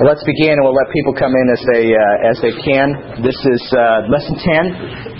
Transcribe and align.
Let's 0.00 0.24
begin, 0.24 0.56
and 0.56 0.62
we'll 0.64 0.76
let 0.76 0.88
people 0.92 1.12
come 1.12 1.32
in 1.36 1.46
as 1.52 1.62
they 1.68 1.92
uh, 1.92 2.30
as 2.32 2.36
they 2.40 2.54
can. 2.64 3.20
This 3.20 3.36
is 3.36 3.62
uh, 3.76 4.08
lesson 4.08 4.36
ten. 4.40 4.64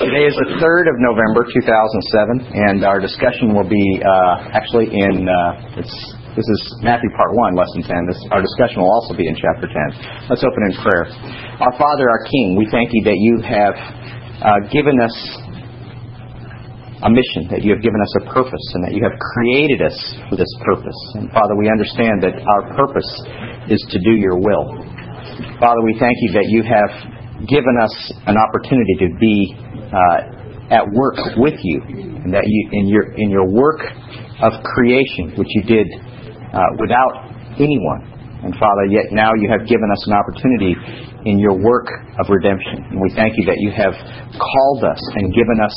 Today 0.00 0.24
is 0.24 0.36
the 0.40 0.56
third 0.56 0.88
of 0.88 0.96
November, 0.96 1.44
2007, 1.44 2.48
and 2.48 2.84
our 2.84 3.00
discussion 3.00 3.52
will 3.52 3.68
be 3.68 3.84
uh, 4.00 4.56
actually 4.56 4.88
in 4.88 5.28
uh, 5.28 5.76
this 5.76 6.46
is 6.46 6.60
Matthew 6.80 7.12
part 7.12 7.36
one, 7.36 7.52
lesson 7.52 7.84
ten. 7.84 8.00
This, 8.08 8.16
our 8.32 8.40
discussion 8.40 8.80
will 8.80 8.92
also 8.92 9.12
be 9.12 9.28
in 9.28 9.36
chapter 9.36 9.68
ten. 9.68 9.88
Let's 10.32 10.40
open 10.40 10.62
in 10.72 10.74
prayer. 10.80 11.04
Our 11.60 11.74
Father, 11.76 12.08
our 12.08 12.24
King, 12.24 12.56
we 12.56 12.64
thank 12.72 12.88
you 12.96 13.04
that 13.04 13.18
you 13.20 13.44
have 13.44 13.76
uh, 14.40 14.60
given 14.72 14.96
us 15.04 15.12
a 17.00 17.08
mission, 17.08 17.48
that 17.48 17.64
you 17.64 17.72
have 17.72 17.80
given 17.80 17.96
us 17.96 18.12
a 18.20 18.22
purpose, 18.28 18.66
and 18.76 18.84
that 18.84 18.92
you 18.92 19.00
have 19.00 19.16
created 19.16 19.80
us 19.80 19.96
for 20.28 20.36
this 20.36 20.50
purpose. 20.60 21.00
And 21.16 21.32
Father, 21.32 21.56
we 21.56 21.72
understand 21.72 22.20
that 22.20 22.36
our 22.36 22.76
purpose 22.76 23.08
is 23.72 23.80
to 23.90 23.98
do 24.04 24.12
your 24.12 24.36
will. 24.36 24.68
Father, 25.56 25.80
we 25.84 25.96
thank 25.96 26.16
you 26.20 26.30
that 26.36 26.48
you 26.52 26.60
have 26.60 26.92
given 27.48 27.72
us 27.80 27.94
an 28.28 28.36
opportunity 28.36 28.94
to 29.00 29.08
be 29.16 29.56
uh, 29.88 30.76
at 30.76 30.84
work 30.92 31.16
with 31.40 31.56
you, 31.64 31.80
and 32.24 32.32
that 32.36 32.44
you 32.44 32.60
in 32.72 32.86
your 32.86 33.16
in 33.16 33.32
your 33.32 33.48
work 33.48 33.80
of 34.44 34.52
creation, 34.62 35.32
which 35.40 35.48
you 35.56 35.62
did 35.64 35.88
uh, 36.52 36.60
without 36.76 37.32
anyone. 37.56 38.04
And 38.44 38.56
Father, 38.56 38.88
yet 38.88 39.12
now 39.12 39.32
you 39.36 39.48
have 39.52 39.68
given 39.68 39.88
us 39.92 40.00
an 40.08 40.16
opportunity 40.16 40.76
in 41.28 41.38
your 41.38 41.56
work 41.60 41.88
of 42.20 42.28
redemption. 42.28 42.88
And 42.88 43.00
we 43.00 43.12
thank 43.12 43.36
you 43.36 43.44
that 43.44 43.60
you 43.60 43.68
have 43.72 43.92
called 44.40 44.84
us 44.84 45.00
and 45.16 45.28
given 45.34 45.60
us 45.60 45.76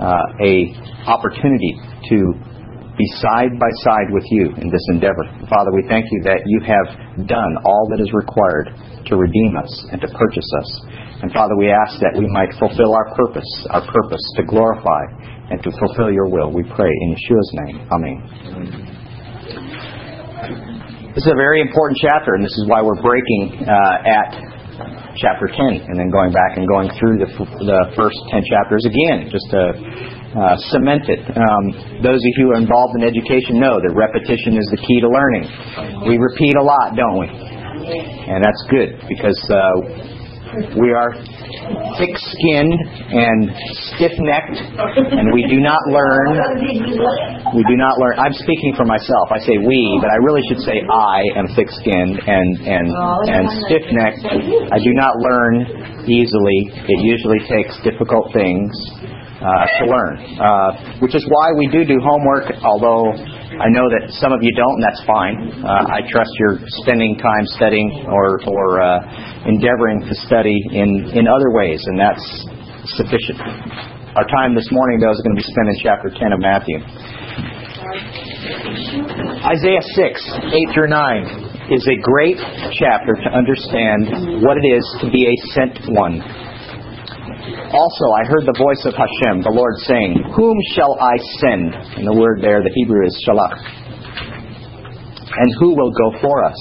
uh, 0.00 0.44
a 0.44 0.74
opportunity 1.06 1.76
to 2.10 2.34
be 2.96 3.06
side 3.18 3.58
by 3.58 3.70
side 3.82 4.06
with 4.10 4.24
you 4.30 4.54
in 4.54 4.70
this 4.70 4.86
endeavor. 4.90 5.26
Father, 5.50 5.74
we 5.74 5.82
thank 5.88 6.06
you 6.10 6.22
that 6.24 6.42
you 6.46 6.62
have 6.62 7.26
done 7.26 7.58
all 7.64 7.90
that 7.90 7.98
is 8.00 8.10
required 8.14 8.70
to 9.06 9.16
redeem 9.16 9.56
us 9.58 9.70
and 9.90 10.00
to 10.00 10.08
purchase 10.14 10.46
us. 10.62 10.68
And 11.22 11.32
Father, 11.32 11.56
we 11.56 11.70
ask 11.70 11.98
that 12.00 12.14
we 12.14 12.26
might 12.30 12.54
fulfill 12.58 12.94
our 12.94 13.14
purpose, 13.14 13.50
our 13.70 13.82
purpose 13.82 14.22
to 14.36 14.44
glorify 14.46 15.02
and 15.50 15.62
to 15.62 15.70
fulfill 15.78 16.12
your 16.12 16.28
will. 16.30 16.50
We 16.54 16.62
pray 16.62 16.90
in 16.90 17.16
Yeshua's 17.18 17.50
name. 17.66 17.82
Amen. 17.90 18.22
This 21.14 21.26
is 21.26 21.32
a 21.32 21.38
very 21.38 21.60
important 21.60 21.98
chapter, 22.02 22.34
and 22.34 22.44
this 22.44 22.54
is 22.58 22.66
why 22.66 22.82
we're 22.82 23.00
breaking 23.00 23.62
uh, 23.62 24.02
at 24.02 24.53
chapter 25.16 25.46
10 25.46 25.86
and 25.86 25.96
then 25.98 26.10
going 26.10 26.32
back 26.32 26.56
and 26.56 26.66
going 26.66 26.90
through 26.98 27.22
the, 27.22 27.30
the 27.62 27.80
first 27.94 28.18
10 28.30 28.42
chapters 28.46 28.84
again 28.86 29.30
just 29.30 29.46
to 29.50 29.62
uh, 30.34 30.56
cement 30.74 31.06
it. 31.06 31.22
Um, 31.30 31.64
those 32.02 32.18
of 32.18 32.32
you 32.38 32.54
involved 32.58 32.98
in 32.98 33.06
education 33.06 33.62
know 33.62 33.78
that 33.78 33.92
repetition 33.94 34.58
is 34.58 34.66
the 34.74 34.80
key 34.82 34.98
to 35.02 35.10
learning. 35.10 35.46
We 36.10 36.18
repeat 36.18 36.58
a 36.58 36.64
lot, 36.64 36.98
don't 36.98 37.18
we? 37.22 37.28
And 37.30 38.42
that's 38.42 38.62
good 38.72 38.98
because 39.06 39.38
uh, 39.52 40.13
we 40.78 40.90
are 40.94 41.10
thick 41.98 42.14
skinned 42.14 42.74
and 43.10 43.50
stiff 43.94 44.14
necked, 44.18 44.58
and 44.58 45.32
we 45.32 45.46
do 45.48 45.58
not 45.60 45.80
learn. 45.90 46.38
We 47.54 47.62
do 47.66 47.76
not 47.76 47.98
learn. 47.98 48.18
I'm 48.18 48.34
speaking 48.34 48.74
for 48.76 48.84
myself. 48.84 49.30
I 49.30 49.38
say 49.38 49.58
we, 49.58 49.98
but 50.00 50.10
I 50.10 50.18
really 50.22 50.42
should 50.48 50.60
say 50.62 50.78
I 50.86 51.22
am 51.36 51.46
thick 51.54 51.70
skinned 51.70 52.18
and 52.18 52.48
and 52.66 52.86
and 53.30 53.44
stiff 53.66 53.84
necked. 53.90 54.24
I 54.70 54.78
do 54.78 54.92
not 54.94 55.18
learn 55.18 56.06
easily. 56.06 56.70
It 56.70 57.00
usually 57.02 57.40
takes 57.48 57.74
difficult 57.82 58.32
things 58.32 58.70
uh, 59.44 59.66
to 59.80 59.84
learn, 59.86 60.14
uh, 60.40 60.98
which 61.00 61.14
is 61.14 61.24
why 61.28 61.52
we 61.58 61.68
do 61.68 61.84
do 61.84 61.98
homework. 62.00 62.52
Although 62.62 63.12
I 63.54 63.70
know 63.70 63.86
that 63.86 64.10
some 64.18 64.34
of 64.34 64.42
you 64.42 64.50
don't, 64.58 64.82
and 64.82 64.84
that's 64.84 65.02
fine. 65.06 65.36
Uh, 65.62 65.86
I 65.86 66.02
trust 66.10 66.30
you're 66.42 66.58
spending 66.82 67.14
time 67.14 67.46
studying 67.54 68.06
or, 68.10 68.42
or 68.50 68.82
uh, 68.82 69.46
endeavoring 69.46 70.02
to 70.10 70.14
study 70.26 70.58
in, 70.74 71.14
in 71.14 71.30
other 71.30 71.54
ways, 71.54 71.78
and 71.86 71.94
that's 71.94 72.24
sufficient. 72.98 73.38
Our 74.18 74.26
time 74.26 74.54
this 74.58 74.66
morning, 74.74 74.98
though, 74.98 75.14
is 75.14 75.22
going 75.22 75.38
to 75.38 75.40
be 75.40 75.46
spent 75.46 75.70
in 75.70 75.76
chapter 75.82 76.10
10 76.10 76.34
of 76.34 76.40
Matthew. 76.42 76.78
Isaiah 79.46 79.82
6, 79.82 79.94
8 80.50 80.74
through 80.74 80.90
9, 80.90 81.70
is 81.70 81.86
a 81.86 81.98
great 82.02 82.38
chapter 82.74 83.14
to 83.14 83.28
understand 83.30 84.42
what 84.42 84.58
it 84.58 84.66
is 84.66 84.84
to 85.00 85.10
be 85.10 85.30
a 85.30 85.34
sent 85.54 85.78
one 85.94 86.43
also, 87.74 88.06
I 88.14 88.22
heard 88.30 88.46
the 88.46 88.54
voice 88.54 88.86
of 88.86 88.94
Hashem, 88.94 89.42
the 89.42 89.50
Lord, 89.50 89.74
saying, 89.82 90.14
Whom 90.38 90.56
shall 90.78 90.94
I 91.02 91.18
send? 91.42 91.74
And 91.98 92.06
the 92.06 92.14
word 92.14 92.38
there, 92.38 92.62
the 92.62 92.70
Hebrew 92.70 93.02
is 93.02 93.14
shalach. 93.26 93.58
And 95.34 95.48
who 95.58 95.74
will 95.74 95.90
go 95.90 96.14
for 96.22 96.46
us? 96.46 96.60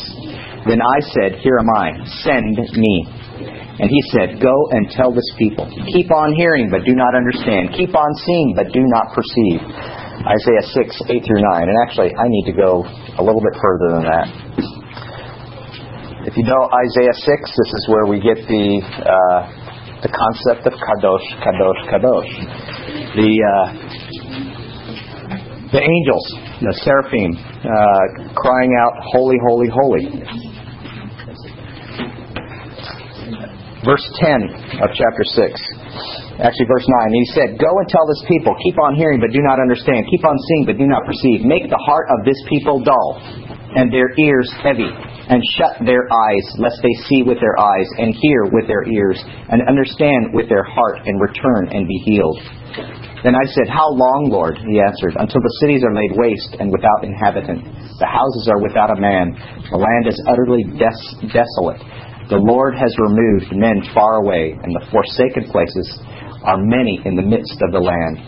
Then 0.65 0.81
I 0.81 0.97
said, 1.13 1.37
Here 1.45 1.61
am 1.61 1.69
I, 1.69 2.01
send 2.25 2.57
me. 2.57 2.95
And 3.77 3.85
he 3.85 4.01
said, 4.09 4.41
Go 4.41 4.55
and 4.73 4.89
tell 4.89 5.13
this 5.13 5.29
people. 5.37 5.69
Keep 5.93 6.09
on 6.09 6.33
hearing, 6.33 6.73
but 6.73 6.81
do 6.81 6.97
not 6.97 7.13
understand. 7.13 7.77
Keep 7.77 7.93
on 7.93 8.11
seeing, 8.25 8.57
but 8.57 8.73
do 8.73 8.81
not 8.81 9.13
perceive. 9.13 9.61
Isaiah 10.25 10.65
6, 10.65 11.13
8 11.13 11.25
through 11.29 11.41
9. 11.45 11.69
And 11.69 11.77
actually, 11.85 12.09
I 12.17 12.25
need 12.25 12.49
to 12.49 12.57
go 12.57 12.81
a 13.17 13.23
little 13.23 13.41
bit 13.41 13.53
further 13.61 14.01
than 14.01 14.03
that. 14.09 14.27
If 16.25 16.33
you 16.37 16.45
know 16.49 16.69
Isaiah 16.73 17.13
6, 17.13 17.21
this 17.21 17.69
is 17.69 17.85
where 17.93 18.09
we 18.09 18.17
get 18.17 18.41
the. 18.49 18.81
Uh, 18.81 19.62
the 20.03 20.11
concept 20.11 20.67
of 20.67 20.73
kadosh, 20.75 21.27
kadosh, 21.39 21.81
kadosh. 21.87 22.31
The 23.15 23.31
uh, 23.39 23.67
the 25.71 25.79
angels, 25.79 26.25
the 26.59 26.73
seraphim, 26.83 27.31
uh, 27.39 28.33
crying 28.35 28.75
out, 28.83 28.93
"Holy, 29.15 29.39
holy, 29.47 29.69
holy." 29.71 30.05
Verse 33.83 34.03
ten 34.19 34.43
of 34.83 34.91
chapter 34.93 35.23
six. 35.23 35.59
Actually, 36.33 36.65
verse 36.65 36.87
9. 37.05 37.13
He 37.13 37.25
said, 37.37 37.61
Go 37.61 37.69
and 37.77 37.85
tell 37.85 38.09
this 38.09 38.25
people, 38.25 38.57
keep 38.65 38.73
on 38.81 38.97
hearing 38.97 39.21
but 39.21 39.29
do 39.29 39.37
not 39.45 39.61
understand, 39.61 40.01
keep 40.09 40.25
on 40.25 40.33
seeing 40.49 40.65
but 40.65 40.81
do 40.81 40.89
not 40.89 41.05
perceive. 41.05 41.45
Make 41.45 41.69
the 41.69 41.77
heart 41.77 42.09
of 42.09 42.25
this 42.25 42.41
people 42.49 42.81
dull, 42.81 43.21
and 43.75 43.91
their 43.91 44.13
ears 44.17 44.49
heavy 44.61 44.89
and 45.29 45.41
shut 45.57 45.79
their 45.85 46.05
eyes, 46.11 46.45
lest 46.59 46.79
they 46.83 46.93
see 47.07 47.23
with 47.23 47.39
their 47.39 47.57
eyes, 47.57 47.87
and 47.97 48.13
hear 48.21 48.45
with 48.51 48.67
their 48.67 48.83
ears, 48.83 49.17
and 49.49 49.63
understand 49.67 50.33
with 50.33 50.49
their 50.49 50.63
heart, 50.63 50.99
and 51.05 51.19
return 51.19 51.71
and 51.71 51.87
be 51.87 51.99
healed. 52.05 52.37
Then 53.23 53.39
I 53.39 53.45
said, 53.55 53.71
How 53.71 53.87
long, 53.87 54.27
Lord? 54.27 54.59
He 54.59 54.83
answered, 54.83 55.15
Until 55.15 55.39
the 55.39 55.57
cities 55.63 55.79
are 55.87 55.95
laid 55.95 56.11
waste 56.19 56.59
and 56.59 56.67
without 56.67 57.07
inhabitant. 57.07 57.63
The 58.03 58.09
houses 58.11 58.51
are 58.51 58.59
without 58.59 58.91
a 58.91 58.99
man. 58.99 59.31
The 59.71 59.79
land 59.79 60.11
is 60.11 60.19
utterly 60.27 60.67
des- 60.75 61.31
desolate. 61.31 61.79
The 62.27 62.43
Lord 62.43 62.75
has 62.75 62.91
removed 62.99 63.55
men 63.55 63.79
far 63.95 64.19
away, 64.19 64.51
and 64.59 64.75
the 64.75 64.83
forsaken 64.91 65.47
places 65.47 65.87
are 66.43 66.59
many 66.59 66.99
in 67.07 67.15
the 67.15 67.23
midst 67.23 67.55
of 67.63 67.71
the 67.71 67.79
land. 67.79 68.19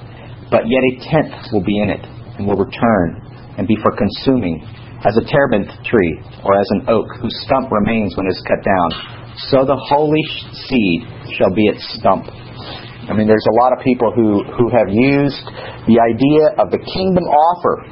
But 0.47 0.63
yet 0.63 0.79
a 0.79 0.93
tenth 1.11 1.51
will 1.51 1.63
be 1.63 1.75
in 1.83 1.91
it, 1.91 2.03
and 2.39 2.47
will 2.47 2.59
return, 2.59 3.19
and 3.59 3.67
be 3.67 3.75
for 3.83 3.91
consuming 3.99 4.63
as 5.05 5.17
a 5.17 5.23
terebinth 5.29 5.69
tree 5.85 6.17
or 6.43 6.57
as 6.59 6.67
an 6.71 6.89
oak 6.89 7.07
whose 7.21 7.33
stump 7.45 7.71
remains 7.71 8.17
when 8.17 8.25
it 8.25 8.33
is 8.33 8.43
cut 8.47 8.61
down, 8.65 8.89
so 9.49 9.65
the 9.65 9.77
holy 9.77 10.23
seed 10.67 11.05
shall 11.37 11.53
be 11.53 11.65
its 11.69 11.83
stump. 11.99 12.25
I 13.05 13.13
mean, 13.13 13.29
there's 13.29 13.45
a 13.45 13.57
lot 13.61 13.69
of 13.69 13.85
people 13.85 14.09
who, 14.09 14.41
who 14.57 14.65
have 14.73 14.89
used 14.89 15.45
the 15.85 16.01
idea 16.01 16.57
of 16.57 16.73
the 16.73 16.81
kingdom 16.81 17.21
offer 17.29 17.85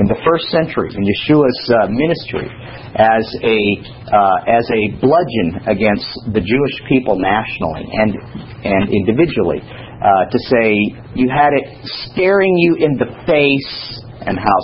in 0.00 0.08
the 0.08 0.16
first 0.24 0.48
century, 0.48 0.88
in 0.88 1.04
Yeshua's 1.04 1.60
uh, 1.68 1.92
ministry, 1.92 2.48
as 2.96 3.28
a, 3.44 3.60
uh, 4.08 4.56
as 4.56 4.64
a 4.72 4.82
bludgeon 5.04 5.68
against 5.68 6.08
the 6.32 6.40
Jewish 6.40 6.76
people 6.88 7.20
nationally 7.20 7.84
and, 7.92 8.16
and 8.64 8.88
individually. 8.88 9.60
Uh, 9.60 10.28
to 10.32 10.38
say 10.48 10.72
you 11.12 11.28
had 11.28 11.52
it 11.52 11.64
staring 12.08 12.56
you 12.56 12.76
in 12.80 12.96
the 12.96 13.08
face 13.28 14.00
and 14.24 14.38
how 14.38 14.58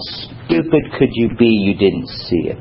stupid 0.50 0.82
could 0.98 1.10
you 1.12 1.30
be 1.38 1.46
you 1.46 1.74
didn't 1.78 2.08
see 2.26 2.50
it? 2.50 2.58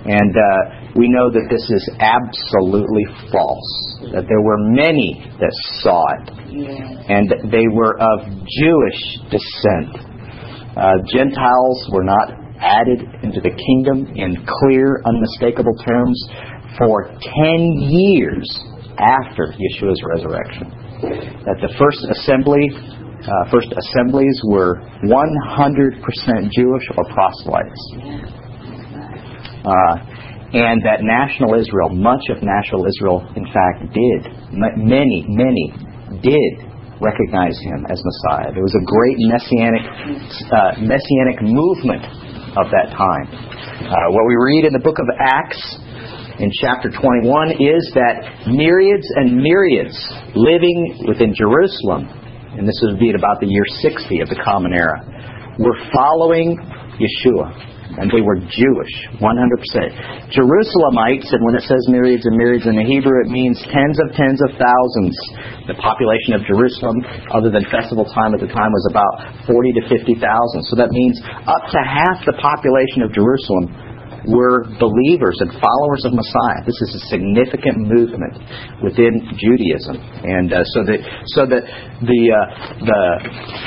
And 0.00 0.34
uh, 0.34 0.90
we 0.96 1.08
know 1.08 1.30
that 1.30 1.46
this 1.50 1.62
is 1.70 1.84
absolutely 2.00 3.04
false. 3.30 3.70
That 4.10 4.26
there 4.26 4.42
were 4.42 4.58
many 4.58 5.22
that 5.38 5.54
saw 5.84 6.02
it, 6.18 6.26
and 7.06 7.30
they 7.52 7.68
were 7.70 7.94
of 8.00 8.26
Jewish 8.58 9.00
descent. 9.30 10.02
Uh, 10.74 10.98
Gentiles 11.12 11.86
were 11.92 12.02
not 12.02 12.32
added 12.58 13.00
into 13.22 13.40
the 13.40 13.52
kingdom 13.52 14.10
in 14.16 14.44
clear, 14.46 15.02
unmistakable 15.04 15.76
terms 15.84 16.16
for 16.78 17.12
10 17.12 17.92
years 17.92 18.48
after 18.98 19.52
Yeshua's 19.52 20.00
resurrection. 20.16 20.68
That 21.44 21.60
the 21.60 21.72
first 21.78 22.04
assembly 22.08 22.68
uh, 23.22 23.50
first 23.50 23.68
assemblies 23.76 24.40
were 24.44 24.80
100% 25.04 26.50
Jewish 26.50 26.86
or 26.96 27.04
proselytes. 27.12 27.82
Uh, 29.64 30.20
and 30.52 30.82
that 30.82 31.06
national 31.06 31.54
Israel, 31.54 31.90
much 31.94 32.26
of 32.34 32.42
national 32.42 32.86
Israel, 32.86 33.22
in 33.36 33.46
fact, 33.54 33.86
did. 33.94 34.20
Many, 34.50 35.22
many 35.28 35.70
did 36.24 36.52
recognize 37.00 37.56
him 37.62 37.86
as 37.88 38.02
Messiah. 38.02 38.52
There 38.52 38.66
was 38.66 38.74
a 38.74 38.84
great 38.84 39.16
messianic, 39.30 39.84
uh, 40.52 40.82
messianic 40.84 41.40
movement 41.40 42.04
of 42.58 42.66
that 42.74 42.92
time. 42.92 43.26
Uh, 43.30 44.12
what 44.12 44.26
we 44.26 44.36
read 44.36 44.64
in 44.66 44.72
the 44.72 44.82
book 44.82 44.98
of 44.98 45.06
Acts 45.16 45.60
in 46.40 46.50
chapter 46.60 46.90
21 46.90 47.62
is 47.62 47.82
that 47.94 48.48
myriads 48.48 49.06
and 49.16 49.38
myriads 49.38 49.96
living 50.34 51.04
within 51.06 51.32
Jerusalem, 51.32 52.10
and 52.56 52.66
this 52.66 52.78
would 52.82 52.98
be 52.98 53.10
at 53.10 53.16
about 53.16 53.40
the 53.40 53.46
year 53.46 53.64
60 53.80 54.20
of 54.20 54.28
the 54.28 54.40
Common 54.42 54.72
Era, 54.72 54.98
were 55.58 55.76
following 55.92 56.56
Yeshua 56.98 57.70
and 57.98 58.06
they 58.14 58.22
were 58.22 58.38
Jewish, 58.38 58.94
100%. 59.18 60.30
Jerusalemites, 60.30 61.26
and 61.26 61.42
when 61.42 61.58
it 61.58 61.66
says 61.66 61.82
myriads 61.90 62.22
and 62.22 62.38
myriads 62.38 62.66
in 62.70 62.78
the 62.78 62.86
Hebrew, 62.86 63.18
it 63.26 63.30
means 63.34 63.58
tens 63.66 63.98
of 63.98 64.14
tens 64.14 64.38
of 64.46 64.54
thousands. 64.54 65.14
The 65.66 65.74
population 65.74 66.38
of 66.38 66.46
Jerusalem, 66.46 67.02
other 67.34 67.50
than 67.50 67.66
festival 67.66 68.06
time 68.14 68.30
at 68.34 68.40
the 68.40 68.50
time, 68.52 68.70
was 68.70 68.86
about 68.94 69.42
40 69.42 69.74
to 69.74 69.82
50,000. 69.90 70.16
So 70.70 70.78
that 70.78 70.94
means 70.94 71.18
up 71.50 71.66
to 71.66 71.80
half 71.82 72.22
the 72.22 72.38
population 72.38 73.02
of 73.02 73.10
Jerusalem 73.10 73.89
were 74.28 74.68
believers 74.76 75.36
and 75.40 75.52
followers 75.56 76.02
of 76.04 76.12
Messiah. 76.12 76.60
This 76.66 76.76
is 76.88 77.00
a 77.00 77.02
significant 77.08 77.88
movement 77.88 78.36
within 78.84 79.24
Judaism, 79.36 79.96
and 80.00 80.52
uh, 80.52 80.64
so 80.76 80.80
that 80.84 81.00
so 81.36 81.46
the 81.48 81.60
the, 82.04 82.22
uh, 82.28 82.46
the 82.84 83.02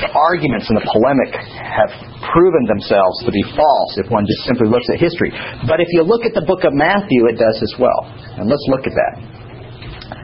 the 0.05 0.09
arguments 0.13 0.69
and 0.69 0.77
the 0.77 0.85
polemic 0.85 1.31
have 1.57 1.91
proven 2.29 2.63
themselves 2.69 3.17
to 3.25 3.31
be 3.31 3.43
false 3.57 3.91
if 3.97 4.09
one 4.13 4.25
just 4.25 4.45
simply 4.45 4.69
looks 4.69 4.85
at 4.93 4.99
history. 4.99 5.33
But 5.65 5.81
if 5.81 5.89
you 5.91 6.05
look 6.05 6.25
at 6.25 6.33
the 6.37 6.45
book 6.45 6.63
of 6.63 6.73
Matthew, 6.73 7.27
it 7.29 7.37
does 7.41 7.57
as 7.61 7.73
well. 7.79 8.05
And 8.37 8.49
let's 8.49 8.65
look 8.69 8.85
at 8.85 8.93
that. 8.93 9.32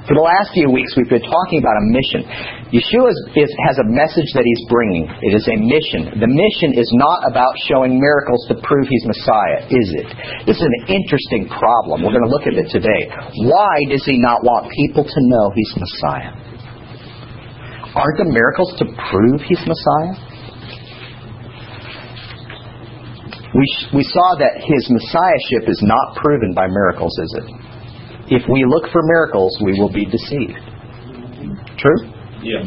For 0.09 0.17
the 0.17 0.25
last 0.25 0.50
few 0.57 0.73
weeks, 0.73 0.89
we've 0.97 1.06
been 1.06 1.21
talking 1.21 1.61
about 1.61 1.77
a 1.77 1.85
mission. 1.94 2.25
Yeshua 2.73 3.13
is, 3.13 3.45
is, 3.45 3.51
has 3.69 3.77
a 3.77 3.85
message 3.85 4.25
that 4.33 4.41
he's 4.41 4.65
bringing. 4.65 5.06
It 5.06 5.38
is 5.38 5.45
a 5.45 5.53
mission. 5.53 6.17
The 6.17 6.25
mission 6.25 6.73
is 6.73 6.89
not 6.97 7.29
about 7.29 7.53
showing 7.69 8.01
miracles 8.01 8.41
to 8.50 8.57
prove 8.65 8.89
he's 8.89 9.06
Messiah, 9.06 9.69
is 9.69 9.88
it? 10.01 10.09
This 10.50 10.57
is 10.57 10.65
an 10.65 10.97
interesting 10.97 11.45
problem. 11.53 12.01
We're 12.01 12.17
going 12.17 12.25
to 12.25 12.33
look 12.33 12.50
at 12.50 12.57
it 12.57 12.73
today. 12.73 13.06
Why 13.53 13.85
does 13.85 14.01
he 14.01 14.17
not 14.17 14.41
want 14.41 14.73
people 14.73 15.06
to 15.06 15.19
know 15.29 15.53
he's 15.53 15.73
Messiah? 15.77 16.33
Aren't 17.94 18.17
the 18.17 18.33
miracles 18.33 18.73
to 18.81 18.89
prove 19.13 19.45
he's 19.45 19.61
Messiah? 19.61 20.17
We, 23.53 24.01
we 24.01 24.03
saw 24.09 24.41
that 24.41 24.57
his 24.57 24.89
messiahship 24.89 25.69
is 25.69 25.85
not 25.85 26.17
proven 26.17 26.57
by 26.57 26.65
miracles, 26.65 27.13
is 27.13 27.45
it? 27.45 27.69
If 28.29 28.45
we 28.45 28.65
look 28.65 28.91
for 28.91 29.01
miracles, 29.03 29.57
we 29.65 29.73
will 29.79 29.91
be 29.91 30.05
deceived. 30.05 30.57
True? 31.77 31.99
Yeah. 32.45 32.63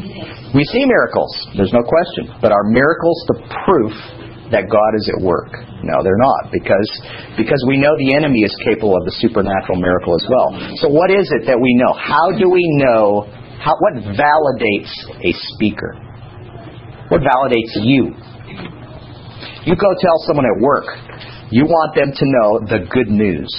We 0.53 0.63
see 0.69 0.85
miracles, 0.85 1.31
there's 1.57 1.73
no 1.73 1.81
question. 1.81 2.35
But 2.41 2.51
are 2.51 2.63
miracles 2.69 3.17
the 3.27 3.37
proof 3.65 3.95
that 4.51 4.69
God 4.69 4.91
is 4.99 5.09
at 5.17 5.19
work? 5.23 5.49
No, 5.81 6.03
they're 6.03 6.19
not, 6.19 6.51
because 6.51 6.89
because 7.35 7.57
we 7.67 7.77
know 7.77 7.91
the 7.97 8.13
enemy 8.13 8.45
is 8.45 8.53
capable 8.63 8.95
of 8.95 9.03
the 9.03 9.15
supernatural 9.17 9.81
miracle 9.81 10.13
as 10.13 10.25
well. 10.29 10.49
So 10.83 10.87
what 10.87 11.09
is 11.09 11.25
it 11.41 11.47
that 11.47 11.57
we 11.59 11.73
know? 11.75 11.91
How 11.97 12.31
do 12.37 12.49
we 12.49 12.63
know 12.77 13.25
how 13.59 13.73
what 13.79 14.03
validates 14.13 14.93
a 15.23 15.31
speaker? 15.55 15.95
What 17.09 17.21
validates 17.21 17.73
you? 17.81 18.13
You 19.65 19.75
go 19.75 19.89
tell 19.99 20.17
someone 20.27 20.45
at 20.45 20.59
work, 20.61 20.85
you 21.49 21.65
want 21.65 21.95
them 21.95 22.11
to 22.11 22.25
know 22.27 22.49
the 22.67 22.85
good 22.91 23.07
news. 23.07 23.49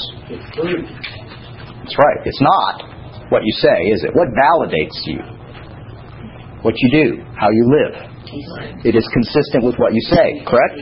That's 1.85 2.01
right. 2.01 2.25
It's 2.25 2.41
not 2.41 2.81
what 3.29 3.45
you 3.45 3.53
say, 3.61 3.93
is 3.93 4.01
it? 4.09 4.17
What 4.17 4.33
validates 4.33 4.97
you? 5.05 5.21
What 6.65 6.73
you 6.81 6.89
do, 6.89 7.21
how 7.37 7.53
you 7.53 7.65
live. 7.69 7.93
It 8.89 8.97
is 8.97 9.05
consistent 9.13 9.69
with 9.69 9.77
what 9.77 9.93
you 9.93 10.01
say, 10.09 10.41
correct? 10.49 10.81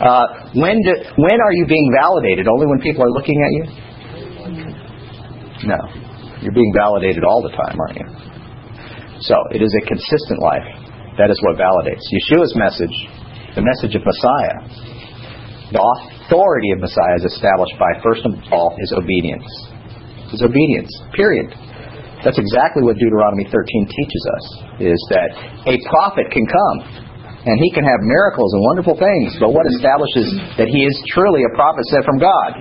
Uh, 0.00 0.56
when, 0.56 0.80
do, 0.80 0.92
when 1.20 1.36
are 1.36 1.52
you 1.52 1.68
being 1.68 1.92
validated? 1.92 2.48
Only 2.48 2.64
when 2.64 2.80
people 2.80 3.04
are 3.04 3.12
looking 3.12 3.36
at 3.44 3.52
you? 3.52 3.64
No. 5.68 5.76
You're 6.40 6.56
being 6.56 6.72
validated 6.74 7.24
all 7.28 7.44
the 7.44 7.52
time, 7.52 7.76
aren't 7.76 8.00
you? 8.00 8.08
So, 9.20 9.36
it 9.52 9.60
is 9.60 9.70
a 9.84 9.86
consistent 9.86 10.40
life. 10.40 10.64
That 11.20 11.28
is 11.28 11.38
what 11.44 11.60
validates. 11.60 12.02
Yeshua's 12.08 12.56
message, 12.56 12.96
the 13.54 13.60
message 13.62 13.94
of 13.94 14.02
Messiah, 14.02 14.64
the 15.76 15.84
authority 16.24 16.72
of 16.72 16.80
Messiah 16.80 17.20
is 17.20 17.24
established 17.36 17.76
by, 17.78 18.00
first 18.02 18.24
of 18.24 18.32
all, 18.50 18.74
his 18.80 18.92
obedience 18.96 19.46
is 20.32 20.42
obedience. 20.42 20.90
Period. 21.14 21.52
That's 22.24 22.38
exactly 22.38 22.86
what 22.86 22.96
Deuteronomy 22.96 23.44
13 23.50 23.52
teaches 23.90 24.24
us, 24.38 24.44
is 24.78 25.00
that 25.10 25.28
a 25.66 25.76
prophet 25.90 26.30
can 26.30 26.46
come 26.46 26.78
and 27.42 27.58
he 27.58 27.74
can 27.74 27.82
have 27.82 27.98
miracles 28.06 28.54
and 28.54 28.62
wonderful 28.70 28.94
things, 28.94 29.34
but 29.42 29.50
what 29.50 29.66
establishes 29.74 30.30
that 30.54 30.70
he 30.70 30.86
is 30.86 30.94
truly 31.10 31.42
a 31.42 31.52
prophet 31.58 31.82
sent 31.90 32.06
from 32.06 32.22
God? 32.22 32.54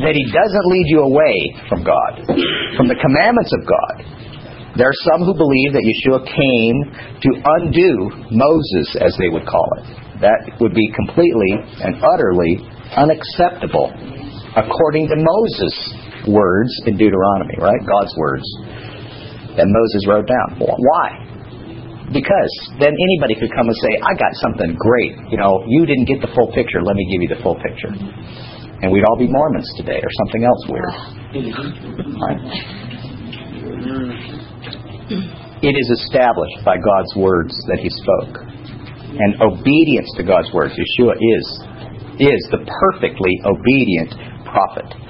That 0.00 0.16
he 0.16 0.24
doesn't 0.32 0.66
lead 0.72 0.86
you 0.88 1.00
away 1.04 1.36
from 1.68 1.84
God, 1.84 2.32
from 2.80 2.88
the 2.88 2.96
commandments 2.96 3.52
of 3.52 3.68
God. 3.68 3.94
There 4.80 4.88
are 4.88 5.00
some 5.12 5.28
who 5.28 5.36
believe 5.36 5.76
that 5.76 5.84
Yeshua 5.84 6.24
came 6.24 6.76
to 7.20 7.30
undo 7.60 7.92
Moses, 8.32 8.96
as 9.04 9.12
they 9.20 9.28
would 9.28 9.44
call 9.44 9.68
it. 9.84 9.86
That 10.24 10.56
would 10.58 10.72
be 10.72 10.88
completely 10.96 11.60
and 11.84 12.00
utterly 12.00 12.64
unacceptable 12.96 13.92
according 14.56 15.12
to 15.12 15.16
Moses 15.20 15.74
words 16.26 16.72
in 16.86 16.96
Deuteronomy, 16.96 17.54
right? 17.58 17.80
God's 17.84 18.14
words 18.16 18.44
that 19.56 19.66
Moses 19.70 20.02
wrote 20.08 20.26
down. 20.26 20.58
Why? 20.58 21.24
Because 22.12 22.52
then 22.78 22.92
anybody 22.92 23.34
could 23.38 23.50
come 23.54 23.68
and 23.68 23.76
say, 23.80 23.96
I 24.02 24.12
got 24.18 24.32
something 24.42 24.76
great. 24.76 25.16
You 25.30 25.38
know, 25.38 25.64
you 25.66 25.86
didn't 25.86 26.04
get 26.04 26.20
the 26.20 26.28
full 26.34 26.52
picture. 26.52 26.82
Let 26.82 26.96
me 26.96 27.06
give 27.10 27.22
you 27.22 27.30
the 27.32 27.40
full 27.42 27.56
picture. 27.56 27.92
And 28.82 28.92
we'd 28.92 29.04
all 29.08 29.16
be 29.16 29.28
Mormons 29.28 29.70
today 29.76 30.00
or 30.02 30.10
something 30.24 30.44
else 30.44 30.62
weird. 30.68 30.92
Right? 32.20 32.40
It 35.64 35.74
is 35.80 35.88
established 36.04 36.60
by 36.64 36.76
God's 36.76 37.16
words 37.16 37.56
that 37.72 37.80
He 37.80 37.88
spoke. 37.88 38.44
And 39.16 39.40
obedience 39.40 40.10
to 40.18 40.24
God's 40.24 40.52
words, 40.52 40.74
Yeshua 40.74 41.14
is, 41.16 41.46
is 42.20 42.40
the 42.50 42.60
perfectly 42.68 43.40
obedient 43.46 44.12
prophet 44.44 45.03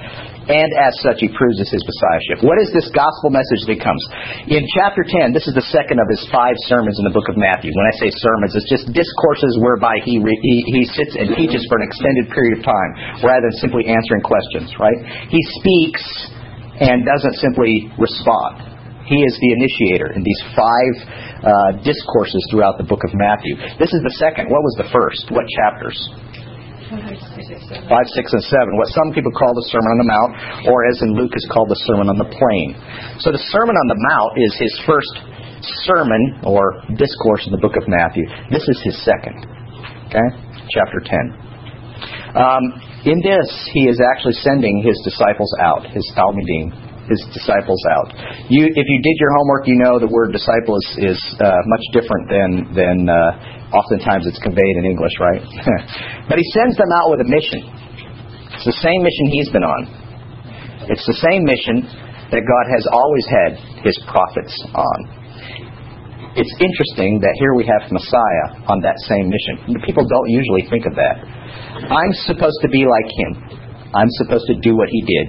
and 0.45 0.69
as 0.77 0.93
such 1.01 1.21
he 1.21 1.29
proves 1.33 1.57
his 1.57 1.81
messiahship. 1.81 2.45
What 2.45 2.61
is 2.61 2.69
this 2.69 2.85
gospel 2.93 3.33
message 3.33 3.65
that 3.65 3.81
comes? 3.81 4.01
In 4.49 4.61
chapter 4.77 5.01
10, 5.01 5.33
this 5.33 5.49
is 5.49 5.57
the 5.57 5.65
second 5.73 5.97
of 5.97 6.07
his 6.09 6.21
five 6.29 6.53
sermons 6.69 7.01
in 7.01 7.05
the 7.05 7.13
book 7.13 7.25
of 7.29 7.37
Matthew. 7.37 7.73
When 7.73 7.87
I 7.89 7.95
say 7.97 8.09
sermons, 8.13 8.53
it's 8.53 8.69
just 8.69 8.85
discourses 8.93 9.57
whereby 9.57 9.97
he, 10.05 10.21
re, 10.21 10.33
he, 10.41 10.55
he 10.69 10.81
sits 10.85 11.17
and 11.17 11.33
teaches 11.33 11.65
for 11.65 11.81
an 11.81 11.85
extended 11.89 12.29
period 12.29 12.61
of 12.61 12.61
time 12.65 12.91
rather 13.25 13.49
than 13.49 13.57
simply 13.57 13.89
answering 13.89 14.21
questions, 14.21 14.69
right? 14.77 14.99
He 15.33 15.41
speaks 15.61 16.03
and 16.77 17.01
doesn't 17.05 17.41
simply 17.41 17.89
respond. 17.97 18.75
He 19.05 19.21
is 19.21 19.37
the 19.37 19.51
initiator 19.53 20.13
in 20.17 20.25
these 20.25 20.41
five 20.57 20.93
uh, 21.45 21.71
discourses 21.85 22.41
throughout 22.49 22.81
the 22.81 22.87
book 22.89 23.05
of 23.05 23.13
Matthew. 23.13 23.53
This 23.77 23.93
is 23.93 24.01
the 24.01 24.15
second. 24.17 24.49
What 24.49 24.65
was 24.65 24.75
the 24.81 24.89
first? 24.89 25.29
What 25.29 25.45
chapters? 25.61 25.97
5, 26.85 27.89
6, 27.89 28.33
and 28.33 28.45
7. 28.45 28.77
What 28.77 28.89
some 28.93 29.09
people 29.13 29.33
call 29.33 29.53
the 29.57 29.65
Sermon 29.73 29.89
on 29.89 29.99
the 30.05 30.09
Mount, 30.09 30.31
or 30.69 30.85
as 30.85 31.01
in 31.01 31.17
Luke 31.17 31.33
is 31.33 31.45
called 31.49 31.69
the 31.69 31.81
Sermon 31.89 32.09
on 32.09 32.17
the 32.21 32.29
Plain. 32.29 32.77
So 33.25 33.33
the 33.33 33.41
Sermon 33.49 33.73
on 33.73 33.87
the 33.89 33.99
Mount 34.13 34.31
is 34.37 34.53
his 34.59 34.73
first 34.85 35.13
sermon 35.89 36.45
or 36.45 36.85
discourse 36.93 37.41
in 37.49 37.51
the 37.51 37.61
book 37.61 37.73
of 37.73 37.89
Matthew. 37.89 38.25
This 38.53 38.65
is 38.69 38.77
his 38.85 38.95
second. 39.01 39.33
Okay? 40.13 40.27
Chapter 40.69 41.01
10. 41.01 41.45
Um, 42.37 42.63
in 43.05 43.21
this, 43.23 43.47
he 43.73 43.87
is 43.87 43.97
actually 44.13 44.37
sending 44.43 44.83
his 44.83 44.99
disciples 45.01 45.49
out, 45.61 45.87
his 45.89 46.05
Talmidim, 46.13 46.73
his 47.09 47.21
disciples 47.33 47.81
out. 47.89 48.09
You, 48.49 48.65
if 48.65 48.85
you 48.85 48.99
did 49.01 49.15
your 49.17 49.31
homework, 49.37 49.67
you 49.67 49.77
know 49.77 49.99
the 49.99 50.09
word 50.09 50.33
disciple 50.33 50.75
is, 50.77 51.15
is 51.15 51.19
uh, 51.39 51.53
much 51.65 51.85
different 51.93 52.25
than 52.29 52.49
than 52.73 52.97
uh, 53.09 53.54
Oftentimes 53.73 54.27
it's 54.27 54.39
conveyed 54.39 54.75
in 54.81 54.85
English, 54.85 55.15
right? 55.19 55.41
but 56.29 56.37
he 56.37 56.45
sends 56.53 56.77
them 56.77 56.89
out 57.01 57.09
with 57.09 57.21
a 57.25 57.29
mission. 57.29 57.65
It's 58.55 58.67
the 58.67 58.79
same 58.81 59.01
mission 59.01 59.25
he's 59.33 59.49
been 59.49 59.65
on. 59.65 59.81
It's 60.89 61.05
the 61.05 61.17
same 61.17 61.43
mission 61.43 61.81
that 62.29 62.43
God 62.45 62.65
has 62.69 62.85
always 62.93 63.25
had 63.25 63.51
his 63.81 63.97
prophets 64.05 64.53
on. 64.73 64.97
It's 66.35 66.51
interesting 66.59 67.23
that 67.23 67.31
here 67.39 67.55
we 67.55 67.63
have 67.63 67.87
Messiah 67.91 68.59
on 68.67 68.83
that 68.83 68.99
same 69.07 69.31
mission. 69.31 69.79
People 69.87 70.03
don't 70.03 70.29
usually 70.29 70.67
think 70.67 70.85
of 70.85 70.93
that. 70.99 71.23
I'm 71.87 72.13
supposed 72.27 72.59
to 72.61 72.69
be 72.69 72.83
like 72.83 73.07
him. 73.07 73.31
I'm 73.95 74.11
supposed 74.19 74.43
to 74.51 74.59
do 74.59 74.75
what 74.75 74.89
he 74.91 75.01
did. 75.07 75.27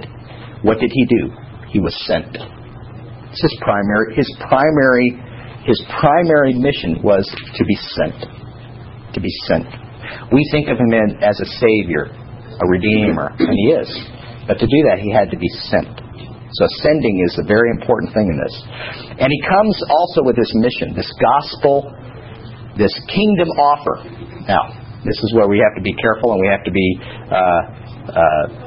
What 0.67 0.79
did 0.79 0.91
he 0.91 1.05
do? 1.07 1.31
He 1.71 1.79
was 1.79 1.95
sent. 2.05 2.27
It's 2.35 3.41
his 3.41 3.55
primary 3.61 4.15
his 4.15 4.29
primary 4.47 5.15
his 5.67 5.83
primary 5.99 6.55
mission 6.55 7.03
was 7.03 7.27
to 7.27 7.63
be 7.67 7.75
sent. 7.99 8.23
To 9.13 9.19
be 9.19 9.31
sent. 9.51 9.67
We 10.31 10.47
think 10.51 10.71
of 10.71 10.79
him 10.79 10.95
as 11.19 11.35
a 11.43 11.47
savior, 11.59 12.07
a 12.07 12.65
redeemer, 12.71 13.35
and 13.35 13.51
he 13.51 13.75
is. 13.75 13.91
But 14.47 14.63
to 14.63 14.65
do 14.65 14.79
that, 14.87 15.03
he 15.03 15.11
had 15.11 15.29
to 15.31 15.37
be 15.37 15.49
sent. 15.67 15.91
So 16.55 16.63
sending 16.79 17.19
is 17.27 17.37
a 17.43 17.45
very 17.45 17.69
important 17.71 18.13
thing 18.13 18.31
in 18.31 18.37
this. 18.39 18.55
And 19.19 19.27
he 19.27 19.41
comes 19.43 19.75
also 19.91 20.23
with 20.23 20.39
this 20.39 20.51
mission, 20.55 20.95
this 20.95 21.11
gospel, 21.19 21.91
this 22.79 22.95
kingdom 23.11 23.51
offer. 23.59 24.07
Now, 24.47 24.71
this 25.03 25.19
is 25.19 25.33
where 25.35 25.47
we 25.47 25.59
have 25.59 25.75
to 25.75 25.83
be 25.83 25.91
careful 25.99 26.31
and 26.31 26.39
we 26.39 26.47
have 26.47 26.63
to 26.63 26.71
be 26.71 26.87
uh, 27.27 27.61
uh, 28.15 28.66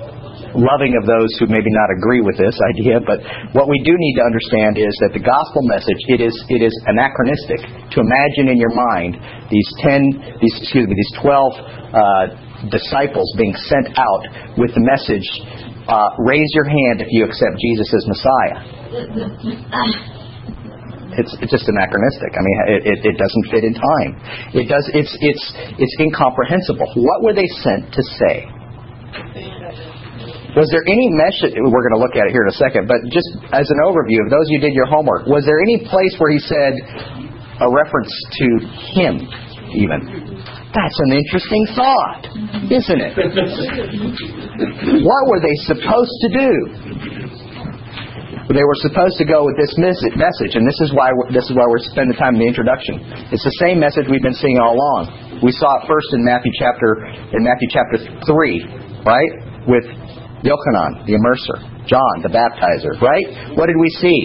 loving 0.54 0.96
of 0.98 1.06
those 1.06 1.30
who 1.38 1.46
maybe 1.46 1.70
not 1.70 1.90
agree 1.94 2.20
with 2.20 2.36
this 2.38 2.56
idea, 2.74 2.98
but 3.02 3.22
what 3.52 3.68
we 3.68 3.78
do 3.86 3.94
need 3.94 4.14
to 4.18 4.24
understand 4.24 4.78
is 4.78 4.92
that 5.04 5.12
the 5.14 5.22
gospel 5.22 5.62
message 5.66 6.00
it 6.10 6.20
is 6.20 6.34
it 6.48 6.62
is 6.62 6.74
anachronistic 6.86 7.62
to 7.94 7.98
imagine 8.02 8.50
in 8.50 8.58
your 8.58 8.74
mind 8.74 9.18
these 9.50 9.70
ten 9.82 10.10
these 10.40 10.56
excuse 10.62 10.86
me 10.86 10.94
these 10.94 11.14
twelve 11.22 11.54
uh, 11.94 12.24
disciples 12.68 13.28
being 13.38 13.54
sent 13.70 13.88
out 13.96 14.22
with 14.58 14.74
the 14.74 14.84
message 14.84 15.26
uh, 15.88 16.10
raise 16.22 16.50
your 16.54 16.68
hand 16.68 17.00
if 17.00 17.08
you 17.10 17.24
accept 17.24 17.56
Jesus 17.58 17.88
as 17.94 18.04
Messiah. 18.06 18.56
It's, 21.18 21.34
it's 21.42 21.50
just 21.50 21.66
anachronistic. 21.66 22.30
I 22.38 22.40
mean, 22.40 22.56
it, 22.70 22.82
it, 22.86 22.98
it 23.02 23.16
doesn't 23.18 23.46
fit 23.50 23.64
in 23.64 23.74
time. 23.74 24.12
It 24.54 24.70
does. 24.70 24.86
It's 24.94 25.10
it's 25.20 25.44
it's 25.76 25.94
incomprehensible. 25.98 26.86
What 26.94 27.22
were 27.26 27.34
they 27.34 27.48
sent 27.66 27.92
to 27.92 28.02
say? 28.02 28.46
Was 30.56 30.66
there 30.74 30.82
any 30.82 31.06
message? 31.14 31.54
We're 31.54 31.84
going 31.86 31.94
to 31.94 32.02
look 32.02 32.18
at 32.18 32.26
it 32.26 32.32
here 32.34 32.42
in 32.42 32.50
a 32.50 32.58
second, 32.58 32.90
but 32.90 32.98
just 33.14 33.30
as 33.54 33.66
an 33.70 33.78
overview 33.86 34.18
of 34.26 34.34
those 34.34 34.50
who 34.50 34.58
did 34.58 34.74
your 34.74 34.86
homework, 34.90 35.26
was 35.30 35.46
there 35.46 35.62
any 35.62 35.78
place 35.86 36.14
where 36.18 36.34
he 36.34 36.42
said 36.42 36.74
a 37.62 37.68
reference 37.70 38.10
to 38.10 38.46
him, 38.98 39.14
even? 39.78 40.00
That's 40.74 40.98
an 41.06 41.12
interesting 41.14 41.64
thought, 41.74 42.22
isn't 42.66 43.00
it? 43.02 43.12
what 45.06 45.22
were 45.30 45.38
they 45.42 45.54
supposed 45.70 46.16
to 46.26 46.28
do? 46.34 46.52
They 48.50 48.66
were 48.66 48.78
supposed 48.82 49.14
to 49.22 49.26
go 49.26 49.46
with 49.46 49.54
this 49.54 49.70
message, 49.78 50.58
and 50.58 50.66
this 50.66 50.78
is 50.82 50.90
why 50.90 51.14
this 51.30 51.46
is 51.46 51.54
why 51.54 51.70
we're 51.70 51.78
spending 51.94 52.18
time 52.18 52.34
in 52.34 52.42
the 52.42 52.50
introduction. 52.50 52.98
It's 53.30 53.46
the 53.46 53.56
same 53.62 53.78
message 53.78 54.10
we've 54.10 54.26
been 54.26 54.34
seeing 54.34 54.58
all 54.58 54.74
along. 54.74 55.38
We 55.38 55.54
saw 55.54 55.78
it 55.78 55.86
first 55.86 56.10
in 56.10 56.26
Matthew 56.26 56.50
chapter 56.58 57.06
in 57.30 57.46
Matthew 57.46 57.70
chapter 57.70 58.02
three, 58.26 58.66
right, 59.06 59.30
with 59.70 59.86
Yochanan, 60.40 61.04
the 61.04 61.14
immerser, 61.20 61.60
John, 61.84 62.14
the 62.24 62.32
baptizer, 62.32 62.96
right? 63.04 63.56
What 63.56 63.66
did 63.68 63.76
we 63.76 63.90
see? 64.00 64.18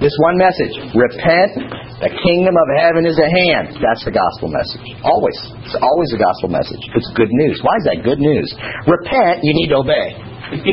This 0.00 0.14
one 0.24 0.40
message: 0.40 0.74
repent. 0.96 1.88
The 1.98 2.14
kingdom 2.14 2.54
of 2.54 2.66
heaven 2.78 3.02
is 3.04 3.18
at 3.18 3.26
hand. 3.26 3.74
That's 3.82 4.06
the 4.06 4.14
gospel 4.14 4.48
message. 4.54 4.86
Always, 5.02 5.34
it's 5.66 5.74
always 5.82 6.08
the 6.14 6.22
gospel 6.22 6.46
message. 6.48 6.78
It's 6.94 7.10
good 7.18 7.28
news. 7.28 7.58
Why 7.58 7.74
is 7.82 7.84
that 7.90 7.98
good 8.06 8.22
news? 8.22 8.46
Repent. 8.86 9.42
You 9.42 9.50
need 9.50 9.74
to 9.74 9.82
obey. 9.82 10.14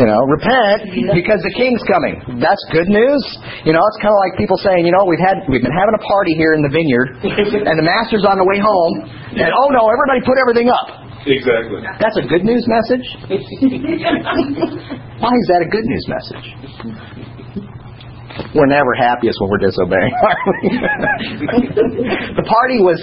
You 0.00 0.08
know, 0.08 0.20
repent 0.32 1.12
because 1.12 1.44
the 1.44 1.52
king's 1.60 1.84
coming. 1.84 2.40
That's 2.40 2.62
good 2.72 2.88
news. 2.88 3.20
You 3.68 3.76
know, 3.76 3.84
it's 3.84 4.00
kind 4.00 4.16
of 4.16 4.20
like 4.24 4.32
people 4.40 4.56
saying, 4.56 4.88
you 4.88 4.96
know, 4.96 5.04
we've 5.04 5.20
had 5.20 5.44
we've 5.44 5.60
been 5.60 5.76
having 5.76 5.92
a 5.92 6.00
party 6.00 6.32
here 6.40 6.56
in 6.56 6.64
the 6.64 6.72
vineyard, 6.72 7.20
and 7.20 7.76
the 7.76 7.84
master's 7.84 8.24
on 8.24 8.40
the 8.40 8.48
way 8.48 8.56
home, 8.56 9.12
and 9.36 9.52
oh 9.52 9.68
no, 9.76 9.92
everybody 9.92 10.24
put 10.24 10.40
everything 10.40 10.72
up. 10.72 10.88
Exactly. 11.26 11.82
That's 11.98 12.16
a 12.16 12.26
good 12.30 12.44
news 12.46 12.64
message. 12.70 13.06
Why 15.18 15.32
is 15.34 15.46
that 15.50 15.60
a 15.66 15.68
good 15.68 15.84
news 15.84 16.06
message? 16.06 16.46
We're 18.54 18.68
never 18.68 18.92
happiest 18.94 19.40
when 19.40 19.48
we're 19.48 19.64
disobeying, 19.64 20.12
are 20.28 20.38
we? 20.48 20.68
the 22.36 22.46
party 22.46 22.78
was 22.84 23.00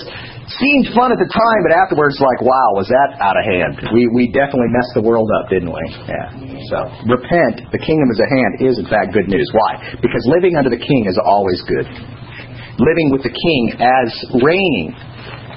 seemed 0.61 0.93
fun 0.93 1.09
at 1.09 1.17
the 1.17 1.29
time, 1.29 1.59
but 1.65 1.73
afterwards, 1.73 2.21
like, 2.21 2.41
wow, 2.45 2.69
was 2.77 2.85
that 2.89 3.17
out 3.17 3.33
of 3.33 3.45
hand? 3.45 3.73
We 3.93 4.05
we 4.13 4.29
definitely 4.29 4.69
messed 4.69 4.93
the 4.93 5.01
world 5.01 5.29
up, 5.41 5.49
didn't 5.49 5.73
we? 5.73 5.83
Yeah. 6.05 6.29
So 6.69 6.77
repent. 7.09 7.65
The 7.73 7.81
kingdom 7.81 8.07
is 8.13 8.17
at 8.21 8.29
hand 8.29 8.51
is 8.61 8.77
in 8.77 8.87
fact 8.87 9.13
good 9.13 9.25
news. 9.25 9.45
Why? 9.57 9.81
Because 10.01 10.21
living 10.29 10.53
under 10.53 10.69
the 10.69 10.81
king 10.81 11.09
is 11.09 11.17
always 11.17 11.59
good. 11.65 11.85
Living 12.77 13.09
with 13.13 13.25
the 13.25 13.33
king 13.33 13.61
as 13.81 14.09
reigning 14.41 14.93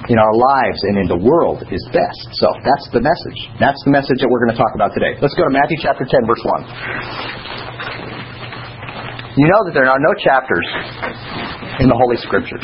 in 0.07 0.17
our 0.17 0.35
lives 0.35 0.79
and 0.87 0.97
in 1.03 1.07
the 1.07 1.19
world 1.19 1.63
is 1.71 1.83
best. 1.91 2.27
So 2.39 2.47
that's 2.63 2.87
the 2.95 3.03
message. 3.03 3.39
That's 3.59 3.79
the 3.83 3.91
message 3.91 4.23
that 4.23 4.29
we're 4.31 4.43
going 4.47 4.55
to 4.55 4.59
talk 4.59 4.71
about 4.75 4.95
today. 4.95 5.19
Let's 5.19 5.35
go 5.35 5.43
to 5.43 5.51
Matthew 5.51 5.77
chapter 5.83 6.07
10, 6.07 6.23
verse 6.23 6.43
1. 6.43 7.77
You 9.37 9.45
know 9.45 9.61
that 9.69 9.73
there 9.77 9.85
are 9.85 10.01
no 10.01 10.13
chapters 10.17 10.65
in 11.77 11.87
the 11.89 11.93
Holy 11.93 12.17
Scriptures. 12.25 12.57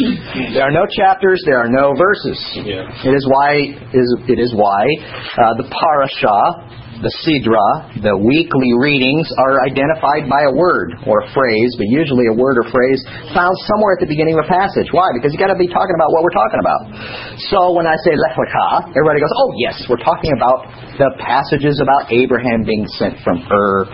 There 0.58 0.66
are 0.66 0.74
no 0.74 0.90
chapters. 0.90 1.38
There 1.46 1.62
are 1.62 1.70
no 1.70 1.94
verses. 1.94 2.40
Yeah. 2.66 2.90
It 3.06 3.14
is 3.14 3.22
why 3.30 3.78
is 3.94 4.08
it 4.26 4.40
is 4.42 4.50
why 4.58 4.82
uh, 5.38 5.54
the 5.62 5.70
parashah, 5.70 6.83
the 7.04 7.12
sidra, 7.28 8.00
the 8.00 8.16
weekly 8.16 8.72
readings 8.80 9.28
are 9.36 9.60
identified 9.68 10.32
by 10.32 10.48
a 10.48 10.54
word 10.56 10.96
or 11.04 11.22
a 11.22 11.28
phrase, 11.36 11.76
but 11.76 11.92
usually 11.92 12.32
a 12.32 12.36
word 12.36 12.56
or 12.58 12.66
phrase 12.72 13.04
found 13.36 13.52
somewhere 13.68 14.00
at 14.00 14.02
the 14.02 14.08
beginning 14.08 14.40
of 14.40 14.48
a 14.48 14.50
passage. 14.50 14.88
Why? 14.96 15.12
Because 15.12 15.36
you've 15.36 15.44
got 15.44 15.52
to 15.52 15.60
be 15.60 15.68
talking 15.68 15.94
about 16.00 16.16
what 16.16 16.24
we're 16.24 16.34
talking 16.34 16.64
about. 16.64 16.82
So 17.52 17.76
when 17.76 17.84
I 17.84 18.00
say 18.08 18.16
Lech 18.16 18.40
Lecha, 18.40 18.96
everybody 18.96 19.20
goes, 19.20 19.36
"Oh 19.36 19.52
yes, 19.60 19.76
we're 19.92 20.02
talking 20.02 20.32
about 20.32 20.66
the 20.96 21.12
passages 21.20 21.84
about 21.84 22.08
Abraham 22.10 22.64
being 22.64 22.88
sent 22.96 23.20
from 23.22 23.44
Ur 23.52 23.86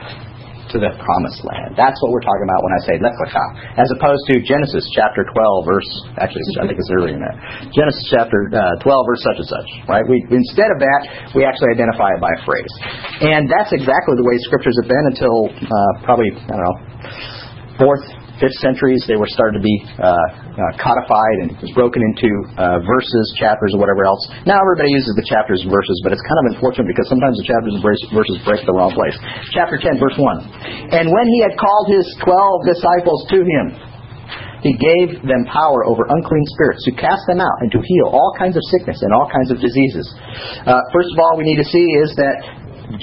to 0.71 0.77
the 0.77 0.91
promised 1.01 1.41
land. 1.41 1.73
That's 1.73 1.97
what 2.03 2.13
we're 2.13 2.25
talking 2.25 2.45
about 2.45 2.61
when 2.61 2.73
I 2.77 2.81
say 2.85 2.95
Lech 3.01 3.17
Lecha, 3.17 3.45
as 3.81 3.89
opposed 3.97 4.21
to 4.29 4.41
Genesis 4.45 4.85
chapter 4.93 5.25
12, 5.25 5.65
verse, 5.65 5.89
actually, 6.21 6.45
I 6.61 6.69
think 6.69 6.77
it's 6.77 6.93
earlier 6.93 7.17
than 7.17 7.25
that. 7.25 7.37
Genesis 7.73 8.05
chapter 8.13 8.49
uh, 8.53 8.77
12, 8.85 9.09
verse 9.09 9.21
such 9.25 9.39
and 9.41 9.49
such, 9.49 9.69
right? 9.89 10.05
We, 10.05 10.21
instead 10.29 10.69
of 10.69 10.77
that, 10.81 11.33
we 11.33 11.41
actually 11.45 11.73
identify 11.73 12.13
it 12.13 12.21
by 12.21 12.29
a 12.29 12.41
phrase. 12.45 12.73
And 13.25 13.49
that's 13.49 13.73
exactly 13.73 14.13
the 14.19 14.25
way 14.25 14.37
scriptures 14.45 14.77
have 14.83 14.89
been 14.89 15.05
until 15.09 15.49
uh, 15.49 15.91
probably, 16.05 16.29
I 16.35 16.53
don't 16.53 16.65
know, 16.65 16.77
fourth, 17.81 18.05
fifth 18.39 18.57
centuries, 18.63 19.03
they 19.05 19.19
were 19.19 19.29
starting 19.29 19.59
to 19.59 19.63
be 19.63 19.75
uh, 19.99 20.09
uh, 20.09 20.71
codified 20.79 21.37
and 21.45 21.55
broken 21.75 22.01
into 22.01 22.31
uh, 22.55 22.79
verses, 22.81 23.25
chapters, 23.37 23.75
or 23.75 23.79
whatever 23.79 24.07
else. 24.07 24.23
Now 24.47 24.57
everybody 24.59 24.91
uses 24.95 25.13
the 25.19 25.27
chapters 25.27 25.61
and 25.61 25.69
verses, 25.69 25.95
but 26.01 26.15
it's 26.15 26.23
kind 26.23 26.39
of 26.43 26.45
unfortunate 26.57 26.87
because 26.87 27.07
sometimes 27.11 27.37
the 27.37 27.47
chapters 27.47 27.75
and 27.75 27.83
verses 27.83 28.39
break 28.47 28.63
the 28.63 28.73
wrong 28.73 28.95
place. 28.95 29.15
Chapter 29.51 29.77
10, 29.77 29.99
verse 29.99 30.17
1. 30.17 30.95
And 30.95 31.11
when 31.11 31.27
he 31.27 31.39
had 31.43 31.53
called 31.59 31.87
his 31.91 32.07
twelve 32.23 32.65
disciples 32.65 33.27
to 33.35 33.39
him, 33.43 33.65
he 34.63 34.75
gave 34.75 35.23
them 35.23 35.47
power 35.47 35.87
over 35.87 36.03
unclean 36.09 36.45
spirits 36.51 36.83
to 36.83 36.91
cast 36.91 37.23
them 37.31 37.39
out 37.39 37.57
and 37.63 37.71
to 37.71 37.79
heal 37.79 38.11
all 38.11 38.35
kinds 38.35 38.59
of 38.59 38.63
sickness 38.75 38.99
and 38.99 39.13
all 39.15 39.27
kinds 39.31 39.51
of 39.51 39.59
diseases. 39.63 40.03
Uh, 40.67 40.83
first 40.91 41.07
of 41.15 41.17
all, 41.19 41.39
we 41.39 41.47
need 41.47 41.59
to 41.63 41.67
see 41.67 41.85
is 42.03 42.11
that 42.19 42.43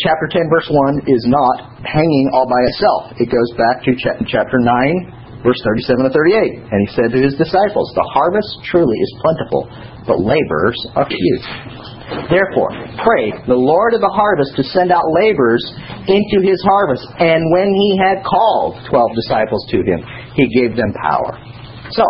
chapter 0.05 0.28
10, 0.28 0.50
verse 0.52 0.69
1 0.69 1.09
is 1.09 1.25
not 1.31 1.81
hanging 1.87 2.28
all 2.35 2.45
by 2.45 2.61
itself. 2.69 3.16
It 3.16 3.33
goes 3.33 3.50
back 3.57 3.85
to 3.88 3.95
chapter 4.28 4.59
9, 4.59 4.69
verse 5.43 5.59
37 5.64 6.07
to 6.07 6.12
38. 6.12 6.73
And 6.73 6.78
he 6.85 6.88
said 6.95 7.09
to 7.12 7.21
his 7.21 7.35
disciples, 7.37 7.90
The 7.95 8.09
harvest 8.12 8.50
truly 8.69 8.97
is 8.97 9.12
plentiful, 9.21 9.69
but 10.07 10.21
laborers 10.21 10.78
are 10.95 11.09
few. 11.09 11.37
Therefore, 12.31 12.71
pray 13.02 13.35
the 13.50 13.59
Lord 13.59 13.95
of 13.95 14.00
the 14.00 14.14
harvest 14.14 14.55
to 14.55 14.64
send 14.71 14.95
out 14.95 15.02
laborers 15.11 15.62
into 16.07 16.38
his 16.38 16.62
harvest. 16.62 17.02
And 17.19 17.43
when 17.50 17.75
he 17.75 17.99
had 17.99 18.23
called 18.23 18.78
twelve 18.87 19.11
disciples 19.26 19.66
to 19.75 19.83
him, 19.83 20.00
he 20.38 20.47
gave 20.47 20.78
them 20.78 20.95
power. 21.02 21.35
So, 21.90 22.07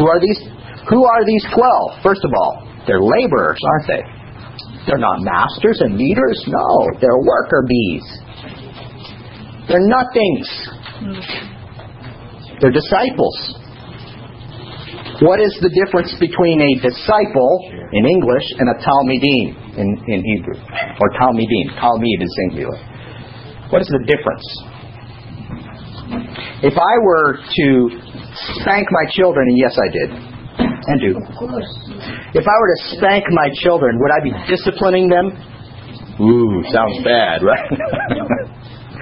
who 0.00 0.08
are 0.08 0.16
these? 0.16 0.40
Who 0.88 1.04
are 1.04 1.22
these 1.28 1.44
twelve? 1.52 2.00
First 2.00 2.24
of 2.24 2.32
all, 2.32 2.64
they're 2.88 3.04
laborers, 3.04 3.60
aren't 3.60 3.86
they? 3.88 4.02
They're 4.88 4.96
not 4.96 5.20
masters 5.20 5.84
and 5.84 6.00
leaders. 6.00 6.40
No, 6.48 6.88
they're 6.96 7.20
worker 7.20 7.68
bees. 7.68 8.06
They're 9.68 9.84
nothings. 9.84 10.48
Hmm. 11.04 11.57
They're 12.60 12.74
disciples. 12.74 13.36
What 15.20 15.42
is 15.42 15.50
the 15.58 15.70
difference 15.74 16.14
between 16.18 16.62
a 16.62 16.72
disciple 16.78 17.52
in 17.90 18.02
English 18.06 18.46
and 18.58 18.70
a 18.70 18.76
Talmidim 18.78 19.78
in, 19.78 19.88
in 20.06 20.22
Hebrew? 20.22 20.54
Or 20.54 21.08
Talmidim. 21.18 21.74
Talmid 21.78 22.22
is 22.22 22.30
singular. 22.46 22.78
What 23.70 23.82
is 23.82 23.88
the 23.88 24.02
difference? 24.06 24.46
If 26.62 26.74
I 26.78 26.94
were 27.02 27.38
to 27.38 27.66
spank 28.62 28.86
my 28.90 29.10
children, 29.10 29.46
and 29.48 29.58
yes, 29.58 29.78
I 29.78 29.88
did, 29.90 30.10
and 30.10 31.00
do. 31.00 31.10
If 32.34 32.46
I 32.46 32.56
were 32.58 32.70
to 32.74 32.96
spank 32.96 33.24
my 33.30 33.50
children, 33.62 33.98
would 33.98 34.10
I 34.10 34.20
be 34.22 34.32
disciplining 34.48 35.08
them? 35.08 35.30
Ooh, 36.20 36.62
sounds 36.72 37.04
bad, 37.04 37.42
right? 37.42 37.70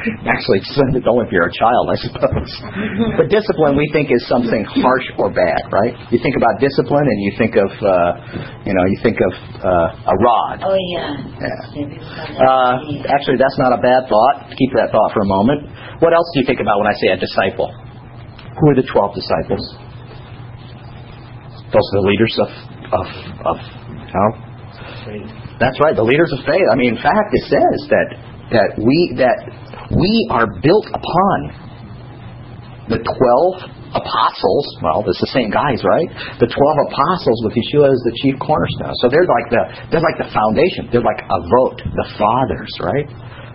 Actually, 0.33 0.63
it's 0.63 0.79
only 1.07 1.27
if 1.27 1.31
you're 1.35 1.51
a 1.51 1.57
child, 1.57 1.91
I 1.91 1.99
suppose. 1.99 2.51
but 3.19 3.27
discipline, 3.27 3.75
we 3.75 3.89
think, 3.91 4.15
is 4.15 4.23
something 4.31 4.63
harsh 4.63 5.07
or 5.19 5.35
bad, 5.35 5.67
right? 5.75 5.95
You 6.15 6.19
think 6.23 6.39
about 6.39 6.63
discipline, 6.63 7.07
and 7.07 7.19
you 7.27 7.33
think 7.35 7.59
of, 7.59 7.71
uh, 7.83 8.11
you 8.63 8.75
know, 8.75 8.85
you 8.87 8.99
think 9.03 9.19
of 9.19 9.33
uh, 9.67 10.13
a 10.13 10.15
rod. 10.23 10.57
Oh 10.63 10.79
yeah. 10.95 11.11
Yeah. 11.43 12.39
Uh, 12.39 12.73
actually, 13.11 13.39
that's 13.39 13.59
not 13.59 13.75
a 13.75 13.81
bad 13.83 14.07
thought. 14.07 14.47
Keep 14.55 14.71
that 14.79 14.95
thought 14.95 15.11
for 15.11 15.27
a 15.27 15.31
moment. 15.31 15.67
What 15.99 16.15
else 16.15 16.29
do 16.35 16.41
you 16.41 16.47
think 16.47 16.61
about 16.61 16.79
when 16.79 16.87
I 16.87 16.95
say 16.95 17.09
a 17.11 17.19
disciple? 17.19 17.73
Who 18.63 18.65
are 18.71 18.77
the 18.79 18.87
twelve 18.87 19.13
disciples? 19.17 19.65
Those 21.75 21.83
are 21.83 21.97
the 21.99 22.07
leaders 22.07 22.35
of 22.41 22.51
of 22.95 23.07
of. 23.43 23.57
Know, 24.07 24.31
that's 25.59 25.77
right, 25.81 25.97
the 25.97 26.07
leaders 26.07 26.31
of 26.33 26.45
faith. 26.47 26.67
I 26.71 26.77
mean, 26.77 26.95
in 26.97 27.03
fact, 27.03 27.33
it 27.33 27.45
says 27.51 27.79
that 27.91 28.09
that 28.55 28.69
we 28.79 29.19
that 29.19 29.39
we 29.97 30.29
are 30.31 30.47
built 30.61 30.87
upon 30.93 31.39
the 32.89 33.01
12 33.03 33.77
apostles. 33.97 34.65
Well, 34.85 35.03
it's 35.09 35.21
the 35.21 35.33
same 35.33 35.51
guys, 35.51 35.83
right? 35.83 36.07
The 36.39 36.47
12 36.47 36.93
apostles 36.93 37.39
with 37.43 37.57
Yeshua 37.57 37.91
as 37.91 38.01
the 38.05 38.15
chief 38.23 38.37
cornerstone. 38.39 38.95
So 39.03 39.09
they're 39.09 39.27
like 39.27 39.49
the 39.51 39.63
they're 39.91 40.05
like 40.05 40.21
the 40.21 40.31
foundation. 40.31 40.93
They're 40.93 41.07
like 41.07 41.23
avot, 41.27 41.81
the 41.83 42.07
fathers, 42.19 42.73
right? 42.85 43.09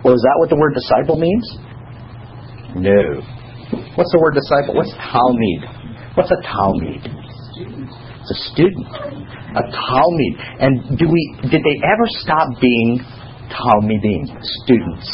Well, 0.04 0.14
is 0.18 0.22
that 0.26 0.36
what 0.42 0.50
the 0.50 0.58
word 0.58 0.74
disciple 0.74 1.16
means? 1.16 1.46
No. 2.74 3.22
What's 3.96 4.12
the 4.12 4.20
word 4.20 4.34
disciple? 4.34 4.74
What's 4.74 4.92
talmid? 4.98 5.62
What's 6.16 6.32
a 6.32 6.40
talmid? 6.44 7.00
It's 7.06 8.30
a 8.30 8.40
student. 8.52 8.88
A 8.88 9.64
talmid. 9.72 10.34
And 10.60 10.98
do 10.98 11.06
we 11.08 11.22
did 11.48 11.62
they 11.62 11.78
ever 11.86 12.06
stop 12.20 12.48
being 12.60 13.00
talmidim, 13.52 14.26
students? 14.64 15.06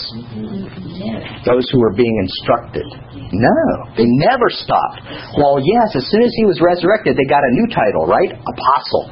Those 1.44 1.66
who 1.74 1.82
were 1.82 1.92
being 1.92 2.14
instructed. 2.22 2.86
No, 3.34 3.58
they 3.98 4.06
never 4.30 4.48
stopped. 4.48 5.02
Well, 5.36 5.58
yes, 5.58 5.98
as 5.98 6.06
soon 6.08 6.22
as 6.22 6.32
he 6.38 6.46
was 6.46 6.62
resurrected, 6.62 7.18
they 7.18 7.26
got 7.26 7.42
a 7.42 7.52
new 7.52 7.66
title, 7.68 8.06
right? 8.06 8.32
Apostle. 8.32 9.10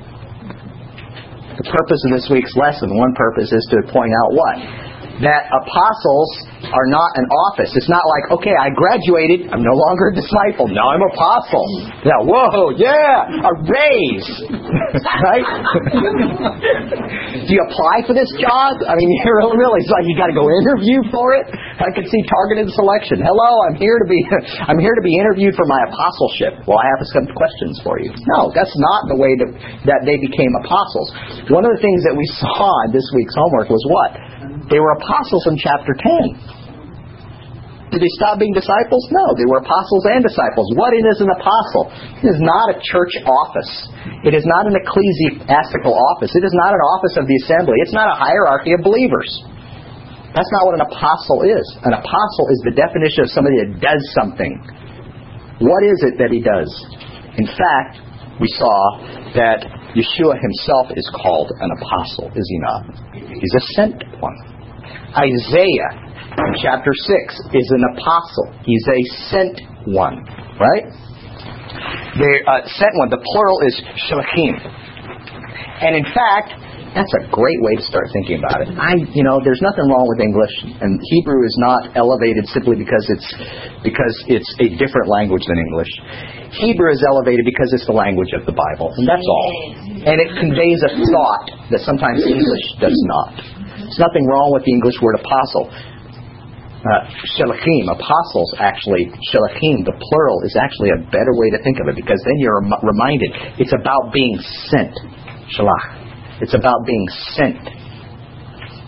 The 1.58 1.66
purpose 1.68 2.00
of 2.04 2.10
this 2.12 2.28
week's 2.30 2.54
lesson, 2.56 2.92
one 2.96 3.14
purpose 3.16 3.50
is 3.52 3.64
to 3.72 3.80
point 3.92 4.12
out 4.12 4.30
what? 4.32 4.85
That 5.24 5.48
apostles 5.48 6.28
are 6.68 6.88
not 6.92 7.08
an 7.16 7.24
office. 7.48 7.72
It's 7.72 7.88
not 7.88 8.04
like, 8.04 8.36
okay, 8.36 8.52
I 8.52 8.68
graduated, 8.68 9.48
I'm 9.48 9.64
no 9.64 9.72
longer 9.72 10.12
a 10.12 10.14
disciple, 10.14 10.68
now 10.68 10.92
I'm 10.92 11.00
apostle. 11.08 11.64
Now, 12.04 12.20
whoa, 12.20 12.76
yeah, 12.76 13.24
a 13.48 13.52
raise. 13.64 14.28
right? 15.24 15.46
Do 17.48 17.50
you 17.50 17.62
apply 17.64 18.04
for 18.04 18.12
this 18.12 18.28
job? 18.36 18.76
I 18.84 18.92
mean, 18.92 19.08
you're 19.24 19.40
really, 19.56 19.80
it's 19.80 19.92
like 19.92 20.04
you 20.04 20.16
got 20.20 20.28
to 20.28 20.36
go 20.36 20.44
interview 20.52 21.00
for 21.08 21.32
it. 21.32 21.48
I 21.80 21.88
can 21.96 22.04
see 22.04 22.20
targeted 22.28 22.68
selection. 22.76 23.24
Hello, 23.24 23.50
I'm 23.72 23.76
here 23.80 23.96
to 23.96 24.08
be, 24.08 24.20
I'm 24.68 24.80
here 24.80 24.92
to 24.96 25.04
be 25.04 25.16
interviewed 25.16 25.56
for 25.56 25.64
my 25.64 25.80
apostleship. 25.88 26.60
Well, 26.68 26.76
I 26.76 26.86
have 26.92 27.00
some 27.08 27.24
questions 27.32 27.80
for 27.80 27.96
you. 28.04 28.12
No, 28.36 28.52
that's 28.52 28.72
not 28.92 29.08
the 29.08 29.16
way 29.16 29.32
that, 29.40 29.50
that 29.88 30.00
they 30.04 30.20
became 30.20 30.52
apostles. 30.60 31.08
One 31.48 31.64
of 31.64 31.72
the 31.72 31.80
things 31.80 32.04
that 32.04 32.12
we 32.12 32.26
saw 32.36 32.68
in 32.84 32.92
this 32.92 33.08
week's 33.16 33.32
homework 33.32 33.72
was 33.72 33.84
what? 33.88 34.12
They 34.70 34.80
were 34.82 34.98
apostles 34.98 35.46
in 35.46 35.56
chapter 35.58 35.94
10. 35.94 36.66
Did 37.94 38.02
they 38.02 38.12
stop 38.18 38.42
being 38.42 38.52
disciples? 38.52 39.06
No, 39.14 39.24
they 39.38 39.46
were 39.46 39.62
apostles 39.62 40.04
and 40.10 40.20
disciples. 40.20 40.66
What 40.74 40.90
is 40.92 41.06
an 41.22 41.30
apostle? 41.30 41.86
It 42.18 42.34
is 42.34 42.42
not 42.42 42.74
a 42.74 42.76
church 42.82 43.14
office. 43.24 43.72
It 44.26 44.34
is 44.34 44.42
not 44.42 44.66
an 44.66 44.74
ecclesiastical 44.74 45.94
office. 45.94 46.34
It 46.34 46.42
is 46.42 46.52
not 46.58 46.74
an 46.74 46.82
office 46.82 47.14
of 47.14 47.30
the 47.30 47.36
assembly. 47.46 47.78
It's 47.86 47.94
not 47.94 48.10
a 48.10 48.18
hierarchy 48.18 48.74
of 48.74 48.82
believers. 48.82 49.30
That's 50.34 50.50
not 50.50 50.66
what 50.66 50.74
an 50.76 50.84
apostle 50.84 51.46
is. 51.46 51.64
An 51.86 51.94
apostle 51.94 52.46
is 52.50 52.60
the 52.66 52.74
definition 52.74 53.24
of 53.24 53.30
somebody 53.30 53.56
that 53.64 53.78
does 53.78 54.02
something. 54.18 54.52
What 55.62 55.86
is 55.86 55.96
it 56.04 56.18
that 56.18 56.34
he 56.34 56.42
does? 56.42 56.68
In 57.38 57.46
fact, 57.46 58.02
we 58.42 58.50
saw 58.60 58.76
that 59.32 59.64
Yeshua 59.96 60.36
himself 60.36 60.92
is 60.92 61.08
called 61.16 61.48
an 61.62 61.70
apostle, 61.80 62.28
is 62.34 62.44
he 62.50 62.58
not? 62.60 62.82
He's 63.14 63.54
a 63.56 63.64
sent 63.72 64.04
one. 64.20 64.36
Isaiah 65.16 66.06
chapter 66.60 66.92
6 66.92 67.54
is 67.54 67.68
an 67.70 67.82
apostle. 67.96 68.52
He's 68.64 68.86
a 68.88 69.00
sent 69.30 69.60
one, 69.86 70.24
right? 70.60 70.84
The 72.16 72.32
uh, 72.48 72.66
sent 72.66 72.92
one, 72.96 73.10
the 73.10 73.20
plural 73.20 73.60
is 73.68 73.74
shalachim. 74.08 74.56
And 75.84 75.96
in 75.96 76.04
fact, 76.12 76.56
that's 76.96 77.12
a 77.20 77.28
great 77.28 77.60
way 77.60 77.76
to 77.76 77.84
start 77.84 78.08
thinking 78.16 78.40
about 78.40 78.64
it. 78.64 78.72
I, 78.72 78.96
you 79.12 79.20
know, 79.20 79.36
there's 79.44 79.60
nothing 79.60 79.84
wrong 79.84 80.08
with 80.08 80.16
English, 80.24 80.80
and 80.80 80.96
Hebrew 81.12 81.44
is 81.44 81.52
not 81.60 81.92
elevated 81.92 82.48
simply 82.48 82.80
because 82.80 83.04
it's 83.12 83.28
because 83.84 84.16
it's 84.32 84.48
a 84.64 84.72
different 84.80 85.12
language 85.12 85.44
than 85.44 85.60
English. 85.60 85.92
Hebrew 86.56 86.88
is 86.88 87.04
elevated 87.04 87.44
because 87.44 87.68
it's 87.76 87.84
the 87.84 87.92
language 87.92 88.32
of 88.32 88.48
the 88.48 88.56
Bible, 88.56 88.96
and 88.96 89.04
that's 89.04 89.28
all. 89.28 89.52
And 90.08 90.16
it 90.16 90.40
conveys 90.40 90.80
a 90.88 90.96
thought 90.96 91.44
that 91.68 91.84
sometimes 91.84 92.24
English 92.24 92.66
does 92.80 92.96
not. 93.04 93.55
There's 93.96 94.12
nothing 94.12 94.28
wrong 94.28 94.52
with 94.52 94.60
the 94.68 94.76
English 94.76 95.00
word 95.00 95.16
apostle. 95.16 95.72
Uh, 95.72 97.08
shalachim, 97.32 97.88
apostles 97.88 98.52
actually, 98.60 99.08
shalachim, 99.32 99.88
the 99.88 99.96
plural, 99.96 100.44
is 100.44 100.52
actually 100.52 100.92
a 100.92 101.00
better 101.08 101.32
way 101.32 101.48
to 101.56 101.58
think 101.64 101.80
of 101.80 101.88
it 101.88 101.96
because 101.96 102.20
then 102.28 102.36
you're 102.36 102.60
rem- 102.60 102.84
reminded 102.84 103.56
it's 103.56 103.72
about 103.72 104.12
being 104.12 104.36
sent. 104.68 104.92
Shalach. 105.56 106.44
It's 106.44 106.52
about 106.52 106.84
being 106.84 107.08
sent. 107.40 107.56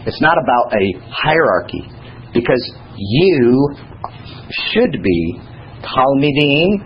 It's 0.04 0.20
not 0.20 0.36
about 0.36 0.76
a 0.76 0.84
hierarchy 1.08 1.88
because 2.36 2.60
you 3.00 3.76
should 4.76 4.92
be 4.92 5.40
Talmidim 5.88 6.84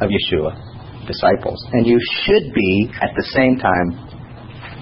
of 0.00 0.08
Yeshua, 0.08 0.56
disciples, 1.04 1.60
and 1.72 1.86
you 1.86 2.00
should 2.24 2.48
be 2.54 2.88
at 3.02 3.12
the 3.12 3.28
same 3.36 3.60
time 3.60 3.92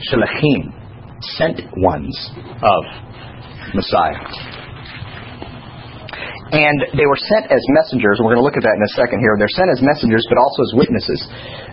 Shalachim, 0.06 0.83
sent 1.37 1.60
ones 1.76 2.14
of 2.62 2.82
Messiah. 3.74 4.20
And 6.54 6.78
they 6.94 7.08
were 7.08 7.18
sent 7.18 7.50
as 7.50 7.58
messengers. 7.74 8.22
We're 8.22 8.38
going 8.38 8.44
to 8.44 8.46
look 8.46 8.54
at 8.54 8.62
that 8.62 8.76
in 8.78 8.84
a 8.87 8.92
second 8.94 9.18
here. 9.18 9.34
They're 9.42 9.56
sent 9.58 9.74
as 9.74 9.82
messengers, 9.82 10.22
but 10.30 10.38
also 10.38 10.60
as 10.62 10.72
witnesses. 10.87 11.20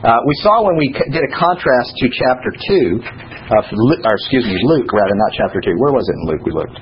Uh, 0.01 0.17
we 0.25 0.33
saw 0.41 0.65
when 0.65 0.73
we 0.79 0.89
did 0.89 1.21
a 1.21 1.31
contrast 1.37 1.93
to 2.01 2.05
chapter 2.09 2.49
2, 2.49 2.97
uh, 3.61 4.07
or 4.09 4.13
excuse 4.17 4.47
me, 4.49 4.57
Luke, 4.57 4.89
rather, 4.89 5.13
not 5.13 5.31
chapter 5.37 5.61
2. 5.61 5.77
Where 5.77 5.93
was 5.93 6.07
it 6.09 6.17
in 6.17 6.23
Luke 6.25 6.43
we 6.47 6.53
looked? 6.55 6.81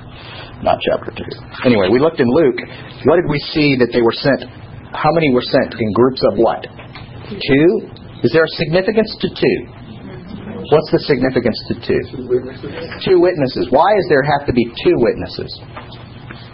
Not 0.64 0.80
chapter 0.80 1.12
2. 1.12 1.68
Anyway, 1.68 1.92
we 1.92 2.00
looked 2.00 2.24
in 2.24 2.30
Luke. 2.30 2.56
What 3.04 3.20
did 3.20 3.28
we 3.28 3.36
see 3.52 3.76
that 3.76 3.92
they 3.92 4.00
were 4.00 4.16
sent? 4.16 4.48
How 4.96 5.12
many 5.12 5.28
were 5.36 5.44
sent 5.44 5.76
in 5.76 5.88
groups 5.92 6.24
of 6.32 6.40
what? 6.40 6.64
Two? 7.36 7.68
Is 8.24 8.32
there 8.32 8.44
a 8.44 8.54
significance 8.56 9.12
to 9.20 9.28
two? 9.28 9.58
What's 10.70 10.90
the 10.94 11.02
significance 11.02 11.58
to 11.66 11.74
two? 11.82 12.00
Two 12.14 12.26
witnesses. 12.30 12.70
Two 13.02 13.18
witnesses. 13.18 13.66
Why 13.74 13.90
does 13.98 14.06
there 14.06 14.22
have 14.22 14.46
to 14.46 14.54
be 14.54 14.64
two 14.86 14.94
witnesses? 15.02 15.50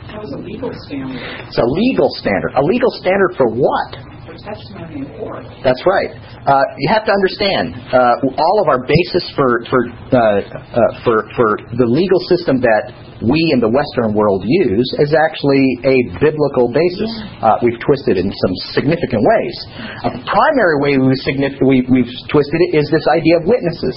That 0.08 0.24
was 0.24 0.32
a 0.32 0.40
legal 0.40 0.72
standard 0.88 1.20
It's 1.44 1.60
a 1.60 1.68
legal 1.68 2.08
standard. 2.16 2.56
A 2.56 2.64
legal 2.64 2.88
standard 2.96 3.36
for 3.36 3.52
what? 3.52 4.15
Testimony 4.46 5.02
in 5.02 5.06
court. 5.18 5.42
That's 5.66 5.82
right. 5.82 6.14
Uh, 6.46 6.62
you 6.78 6.88
have 6.94 7.02
to 7.04 7.12
understand 7.12 7.74
uh, 7.90 8.38
all 8.38 8.56
of 8.62 8.70
our 8.70 8.86
basis 8.86 9.26
for 9.34 9.66
for, 9.66 9.80
uh, 9.90 10.16
uh, 10.16 11.02
for 11.02 11.26
for 11.34 11.48
the 11.74 11.84
legal 11.84 12.22
system 12.30 12.62
that 12.62 12.94
we 13.24 13.40
in 13.50 13.58
the 13.58 13.68
Western 13.68 14.14
world 14.14 14.44
use 14.44 14.88
is 15.02 15.10
actually 15.16 15.64
a 15.88 15.96
biblical 16.20 16.68
basis. 16.68 17.10
Uh, 17.40 17.56
we've 17.64 17.80
twisted 17.80 18.20
it 18.20 18.24
in 18.24 18.30
some 18.30 18.54
significant 18.76 19.24
ways. 19.24 19.56
A 20.04 20.12
primary 20.28 20.76
way 20.84 20.92
we've, 21.00 21.16
signific- 21.24 21.64
we, 21.64 21.80
we've 21.88 22.12
twisted 22.28 22.60
it 22.68 22.76
is 22.76 22.84
this 22.92 23.08
idea 23.08 23.40
of 23.40 23.48
witnesses. 23.48 23.96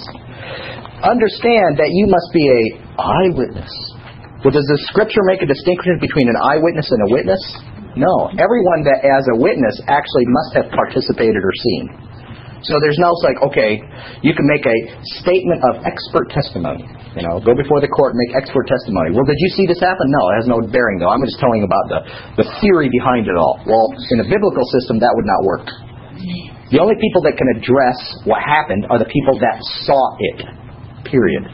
Understand 1.04 1.80
that 1.80 1.92
you 1.92 2.08
must 2.08 2.30
be 2.32 2.48
a 2.48 2.64
eyewitness. 2.96 3.72
Well, 4.40 4.56
does 4.56 4.68
the 4.72 4.80
Scripture 4.88 5.24
make 5.28 5.44
a 5.44 5.50
distinction 5.52 6.00
between 6.00 6.32
an 6.32 6.40
eyewitness 6.40 6.88
and 6.88 7.00
a 7.04 7.10
witness? 7.12 7.44
No. 8.00 8.32
Everyone 8.32 8.88
that 8.88 9.04
as 9.04 9.24
a 9.36 9.36
witness 9.36 9.76
actually 9.92 10.24
must 10.32 10.52
have 10.56 10.68
participated 10.72 11.44
or 11.44 11.52
seen. 11.52 11.84
So 12.64 12.76
there's 12.84 13.00
no 13.00 13.12
like, 13.24 13.40
okay, 13.52 13.80
you 14.24 14.36
can 14.36 14.48
make 14.48 14.64
a 14.68 14.78
statement 15.24 15.64
of 15.64 15.84
expert 15.88 16.28
testimony. 16.32 16.84
You 17.16 17.24
know, 17.24 17.40
go 17.40 17.56
before 17.56 17.80
the 17.80 17.92
court 17.92 18.16
and 18.16 18.20
make 18.28 18.36
expert 18.36 18.68
testimony. 18.68 19.16
Well, 19.16 19.28
did 19.28 19.40
you 19.40 19.52
see 19.56 19.66
this 19.68 19.80
happen? 19.80 20.08
No, 20.12 20.22
it 20.32 20.36
has 20.44 20.48
no 20.48 20.60
bearing 20.68 21.00
though. 21.00 21.12
I'm 21.12 21.24
just 21.24 21.40
telling 21.40 21.64
you 21.64 21.68
about 21.68 21.88
the, 21.88 22.00
the 22.44 22.48
theory 22.60 22.92
behind 22.92 23.28
it 23.28 23.36
all. 23.36 23.60
Well, 23.64 23.92
in 24.12 24.24
a 24.24 24.28
biblical 24.28 24.64
system, 24.76 25.00
that 25.00 25.12
would 25.12 25.28
not 25.28 25.42
work. 25.44 25.68
The 26.72 26.80
only 26.80 27.00
people 27.00 27.24
that 27.26 27.40
can 27.40 27.48
address 27.56 28.00
what 28.28 28.44
happened 28.44 28.86
are 28.92 29.00
the 29.00 29.10
people 29.10 29.40
that 29.40 29.58
saw 29.88 30.00
it. 30.20 30.40
Period. 31.08 31.48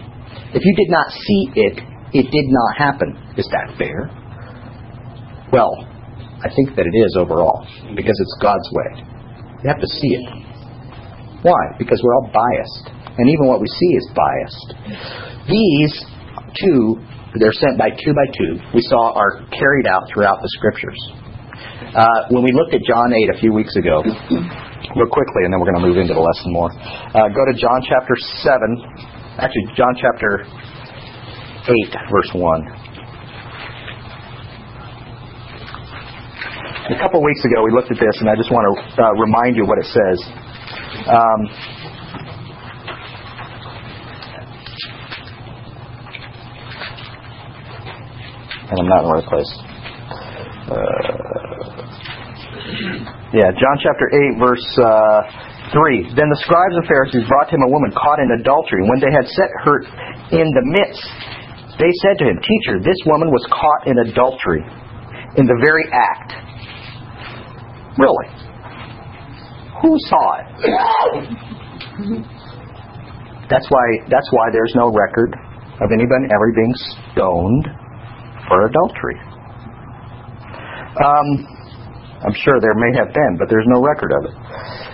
If 0.58 0.62
you 0.66 0.74
did 0.76 0.90
not 0.90 1.08
see 1.10 1.42
it, 1.54 1.76
it 2.18 2.26
did 2.34 2.48
not 2.50 2.72
happen. 2.78 3.14
Is 3.38 3.48
that 3.54 3.78
fair? 3.78 4.10
Well, 5.54 5.72
I 6.46 6.54
think 6.54 6.78
that 6.78 6.86
it 6.86 6.94
is 6.94 7.18
overall 7.18 7.66
because 7.98 8.14
it's 8.14 8.36
God's 8.38 8.70
way. 8.70 9.02
You 9.66 9.68
have 9.74 9.82
to 9.82 9.90
see 9.98 10.14
it. 10.14 10.26
Why? 11.42 11.74
Because 11.82 11.98
we're 12.06 12.14
all 12.14 12.30
biased. 12.30 12.86
And 13.18 13.26
even 13.26 13.50
what 13.50 13.62
we 13.62 13.68
see 13.68 13.92
is 13.98 14.06
biased. 14.14 14.70
These 15.50 15.94
two, 16.62 17.02
they're 17.42 17.56
sent 17.58 17.82
by 17.82 17.90
two 17.90 18.14
by 18.14 18.28
two, 18.38 18.62
we 18.78 18.82
saw 18.86 19.18
are 19.18 19.42
carried 19.58 19.88
out 19.90 20.06
throughout 20.14 20.38
the 20.42 20.50
scriptures. 20.62 21.00
Uh, 21.96 22.30
when 22.30 22.44
we 22.44 22.52
looked 22.54 22.74
at 22.76 22.82
John 22.86 23.14
8 23.14 23.36
a 23.36 23.40
few 23.40 23.54
weeks 23.54 23.76
ago, 23.76 24.04
real 24.04 25.10
quickly, 25.10 25.48
and 25.48 25.54
then 25.54 25.60
we're 25.60 25.72
going 25.72 25.82
to 25.82 25.88
move 25.88 25.98
into 25.98 26.14
the 26.14 26.20
lesson 26.20 26.54
more. 26.54 26.70
Uh, 26.70 27.30
go 27.34 27.42
to 27.48 27.56
John 27.58 27.82
chapter 27.88 28.14
7, 28.46 29.42
actually, 29.42 29.66
John 29.74 29.96
chapter 29.98 30.46
8, 30.46 31.96
verse 32.12 32.32
1. 32.36 32.75
A 36.86 36.98
couple 37.02 37.18
weeks 37.24 37.42
ago, 37.42 37.66
we 37.66 37.72
looked 37.74 37.90
at 37.90 37.98
this, 37.98 38.16
and 38.22 38.30
I 38.30 38.36
just 38.38 38.52
want 38.54 38.62
to 38.70 38.74
uh, 39.02 39.12
remind 39.18 39.58
you 39.58 39.66
what 39.66 39.82
it 39.82 39.90
says. 39.90 40.18
Um, 41.10 41.40
and 48.70 48.76
I'm 48.86 48.90
not 48.90 49.02
in 49.02 49.06
the 49.10 49.14
right 49.18 49.26
place. 49.26 49.52
Uh, 50.70 51.02
yeah, 53.34 53.50
John 53.50 53.76
chapter 53.82 54.06
8, 54.38 54.38
verse 54.38 54.68
uh, 54.78 55.74
3. 55.74 56.14
Then 56.14 56.30
the 56.30 56.38
scribes 56.46 56.76
and 56.78 56.86
Pharisees 56.86 57.26
brought 57.26 57.50
him 57.50 57.66
a 57.66 57.70
woman 57.70 57.90
caught 57.98 58.22
in 58.22 58.30
adultery. 58.38 58.86
When 58.86 59.02
they 59.02 59.10
had 59.10 59.26
set 59.26 59.50
her 59.66 59.82
in 60.38 60.48
the 60.54 60.66
midst, 60.70 61.02
They 61.82 61.92
said 62.06 62.16
to 62.24 62.26
him, 62.30 62.40
Teacher, 62.40 62.80
this 62.80 63.02
woman 63.06 63.28
was 63.34 63.44
caught 63.52 63.90
in 63.90 64.00
adultery, 64.00 64.64
in 65.36 65.44
the 65.50 65.60
very 65.60 65.84
act. 65.92 66.32
Really? 67.98 68.28
Who 69.82 69.96
saw 70.10 70.40
it? 70.40 70.48
That's 73.50 73.68
why 73.70 73.86
that's 74.10 74.30
why 74.32 74.50
there's 74.52 74.74
no 74.76 74.90
record 74.90 75.36
of 75.82 75.92
anybody 75.94 76.26
ever 76.34 76.52
being 76.56 76.74
stoned 77.14 77.68
for 78.48 78.66
adultery. 78.66 79.20
Um, 80.96 81.28
I'm 82.26 82.34
sure 82.42 82.58
there 82.64 82.74
may 82.74 82.96
have 82.98 83.14
been, 83.14 83.38
but 83.38 83.52
there's 83.52 83.68
no 83.68 83.84
record 83.84 84.12
of 84.16 84.22
it. 84.32 84.36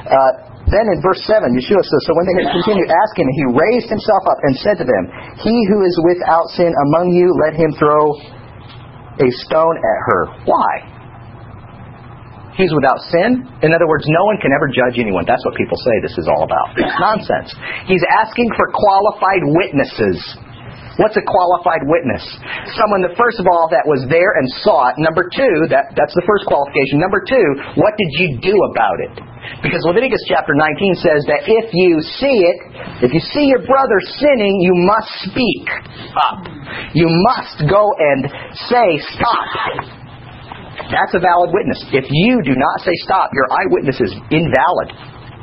Uh, 0.09 0.51
then 0.67 0.87
in 0.87 0.97
verse 1.03 1.21
7, 1.27 1.51
Yeshua 1.53 1.83
says, 1.83 2.01
So 2.07 2.13
when 2.15 2.25
they 2.27 2.35
had 2.43 2.49
continued 2.53 2.89
asking, 2.89 3.27
he 3.29 3.43
raised 3.55 3.89
himself 3.91 4.23
up 4.29 4.39
and 4.41 4.53
said 4.59 4.77
to 4.81 4.85
them, 4.87 5.03
He 5.39 5.55
who 5.69 5.85
is 5.85 5.95
without 6.03 6.47
sin 6.57 6.71
among 6.89 7.13
you, 7.13 7.27
let 7.47 7.53
him 7.55 7.71
throw 7.77 8.15
a 9.21 9.27
stone 9.45 9.75
at 9.77 9.99
her. 10.09 10.21
Why? 10.49 10.90
He's 12.59 12.73
without 12.75 12.99
sin. 13.11 13.47
In 13.63 13.71
other 13.71 13.87
words, 13.87 14.03
no 14.07 14.23
one 14.27 14.37
can 14.43 14.51
ever 14.51 14.67
judge 14.67 14.99
anyone. 14.99 15.23
That's 15.23 15.43
what 15.47 15.55
people 15.55 15.77
say 15.79 15.95
this 16.03 16.17
is 16.19 16.27
all 16.27 16.43
about. 16.43 16.75
It's 16.75 16.99
nonsense. 16.99 17.55
He's 17.87 18.03
asking 18.19 18.51
for 18.59 18.67
qualified 18.75 19.43
witnesses. 19.55 20.19
What's 20.99 21.15
a 21.15 21.23
qualified 21.23 21.87
witness? 21.87 22.21
Someone 22.75 22.99
that, 23.07 23.15
first 23.15 23.39
of 23.39 23.47
all, 23.47 23.71
that 23.71 23.87
was 23.87 24.03
there 24.11 24.35
and 24.35 24.45
saw 24.59 24.91
it. 24.91 24.99
Number 24.99 25.23
two, 25.31 25.71
that, 25.71 25.95
that's 25.95 26.11
the 26.11 26.25
first 26.27 26.43
qualification. 26.51 26.99
Number 26.99 27.23
two, 27.23 27.47
what 27.79 27.95
did 27.95 28.11
you 28.19 28.27
do 28.43 28.55
about 28.75 28.99
it? 28.99 29.13
Because 29.63 29.81
Leviticus 29.87 30.21
chapter 30.27 30.51
19 30.53 31.01
says 31.01 31.23
that 31.31 31.47
if 31.47 31.71
you 31.71 32.03
see 32.19 32.43
it, 32.43 32.57
if 33.07 33.15
you 33.15 33.23
see 33.31 33.47
your 33.47 33.63
brother 33.63 33.97
sinning, 34.19 34.59
you 34.59 34.75
must 34.83 35.09
speak 35.31 35.65
up. 36.19 36.43
You 36.93 37.07
must 37.07 37.65
go 37.71 37.87
and 37.97 38.27
say, 38.67 38.87
stop. 39.15 40.00
That's 40.91 41.15
a 41.15 41.23
valid 41.23 41.55
witness. 41.55 41.79
If 41.95 42.05
you 42.11 42.43
do 42.43 42.53
not 42.53 42.83
say 42.83 42.91
stop, 43.07 43.31
your 43.33 43.47
eyewitness 43.47 43.97
is 44.03 44.11
invalid. 44.29 44.91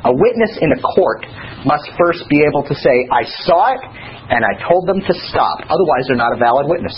A 0.05 0.13
witness 0.13 0.53
in 0.61 0.71
a 0.71 0.79
court 0.95 1.25
must 1.65 1.89
first 1.99 2.23
be 2.29 2.45
able 2.45 2.63
to 2.63 2.75
say, 2.77 2.95
I 3.11 3.25
saw 3.43 3.75
it 3.75 3.81
and 4.29 4.45
I 4.45 4.53
told 4.63 4.87
them 4.87 5.01
to 5.01 5.13
stop. 5.27 5.65
Otherwise, 5.67 6.07
they're 6.07 6.21
not 6.21 6.31
a 6.31 6.39
valid 6.39 6.69
witness. 6.69 6.95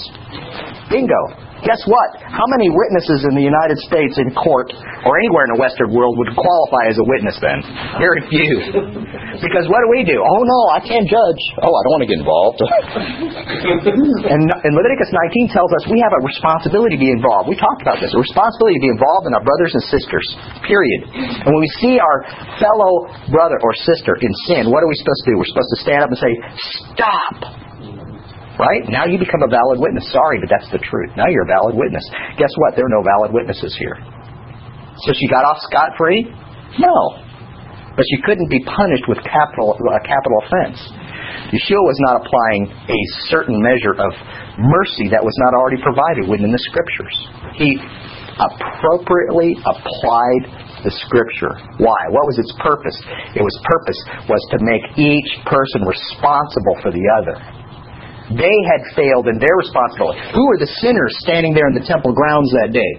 Bingo. 0.91 1.50
Guess 1.61 1.81
what? 1.85 2.17
How 2.25 2.49
many 2.57 2.73
witnesses 2.73 3.21
in 3.29 3.37
the 3.37 3.45
United 3.45 3.77
States 3.85 4.17
in 4.17 4.33
court 4.33 4.73
or 5.05 5.11
anywhere 5.21 5.45
in 5.45 5.53
the 5.53 5.61
Western 5.61 5.93
world 5.93 6.17
would 6.17 6.33
qualify 6.33 6.89
as 6.89 6.97
a 6.97 7.05
witness 7.05 7.37
then? 7.37 7.61
Very 8.01 8.21
few. 8.33 8.49
Because 9.37 9.69
what 9.69 9.85
do 9.85 9.89
we 9.93 10.01
do? 10.01 10.17
Oh 10.17 10.41
no, 10.41 10.59
I 10.73 10.81
can't 10.81 11.05
judge. 11.05 11.41
Oh, 11.61 11.69
I 11.69 11.79
don't 11.85 11.93
want 11.93 12.03
to 12.03 12.09
get 12.09 12.17
involved. 12.17 12.59
and, 14.33 14.41
and 14.49 14.71
Leviticus 14.73 15.13
19 15.13 15.53
tells 15.53 15.69
us 15.77 15.85
we 15.93 16.01
have 16.01 16.17
a 16.17 16.21
responsibility 16.25 16.97
to 16.97 17.01
be 17.01 17.13
involved. 17.13 17.45
We 17.45 17.57
talked 17.61 17.85
about 17.85 18.01
this. 18.01 18.09
A 18.09 18.19
responsibility 18.19 18.81
to 18.81 18.83
be 18.89 18.93
involved 18.97 19.29
in 19.29 19.37
our 19.37 19.45
brothers 19.45 19.77
and 19.77 19.83
sisters. 19.85 20.25
Period. 20.65 21.13
And 21.45 21.49
when 21.53 21.61
we 21.61 21.71
see 21.77 22.01
our 22.01 22.25
fellow 22.57 23.05
brother 23.29 23.61
or 23.61 23.71
sister 23.85 24.17
in 24.17 24.33
sin, 24.49 24.73
what 24.73 24.81
are 24.81 24.89
we 24.89 24.97
supposed 24.97 25.21
to 25.25 25.29
do? 25.29 25.37
We're 25.37 25.51
supposed 25.53 25.71
to 25.77 25.81
stand 25.85 26.01
up 26.01 26.09
and 26.09 26.19
say, 26.19 26.33
Stop! 26.97 27.70
Right? 28.61 28.85
Now 28.93 29.09
you 29.09 29.17
become 29.17 29.41
a 29.41 29.49
valid 29.49 29.81
witness. 29.81 30.05
Sorry, 30.13 30.37
but 30.37 30.45
that's 30.45 30.69
the 30.69 30.77
truth. 30.77 31.09
Now 31.17 31.25
you're 31.33 31.49
a 31.49 31.51
valid 31.51 31.73
witness. 31.73 32.05
Guess 32.37 32.53
what? 32.61 32.77
There 32.77 32.85
are 32.85 32.93
no 32.93 33.01
valid 33.01 33.33
witnesses 33.33 33.73
here. 33.73 33.97
So 35.01 35.17
she 35.17 35.25
got 35.25 35.41
off 35.41 35.57
scot 35.65 35.97
free? 35.97 36.29
No. 36.77 37.17
But 37.97 38.05
she 38.05 38.21
couldn't 38.21 38.53
be 38.53 38.61
punished 38.61 39.09
with 39.09 39.17
capital 39.25 39.73
a 39.73 40.01
capital 40.05 40.37
offense. 40.45 40.77
Yeshua 41.49 41.81
was 41.81 41.97
not 42.05 42.21
applying 42.21 42.69
a 42.69 42.99
certain 43.33 43.57
measure 43.57 43.97
of 43.97 44.13
mercy 44.61 45.09
that 45.09 45.25
was 45.25 45.33
not 45.41 45.57
already 45.57 45.81
provided 45.81 46.29
within 46.29 46.53
the 46.53 46.61
scriptures. 46.69 47.15
He 47.57 47.81
appropriately 48.37 49.57
applied 49.65 50.43
the 50.85 50.93
scripture. 51.01 51.57
Why? 51.81 51.99
What 52.13 52.29
was 52.29 52.37
its 52.37 52.53
purpose? 52.61 52.95
It 53.33 53.41
was 53.41 53.53
purpose 53.65 53.99
was 54.29 54.41
to 54.53 54.57
make 54.61 54.85
each 55.01 55.31
person 55.49 55.81
responsible 55.81 56.77
for 56.85 56.93
the 56.93 57.05
other. 57.17 57.60
They 58.37 58.57
had 58.71 58.81
failed 58.95 59.27
in 59.27 59.39
their 59.39 59.55
responsibility. 59.59 60.19
Who 60.33 60.43
were 60.47 60.59
the 60.59 60.71
sinners 60.79 61.13
standing 61.19 61.53
there 61.53 61.67
in 61.67 61.75
the 61.75 61.85
temple 61.85 62.13
grounds 62.13 62.51
that 62.63 62.71
day? 62.71 62.91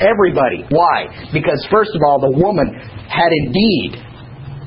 Everybody. 0.00 0.64
Why? 0.72 1.12
Because 1.32 1.60
first 1.70 1.92
of 1.92 2.00
all, 2.00 2.20
the 2.20 2.32
woman 2.32 2.72
had 3.06 3.30
indeed 3.44 4.00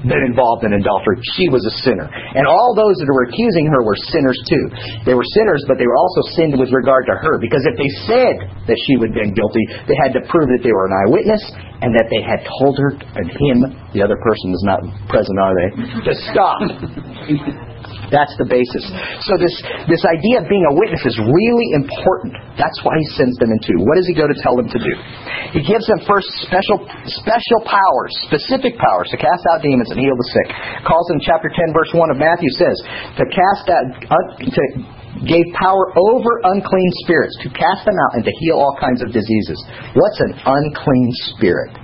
been 0.04 0.24
involved 0.28 0.68
in 0.68 0.76
adultery. 0.76 1.16
She 1.40 1.48
was 1.48 1.64
a 1.64 1.74
sinner. 1.84 2.08
And 2.12 2.44
all 2.44 2.76
those 2.76 3.00
that 3.00 3.08
were 3.08 3.24
accusing 3.32 3.72
her 3.72 3.82
were 3.88 3.96
sinners 3.96 4.36
too. 4.52 4.66
They 5.08 5.16
were 5.16 5.26
sinners, 5.40 5.64
but 5.68 5.80
they 5.80 5.88
were 5.88 5.96
also 5.96 6.22
sinned 6.36 6.60
with 6.60 6.70
regard 6.76 7.08
to 7.08 7.16
her. 7.16 7.40
Because 7.40 7.64
if 7.64 7.76
they 7.80 7.88
said 8.04 8.36
that 8.68 8.78
she 8.86 9.00
would 9.00 9.16
have 9.16 9.20
been 9.24 9.34
guilty, 9.34 9.64
they 9.88 9.96
had 9.96 10.12
to 10.20 10.22
prove 10.28 10.52
that 10.52 10.62
they 10.62 10.76
were 10.76 10.92
an 10.92 10.96
eyewitness 11.08 11.44
and 11.82 11.96
that 11.96 12.12
they 12.12 12.20
had 12.20 12.44
told 12.60 12.76
her 12.78 13.00
and 13.16 13.28
him, 13.32 13.58
the 13.96 14.04
other 14.04 14.20
person 14.20 14.52
is 14.52 14.64
not 14.68 14.80
present, 15.08 15.40
are 15.40 15.56
they? 15.56 15.70
To 16.04 16.14
stop. 16.30 16.60
That's 18.10 18.34
the 18.38 18.48
basis. 18.48 18.84
So 19.26 19.34
this, 19.42 19.56
this 19.90 20.04
idea 20.06 20.42
of 20.42 20.46
being 20.48 20.66
a 20.70 20.74
witness 20.78 21.04
is 21.06 21.18
really 21.18 21.68
important. 21.78 22.38
That's 22.56 22.78
why 22.86 22.94
he 23.00 23.08
sends 23.18 23.36
them 23.42 23.50
into. 23.50 23.82
What 23.84 23.98
does 23.98 24.08
he 24.08 24.16
go 24.16 24.30
to 24.30 24.38
tell 24.42 24.54
them 24.58 24.70
to 24.70 24.80
do? 24.80 24.94
He 25.58 25.62
gives 25.66 25.86
them 25.90 26.02
first 26.06 26.30
special 26.46 26.82
special 27.22 27.60
powers, 27.66 28.14
specific 28.30 28.78
powers 28.78 29.10
to 29.14 29.18
cast 29.18 29.44
out 29.54 29.66
demons 29.66 29.90
and 29.90 30.00
heal 30.00 30.16
the 30.18 30.30
sick. 30.30 30.48
Calls 30.86 31.08
in 31.14 31.22
chapter 31.22 31.50
10 31.50 31.74
verse 31.74 31.92
1 31.94 32.14
of 32.14 32.18
Matthew 32.18 32.50
says 32.58 32.78
to 33.18 33.24
cast 33.30 33.66
out 33.70 33.86
uh, 34.10 34.26
to 34.42 34.64
gave 35.30 35.46
power 35.56 35.94
over 35.94 36.32
unclean 36.44 36.92
spirits 37.06 37.38
to 37.46 37.50
cast 37.54 37.86
them 37.86 37.96
out 37.96 38.18
and 38.18 38.24
to 38.26 38.34
heal 38.40 38.58
all 38.58 38.76
kinds 38.82 39.02
of 39.02 39.14
diseases. 39.14 39.60
What's 39.94 40.20
an 40.20 40.34
unclean 40.42 41.10
spirit? 41.34 41.83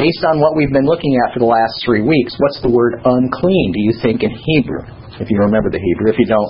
Based 0.00 0.24
on 0.24 0.40
what 0.40 0.56
we've 0.56 0.72
been 0.72 0.88
looking 0.88 1.12
at 1.20 1.36
for 1.36 1.44
the 1.44 1.50
last 1.52 1.76
three 1.84 2.00
weeks, 2.00 2.32
what's 2.40 2.56
the 2.64 2.72
word 2.72 3.04
unclean, 3.04 3.68
do 3.76 3.84
you 3.84 3.92
think, 4.00 4.24
in 4.24 4.32
Hebrew? 4.32 4.80
If 5.20 5.28
you 5.28 5.36
remember 5.44 5.68
the 5.68 5.76
Hebrew. 5.76 6.08
If 6.08 6.16
you 6.16 6.24
don't, 6.24 6.48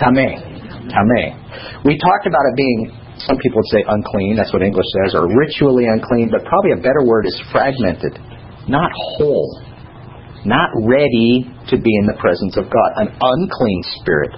tameh. 0.00 0.40
Tameh. 0.88 1.84
We 1.84 2.00
talked 2.00 2.24
about 2.24 2.48
it 2.48 2.56
being, 2.56 2.96
some 3.28 3.36
people 3.36 3.60
would 3.60 3.68
say 3.68 3.84
unclean, 3.84 4.40
that's 4.40 4.48
what 4.56 4.64
English 4.64 4.88
says, 5.04 5.12
or 5.12 5.28
ritually 5.28 5.92
unclean, 5.92 6.32
but 6.32 6.40
probably 6.48 6.72
a 6.72 6.80
better 6.80 7.04
word 7.04 7.28
is 7.28 7.36
fragmented, 7.52 8.16
not 8.64 8.88
whole, 9.20 9.60
not 10.48 10.72
ready 10.88 11.44
to 11.68 11.76
be 11.76 11.92
in 12.00 12.08
the 12.08 12.16
presence 12.16 12.56
of 12.56 12.72
God. 12.72 12.88
An 12.96 13.12
unclean 13.12 13.80
spirit. 14.00 14.32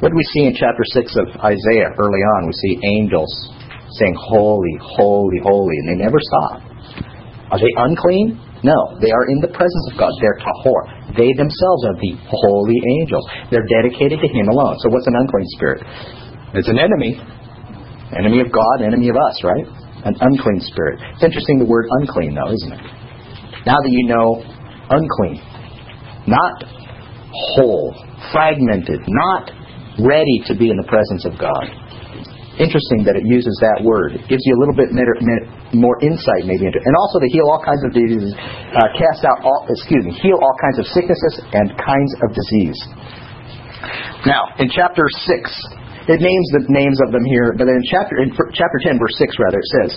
What 0.00 0.08
do 0.08 0.16
we 0.16 0.24
see 0.32 0.48
in 0.48 0.56
chapter 0.56 0.80
6 0.80 1.12
of 1.20 1.44
Isaiah 1.44 1.92
early 2.00 2.24
on? 2.24 2.48
We 2.48 2.56
see 2.56 2.80
angels 2.88 3.28
saying, 3.98 4.14
Holy, 4.18 4.76
holy, 4.80 5.40
holy, 5.42 5.76
and 5.82 5.86
they 5.90 5.98
never 5.98 6.18
stop. 6.20 6.62
Are 7.50 7.58
they 7.58 7.72
unclean? 7.76 8.38
No, 8.62 8.78
they 9.00 9.10
are 9.10 9.26
in 9.32 9.40
the 9.40 9.50
presence 9.50 9.86
of 9.90 9.98
God. 9.98 10.12
They're 10.20 10.38
tahor. 10.38 11.16
They 11.16 11.32
themselves 11.34 11.82
are 11.88 11.96
the 11.98 12.12
holy 12.28 12.78
angels. 13.00 13.24
They're 13.50 13.66
dedicated 13.66 14.20
to 14.20 14.28
Him 14.28 14.46
alone. 14.52 14.78
So 14.84 14.92
what's 14.92 15.08
an 15.08 15.16
unclean 15.16 15.48
spirit? 15.56 15.80
It's 16.54 16.68
an 16.68 16.78
enemy. 16.78 17.18
Enemy 18.14 18.40
of 18.42 18.52
God, 18.52 18.84
enemy 18.84 19.08
of 19.08 19.16
us, 19.16 19.42
right? 19.42 19.66
An 20.04 20.14
unclean 20.20 20.60
spirit. 20.60 21.00
It's 21.14 21.24
interesting 21.24 21.58
the 21.58 21.66
word 21.66 21.86
unclean, 22.02 22.34
though, 22.34 22.52
isn't 22.52 22.72
it? 22.72 22.82
Now 23.66 23.78
that 23.80 23.90
you 23.90 24.06
know 24.06 24.42
unclean, 24.90 25.40
not 26.26 26.64
whole, 27.32 27.94
fragmented, 28.32 29.00
not 29.08 29.50
ready 30.04 30.42
to 30.46 30.54
be 30.54 30.70
in 30.70 30.76
the 30.76 30.86
presence 30.88 31.24
of 31.24 31.38
God 31.38 31.79
interesting 32.60 33.08
that 33.08 33.16
it 33.16 33.24
uses 33.24 33.56
that 33.64 33.80
word. 33.80 34.12
It 34.12 34.28
gives 34.28 34.44
you 34.44 34.52
a 34.52 34.60
little 34.60 34.76
bit 34.76 34.92
more 35.72 35.96
insight 36.04 36.44
maybe 36.44 36.68
into 36.68 36.76
it. 36.76 36.84
And 36.84 36.94
also 36.94 37.16
to 37.18 37.28
heal 37.32 37.48
all 37.48 37.64
kinds 37.64 37.80
of 37.88 37.96
diseases, 37.96 38.36
uh, 38.76 38.92
cast 38.92 39.24
out 39.24 39.40
all, 39.40 39.64
excuse 39.72 40.04
me, 40.04 40.12
heal 40.20 40.36
all 40.36 40.56
kinds 40.60 40.76
of 40.76 40.86
sicknesses 40.92 41.40
and 41.56 41.72
kinds 41.80 42.12
of 42.20 42.28
disease. 42.36 42.78
Now, 44.28 44.52
in 44.60 44.68
chapter 44.68 45.08
6, 45.08 45.24
it 46.12 46.20
names 46.20 46.46
the 46.52 46.68
names 46.68 47.00
of 47.08 47.16
them 47.16 47.24
here, 47.24 47.56
but 47.56 47.64
in 47.64 47.80
chapter 47.88 48.20
in 48.20 48.28
chapter 48.52 48.78
10, 48.84 49.00
verse 49.00 49.16
6, 49.16 49.40
rather, 49.40 49.56
it 49.56 49.70
says, 49.80 49.90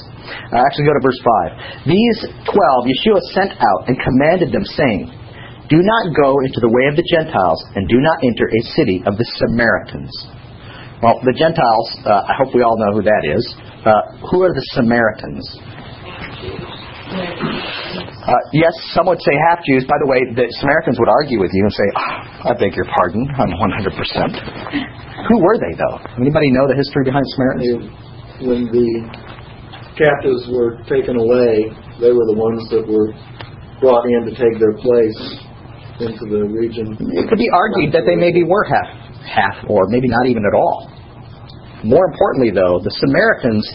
uh, 0.56 0.64
actually 0.64 0.88
go 0.88 0.96
to 0.96 1.04
verse 1.04 1.20
5. 1.20 1.92
These 1.92 2.18
12 2.48 2.56
Yeshua 2.88 3.20
sent 3.36 3.52
out 3.60 3.92
and 3.92 4.00
commanded 4.00 4.56
them, 4.56 4.64
saying, 4.64 5.12
Do 5.68 5.84
not 5.84 6.16
go 6.16 6.40
into 6.48 6.64
the 6.64 6.72
way 6.72 6.88
of 6.88 6.96
the 6.96 7.08
Gentiles, 7.12 7.60
and 7.76 7.92
do 7.92 8.00
not 8.00 8.24
enter 8.24 8.48
a 8.48 8.62
city 8.72 9.04
of 9.04 9.20
the 9.20 9.28
Samaritans 9.44 10.16
well, 11.04 11.20
the 11.28 11.36
Gentiles, 11.36 11.88
uh, 12.08 12.32
I 12.32 12.34
hope 12.40 12.56
we 12.56 12.64
all 12.64 12.80
know 12.80 12.96
who 12.96 13.04
that 13.04 13.24
is. 13.28 13.44
Uh, 13.84 13.92
who 14.32 14.40
are 14.48 14.56
the 14.56 14.64
Samaritans? 14.72 15.44
Uh, 18.24 18.40
yes, 18.56 18.72
some 18.96 19.12
would 19.12 19.20
say 19.20 19.36
half 19.52 19.60
Jews. 19.68 19.84
By 19.84 20.00
the 20.00 20.08
way, 20.08 20.24
the 20.32 20.48
Samaritans 20.64 20.96
would 20.96 21.12
argue 21.12 21.44
with 21.44 21.52
you 21.52 21.68
and 21.68 21.74
say, 21.76 21.88
oh, 22.00 22.48
I 22.48 22.52
beg 22.56 22.72
your 22.72 22.88
pardon, 22.88 23.28
I'm 23.36 23.52
100%. 23.52 25.28
Who 25.28 25.44
were 25.44 25.60
they, 25.60 25.76
though? 25.76 26.00
Anybody 26.16 26.56
know 26.56 26.72
the 26.72 26.80
history 26.80 27.04
behind 27.04 27.28
Samaritans? 27.36 27.92
When 28.48 28.62
the 28.72 28.88
captives 30.00 30.48
were 30.56 30.80
taken 30.88 31.20
away, 31.20 31.68
they 32.00 32.16
were 32.16 32.28
the 32.32 32.40
ones 32.40 32.64
that 32.72 32.88
were 32.88 33.12
brought 33.84 34.08
in 34.08 34.32
to 34.32 34.34
take 34.40 34.56
their 34.56 34.74
place 34.80 35.20
into 36.00 36.32
the 36.32 36.48
region. 36.48 36.96
It 37.20 37.28
could 37.28 37.38
be 37.38 37.52
argued 37.52 37.92
that 37.92 38.08
they 38.08 38.16
maybe 38.16 38.48
were 38.48 38.64
half, 38.64 38.88
half, 39.28 39.68
or 39.68 39.92
maybe 39.92 40.08
not 40.08 40.26
even 40.32 40.48
at 40.48 40.56
all. 40.56 40.93
More 41.84 42.06
importantly, 42.12 42.52
though, 42.56 42.80
the 42.80 42.92
Samaritans 43.04 43.68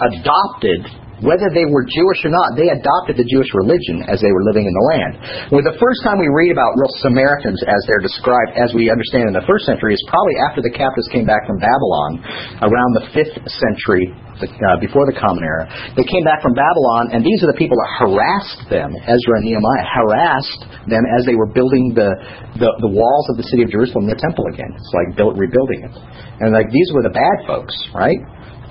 adopted, 0.00 0.84
whether 1.22 1.46
they 1.54 1.62
were 1.68 1.86
Jewish 1.86 2.26
or 2.26 2.32
not, 2.34 2.58
they 2.58 2.72
adopted 2.74 3.14
the 3.14 3.28
Jewish 3.28 3.50
religion 3.54 4.02
as 4.10 4.18
they 4.18 4.32
were 4.34 4.42
living 4.50 4.66
in 4.66 4.74
the 4.74 4.86
land. 4.90 5.12
Well, 5.54 5.62
the 5.62 5.78
first 5.78 6.02
time 6.02 6.18
we 6.18 6.26
read 6.26 6.50
about 6.50 6.74
real 6.74 6.90
Samaritans 7.06 7.62
as 7.62 7.80
they're 7.86 8.02
described, 8.02 8.58
as 8.58 8.74
we 8.74 8.90
understand 8.90 9.30
in 9.30 9.34
the 9.36 9.46
first 9.46 9.68
century, 9.68 9.94
is 9.94 10.02
probably 10.10 10.34
after 10.50 10.58
the 10.58 10.74
captives 10.74 11.06
came 11.14 11.26
back 11.28 11.46
from 11.46 11.62
Babylon, 11.62 12.18
around 12.66 12.90
the 12.98 13.06
fifth 13.14 13.36
century 13.46 14.10
uh, 14.42 14.78
before 14.82 15.06
the 15.06 15.14
Common 15.14 15.46
Era. 15.46 15.70
They 15.94 16.02
came 16.02 16.26
back 16.26 16.42
from 16.42 16.58
Babylon, 16.58 17.14
and 17.14 17.22
these 17.22 17.38
are 17.46 17.50
the 17.50 17.58
people 17.58 17.78
that 17.78 17.90
harassed 18.02 18.66
them. 18.66 18.90
Ezra 19.06 19.34
and 19.38 19.46
Nehemiah 19.46 19.86
harassed 19.86 20.62
them 20.90 21.04
as 21.14 21.22
they 21.22 21.38
were 21.38 21.48
building 21.48 21.94
the, 21.94 22.10
the, 22.58 22.70
the 22.82 22.90
walls 22.90 23.26
of 23.30 23.38
the 23.38 23.46
city 23.54 23.62
of 23.62 23.70
Jerusalem, 23.70 24.10
the 24.10 24.18
temple 24.18 24.44
again. 24.50 24.74
It's 24.74 24.90
like 24.90 25.14
rebuilding 25.38 25.86
it. 25.86 25.94
And 26.42 26.50
like 26.50 26.66
these 26.74 26.90
were 26.90 27.06
the 27.06 27.14
bad 27.14 27.46
folks, 27.46 27.74
right? 27.94 28.18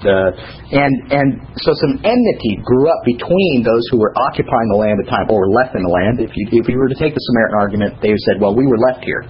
The, 0.04 0.36
and 0.76 0.94
and 1.10 1.28
so 1.63 1.72
some 1.80 1.96
enmity 2.04 2.54
grew 2.62 2.92
up 2.92 3.02
between 3.08 3.63
those 3.63 3.84
who 3.89 3.98
were 4.04 4.12
occupying 4.30 4.68
the 4.70 4.80
land 4.80 5.00
at 5.00 5.08
the 5.08 5.12
time 5.12 5.32
or 5.32 5.48
were 5.48 5.56
left 5.56 5.74
in 5.76 5.84
the 5.84 5.89
land. 5.89 6.20
If 6.20 6.36
you 6.36 6.60
if 6.60 6.68
you 6.68 6.76
were 6.76 6.92
to 6.92 7.00
take 7.00 7.16
the 7.16 7.24
Samaritan 7.32 7.58
argument, 7.58 7.92
they 8.04 8.12
said, 8.28 8.44
well, 8.44 8.52
we 8.52 8.68
were 8.68 8.80
left 8.80 9.08
here. 9.08 9.24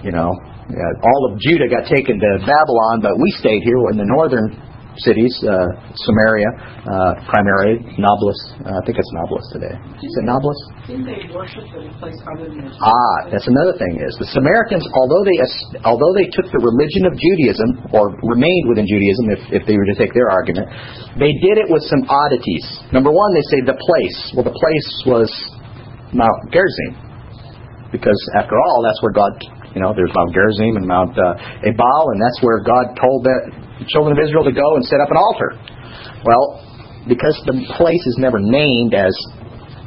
You 0.00 0.16
know, 0.16 0.32
uh, 0.32 0.92
all 1.04 1.22
of 1.28 1.38
Judah 1.38 1.68
got 1.68 1.84
taken 1.84 2.16
to 2.16 2.30
Babylon, 2.40 3.04
but 3.04 3.20
we 3.20 3.28
stayed 3.36 3.60
here 3.60 3.76
in 3.92 4.00
the 4.00 4.08
northern 4.08 4.56
cities, 4.98 5.30
uh, 5.46 5.70
Samaria, 5.94 6.50
uh, 6.82 7.12
primarily, 7.30 7.78
Nablus. 7.94 8.40
Uh, 8.66 8.74
I 8.74 8.82
think 8.82 8.98
it's 8.98 9.12
Nablus 9.14 9.44
today. 9.54 9.74
Is 10.02 10.12
it 10.18 10.24
Nablus? 10.26 10.58
Didn't 10.86 11.06
they 11.06 11.22
worship 11.30 11.62
at 11.70 11.86
a 11.86 11.92
place 12.02 12.18
other 12.26 12.50
than 12.50 12.66
Ah, 12.80 13.16
that's 13.30 13.46
another 13.46 13.78
thing 13.78 14.02
is 14.02 14.12
the 14.18 14.26
Samaritans, 14.34 14.86
although 14.96 15.22
they 15.22 15.38
although 15.86 16.14
they 16.18 16.26
took 16.34 16.48
the 16.50 16.62
religion 16.62 17.06
of 17.06 17.14
Judaism 17.14 17.94
or 17.94 18.10
remained 18.26 18.66
within 18.66 18.86
Judaism, 18.88 19.24
if, 19.30 19.42
if 19.60 19.62
they 19.70 19.76
were 19.78 19.88
to 19.94 19.96
take 19.96 20.12
their 20.12 20.30
argument, 20.30 20.66
they 21.18 21.30
did 21.38 21.62
it 21.62 21.68
with 21.70 21.84
some 21.86 22.02
oddities. 22.10 22.64
Number 22.90 23.14
one, 23.14 23.30
they 23.34 23.46
say 23.54 23.60
the 23.62 23.78
place. 23.78 24.18
Well, 24.34 24.46
the 24.46 24.56
place 24.56 24.88
was 25.06 25.28
Mount 26.10 26.50
Gerizim, 26.50 26.98
because 27.94 28.18
after 28.34 28.58
all, 28.58 28.82
that's 28.82 28.98
where 29.02 29.14
God 29.14 29.32
you 29.74 29.80
know, 29.80 29.94
there's 29.94 30.10
Mount 30.14 30.34
Gerizim 30.34 30.76
and 30.76 30.86
Mount 30.86 31.14
uh, 31.14 31.66
Ebal, 31.66 32.02
and 32.14 32.18
that's 32.18 32.38
where 32.42 32.58
God 32.58 32.98
told 32.98 33.22
the 33.22 33.86
children 33.86 34.18
of 34.18 34.20
Israel 34.20 34.42
to 34.44 34.54
go 34.54 34.76
and 34.76 34.82
set 34.84 34.98
up 34.98 35.10
an 35.10 35.18
altar. 35.18 35.54
Well, 36.26 36.60
because 37.08 37.38
the 37.46 37.56
place 37.78 38.02
is 38.04 38.16
never 38.18 38.42
named 38.42 38.92
as 38.92 39.14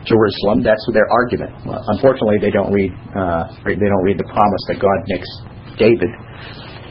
Jerusalem, 0.07 0.63
that's 0.63 0.83
their 0.91 1.07
argument. 1.11 1.51
Well, 1.63 1.83
unfortunately, 1.95 2.39
they 2.39 2.51
don't 2.51 2.71
read 2.71 2.91
uh, 3.15 3.55
they 3.63 3.75
don't 3.75 4.03
read 4.03 4.19
the 4.19 4.27
promise 4.27 4.63
that 4.71 4.79
God 4.79 4.99
makes 5.07 5.29
David 5.79 6.11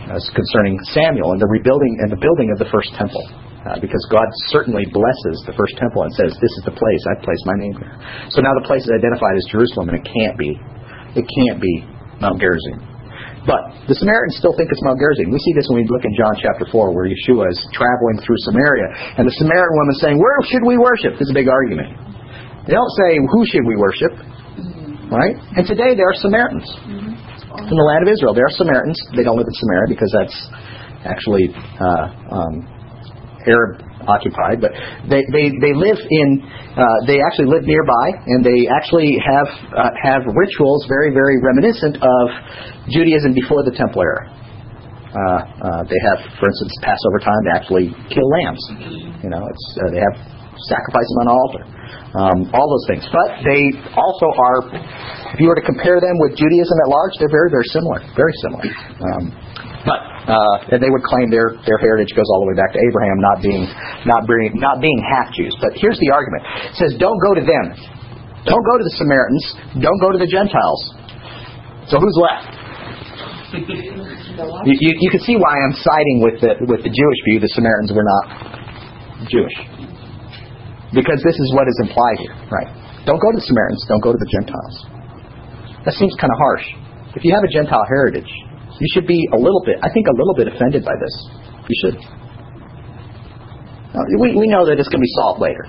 uh, 0.08 0.20
concerning 0.32 0.80
Samuel 0.96 1.32
and 1.36 1.40
the 1.40 1.48
rebuilding 1.48 1.92
and 2.04 2.08
the 2.12 2.20
building 2.20 2.48
of 2.52 2.58
the 2.60 2.68
first 2.72 2.92
temple. 2.96 3.24
Uh, 3.62 3.78
because 3.78 4.02
God 4.10 4.26
certainly 4.50 4.82
blesses 4.90 5.38
the 5.46 5.54
first 5.54 5.78
temple 5.78 6.02
and 6.02 6.10
says, 6.18 6.34
"This 6.42 6.50
is 6.58 6.64
the 6.66 6.74
place 6.74 7.02
I 7.06 7.14
place 7.22 7.38
my 7.46 7.54
name 7.54 7.76
there." 7.78 7.94
So 8.34 8.42
now 8.42 8.50
the 8.58 8.66
place 8.66 8.82
is 8.82 8.90
identified 8.90 9.38
as 9.38 9.46
Jerusalem, 9.54 9.94
and 9.94 10.02
it 10.02 10.06
can't 10.08 10.34
be. 10.34 10.58
It 11.14 11.22
can't 11.22 11.62
be 11.62 11.86
Mount 12.22 12.38
Gerizim. 12.38 12.78
But 13.42 13.74
the 13.90 13.98
Samaritans 13.98 14.38
still 14.38 14.54
think 14.54 14.70
it's 14.70 14.78
Mount 14.86 15.02
Gerizim. 15.02 15.34
We 15.34 15.42
see 15.42 15.50
this 15.58 15.66
when 15.66 15.82
we 15.82 15.86
look 15.90 16.06
in 16.06 16.14
John 16.14 16.38
chapter 16.38 16.62
4, 16.70 16.94
where 16.94 17.10
Yeshua 17.10 17.50
is 17.50 17.58
traveling 17.74 18.22
through 18.22 18.38
Samaria, 18.46 19.18
and 19.18 19.26
the 19.26 19.34
Samaritan 19.34 19.74
woman 19.74 19.92
is 19.98 20.00
saying, 20.00 20.16
Where 20.22 20.38
should 20.46 20.62
we 20.62 20.78
worship? 20.78 21.18
This 21.18 21.26
is 21.26 21.34
a 21.34 21.38
big 21.42 21.50
argument. 21.50 21.90
They 22.70 22.78
don't 22.78 22.94
say, 23.02 23.18
Who 23.18 23.42
should 23.50 23.66
we 23.66 23.74
worship? 23.74 24.14
Right? 25.10 25.34
And 25.58 25.66
today 25.66 25.98
there 25.98 26.06
are 26.06 26.18
Samaritans. 26.22 26.70
In 27.52 27.76
the 27.76 27.84
land 27.84 28.06
of 28.06 28.08
Israel, 28.14 28.32
there 28.32 28.46
are 28.46 28.56
Samaritans. 28.56 28.96
They 29.12 29.26
don't 29.26 29.36
live 29.36 29.50
in 29.50 29.58
Samaria 29.58 29.88
because 29.90 30.10
that's 30.14 30.38
actually 31.04 31.50
uh, 31.82 32.06
um, 32.30 32.64
Arab 33.44 33.82
occupied, 34.08 34.60
but 34.60 34.72
they, 35.08 35.22
they, 35.30 35.52
they 35.60 35.74
live 35.74 35.98
in, 35.98 36.28
uh, 36.74 36.84
they 37.06 37.18
actually 37.22 37.50
live 37.50 37.64
nearby, 37.64 38.06
and 38.26 38.44
they 38.44 38.66
actually 38.70 39.18
have, 39.20 39.48
uh, 39.74 39.90
have 40.02 40.22
rituals 40.26 40.86
very, 40.88 41.10
very 41.14 41.38
reminiscent 41.42 41.96
of 42.00 42.24
Judaism 42.90 43.34
before 43.34 43.62
the 43.62 43.74
Temple 43.74 44.02
era. 44.02 44.42
Uh, 45.12 45.20
uh, 45.20 45.82
they 45.84 46.00
have, 46.08 46.24
for 46.40 46.48
instance, 46.48 46.72
Passover 46.80 47.20
time. 47.20 47.40
They 47.44 47.52
actually 47.52 47.86
kill 48.08 48.24
lambs. 48.40 48.64
You 49.20 49.28
know, 49.28 49.44
it's 49.44 49.66
uh, 49.76 49.92
they 49.92 50.00
have 50.00 50.16
sacrifices 50.72 51.14
on 51.20 51.24
an 51.28 51.34
altar. 51.36 51.62
Um, 52.12 52.38
all 52.52 52.68
those 52.68 52.86
things. 52.88 53.04
But 53.12 53.44
they 53.44 53.76
also 53.92 54.26
are, 54.32 54.58
if 55.32 55.40
you 55.40 55.48
were 55.48 55.56
to 55.56 55.64
compare 55.64 56.00
them 56.00 56.16
with 56.20 56.36
Judaism 56.36 56.76
at 56.84 56.88
large, 56.88 57.12
they're 57.20 57.32
very, 57.32 57.52
very 57.52 57.68
similar. 57.72 58.00
Very 58.16 58.32
similar. 58.40 58.64
Um, 59.00 59.22
but 59.84 60.00
uh, 60.28 60.70
and 60.70 60.78
they 60.78 60.90
would 60.90 61.02
claim 61.02 61.30
their 61.30 61.58
their 61.66 61.78
heritage 61.82 62.14
goes 62.14 62.26
all 62.30 62.46
the 62.46 62.50
way 62.54 62.56
back 62.58 62.70
to 62.70 62.80
Abraham, 62.80 63.18
not 63.18 63.38
being 63.42 63.64
not 64.06 64.22
being 64.26 64.54
not 64.58 64.78
being 64.78 64.98
half 65.02 65.34
Jews. 65.34 65.54
But 65.58 65.74
here's 65.74 65.98
the 65.98 66.10
argument: 66.14 66.42
it 66.70 66.76
says, 66.78 66.90
don't 66.98 67.18
go 67.18 67.34
to 67.34 67.44
them, 67.44 67.64
don't 68.46 68.62
go 68.62 68.74
to 68.78 68.84
the 68.86 68.94
Samaritans, 69.02 69.44
don't 69.82 69.98
go 69.98 70.14
to 70.14 70.20
the 70.22 70.30
Gentiles. 70.30 70.80
So 71.90 71.98
who's 71.98 72.18
left? 72.22 72.46
you, 74.68 74.74
you, 74.78 74.90
you 74.96 75.10
can 75.10 75.20
see 75.26 75.36
why 75.36 75.58
I'm 75.58 75.74
siding 75.74 76.18
with 76.22 76.38
the 76.38 76.52
with 76.70 76.86
the 76.86 76.92
Jewish 76.94 77.20
view. 77.26 77.42
The 77.42 77.50
Samaritans 77.58 77.90
were 77.90 78.06
not 78.06 78.24
Jewish 79.26 79.58
because 80.94 81.18
this 81.24 81.36
is 81.36 81.48
what 81.56 81.66
is 81.66 81.76
implied 81.82 82.18
here, 82.20 82.36
right? 82.52 82.70
Don't 83.08 83.18
go 83.18 83.28
to 83.32 83.38
the 83.40 83.46
Samaritans, 83.48 83.82
don't 83.88 84.04
go 84.04 84.12
to 84.12 84.20
the 84.20 84.30
Gentiles. 84.30 84.74
That 85.82 85.94
seems 85.98 86.14
kind 86.20 86.30
of 86.30 86.38
harsh. 86.38 86.66
If 87.18 87.24
you 87.24 87.34
have 87.34 87.42
a 87.42 87.50
Gentile 87.50 87.82
heritage, 87.88 88.30
you 88.82 88.90
should 88.98 89.06
be 89.06 89.22
a 89.30 89.38
little 89.38 89.62
bit, 89.62 89.78
I 89.78 89.86
think, 89.94 90.10
a 90.10 90.16
little 90.18 90.34
bit 90.34 90.50
offended 90.50 90.82
by 90.82 90.98
this. 90.98 91.14
You 91.70 91.76
should. 91.86 91.96
We, 94.18 94.34
we 94.34 94.50
know 94.50 94.66
that 94.66 94.74
it's 94.74 94.90
going 94.90 94.98
to 94.98 95.06
be 95.06 95.14
solved 95.22 95.38
later. 95.38 95.62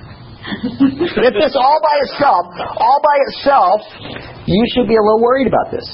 but 1.13 1.23
if 1.29 1.35
this 1.37 1.53
all 1.53 1.77
by 1.77 1.95
itself, 2.09 2.49
all 2.81 2.99
by 3.05 3.17
itself, 3.29 3.79
you 4.49 4.63
should 4.73 4.89
be 4.89 4.97
a 4.97 5.03
little 5.03 5.21
worried 5.21 5.45
about 5.45 5.69
this, 5.69 5.85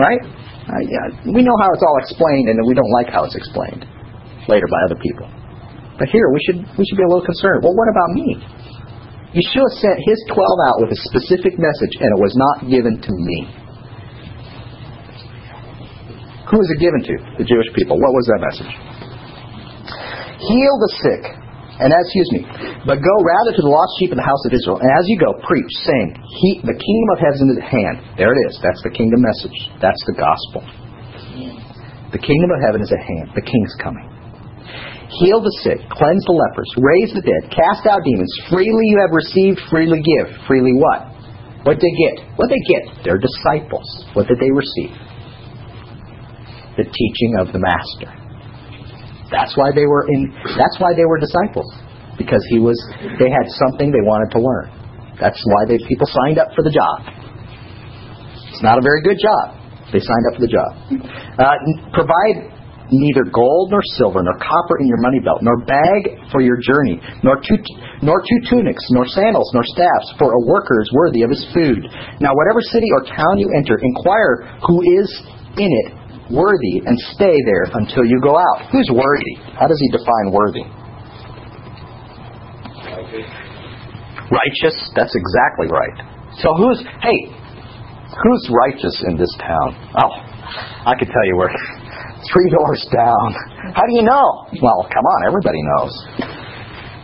right? 0.00 0.24
Uh, 0.24 0.82
yeah, 0.88 1.04
we 1.28 1.44
know 1.44 1.56
how 1.60 1.68
it's 1.76 1.84
all 1.84 1.98
explained, 2.00 2.48
and 2.48 2.56
we 2.64 2.72
don't 2.72 2.92
like 2.96 3.12
how 3.12 3.28
it's 3.28 3.36
explained 3.36 3.84
later 4.48 4.66
by 4.72 4.80
other 4.88 4.96
people. 5.04 5.28
But 6.00 6.08
here, 6.08 6.32
we 6.32 6.40
should 6.48 6.64
we 6.80 6.82
should 6.88 6.96
be 6.96 7.04
a 7.04 7.10
little 7.12 7.26
concerned. 7.28 7.60
Well, 7.60 7.76
what 7.76 7.88
about 7.92 8.10
me? 8.16 8.28
Yeshua 9.36 9.68
sent 9.84 10.00
his 10.00 10.18
twelve 10.32 10.58
out 10.72 10.80
with 10.80 10.96
a 10.96 11.00
specific 11.12 11.60
message, 11.60 11.94
and 12.00 12.08
it 12.16 12.20
was 12.20 12.32
not 12.40 12.70
given 12.72 12.96
to 13.04 13.12
me. 13.12 13.67
Who 16.50 16.56
was 16.56 16.68
it 16.72 16.80
given 16.80 17.00
to? 17.04 17.14
The 17.36 17.46
Jewish 17.46 17.68
people. 17.76 18.00
What 18.00 18.12
was 18.16 18.24
that 18.32 18.40
message? 18.40 18.72
Heal 20.38 20.74
the 20.80 20.92
sick, 21.02 21.22
and 21.82 21.92
as 21.92 22.02
excuse 22.08 22.30
me, 22.32 22.40
but 22.86 23.02
go 23.02 23.14
rather 23.20 23.52
to 23.52 23.62
the 23.62 23.68
lost 23.68 23.92
sheep 24.00 24.14
of 24.14 24.18
the 24.18 24.24
house 24.24 24.40
of 24.48 24.54
Israel. 24.54 24.78
And 24.80 24.88
as 24.96 25.04
you 25.10 25.18
go, 25.18 25.34
preach, 25.44 25.68
saying, 25.84 26.08
he, 26.40 26.50
"The 26.62 26.78
kingdom 26.78 27.08
of 27.12 27.18
heaven 27.20 27.52
is 27.52 27.58
at 27.58 27.68
hand." 27.68 27.96
There 28.16 28.32
it 28.32 28.40
is. 28.48 28.56
That's 28.62 28.80
the 28.82 28.90
kingdom 28.94 29.20
message. 29.20 29.58
That's 29.82 30.00
the 30.06 30.16
gospel. 30.16 30.62
The 32.12 32.22
kingdom 32.22 32.50
of 32.54 32.60
heaven 32.64 32.80
is 32.80 32.88
at 32.88 33.02
hand. 33.04 33.34
The 33.34 33.44
king's 33.44 33.74
coming. 33.82 34.08
Heal 35.20 35.40
the 35.40 35.52
sick, 35.64 35.80
cleanse 35.90 36.24
the 36.24 36.32
lepers, 36.32 36.70
raise 36.76 37.12
the 37.12 37.24
dead, 37.24 37.50
cast 37.50 37.84
out 37.88 38.04
demons. 38.04 38.32
Freely 38.48 38.86
you 38.88 38.98
have 39.00 39.12
received, 39.12 39.60
freely 39.68 40.00
give. 40.00 40.28
Freely 40.46 40.72
what? 40.76 41.08
What 41.64 41.80
did 41.80 41.84
they 41.84 41.96
get? 41.96 42.14
What 42.36 42.48
did 42.48 42.56
they 42.56 42.64
get? 42.72 43.04
Their 43.04 43.18
disciples. 43.18 43.88
What 44.12 44.28
did 44.28 44.38
they 44.38 44.52
receive? 44.52 44.92
The 46.78 46.86
teaching 46.86 47.32
of 47.42 47.50
the 47.50 47.58
master. 47.58 48.08
That's 49.28 49.52
why 49.58 49.74
they 49.74 49.84
were 49.84 50.06
in 50.08 50.32
that's 50.56 50.78
why 50.78 50.94
they 50.94 51.04
were 51.04 51.18
disciples. 51.18 51.68
Because 52.16 52.40
he 52.48 52.58
was 52.58 52.78
they 53.18 53.28
had 53.28 53.46
something 53.66 53.90
they 53.90 54.06
wanted 54.06 54.32
to 54.32 54.40
learn. 54.40 54.70
That's 55.20 55.38
why 55.44 55.66
they 55.66 55.76
people 55.90 56.06
signed 56.24 56.38
up 56.38 56.54
for 56.54 56.62
the 56.62 56.70
job. 56.70 57.02
It's 58.54 58.62
not 58.62 58.78
a 58.78 58.82
very 58.82 59.02
good 59.02 59.18
job. 59.18 59.58
They 59.92 60.00
signed 60.00 60.24
up 60.30 60.34
for 60.38 60.42
the 60.46 60.52
job. 60.52 60.70
Uh, 61.38 61.58
provide 61.92 62.58
neither 62.90 63.24
gold 63.28 63.70
nor 63.70 63.80
silver 64.00 64.22
nor 64.22 64.36
copper 64.40 64.80
in 64.80 64.86
your 64.88 65.00
money 65.00 65.20
belt, 65.20 65.40
nor 65.42 65.60
bag 65.64 66.30
for 66.32 66.40
your 66.40 66.56
journey, 66.56 67.00
nor 67.22 67.36
two, 67.40 67.56
nor 68.02 68.20
two 68.24 68.40
tunics, 68.48 68.80
nor 68.90 69.04
sandals, 69.06 69.50
nor 69.52 69.64
staffs, 69.64 70.08
for 70.18 70.32
a 70.32 70.40
worker 70.46 70.80
is 70.80 70.90
worthy 70.92 71.22
of 71.22 71.30
his 71.30 71.44
food. 71.52 71.84
Now, 72.20 72.32
whatever 72.32 72.60
city 72.60 72.88
or 72.96 73.04
town 73.04 73.36
you 73.36 73.48
enter, 73.56 73.76
inquire 73.80 74.58
who 74.64 74.80
is 75.00 75.08
in 75.56 75.68
it, 75.68 75.88
worthy 76.30 76.84
and 76.84 76.98
stay 77.16 77.36
there 77.46 77.64
until 77.72 78.04
you 78.04 78.20
go 78.22 78.36
out. 78.36 78.70
Who's 78.72 78.88
worthy? 78.92 79.34
How 79.56 79.66
does 79.66 79.80
he 79.80 79.88
define 79.88 80.32
worthy? 80.32 80.64
Righteous. 84.28 84.76
That's 84.94 85.14
exactly 85.16 85.68
right. 85.72 85.96
So 86.40 86.52
who's, 86.54 86.84
hey, 87.00 87.18
who's 88.12 88.50
righteous 88.52 89.02
in 89.08 89.16
this 89.16 89.32
town? 89.40 89.72
Oh, 89.96 90.12
I 90.84 90.94
could 90.98 91.08
tell 91.08 91.26
you 91.26 91.36
where. 91.36 91.50
Three 92.32 92.50
doors 92.50 92.84
down. 92.92 93.34
How 93.74 93.86
do 93.86 93.94
you 93.94 94.02
know? 94.02 94.50
Well, 94.60 94.88
come 94.92 95.06
on, 95.06 95.26
everybody 95.28 95.62
knows. 95.62 96.37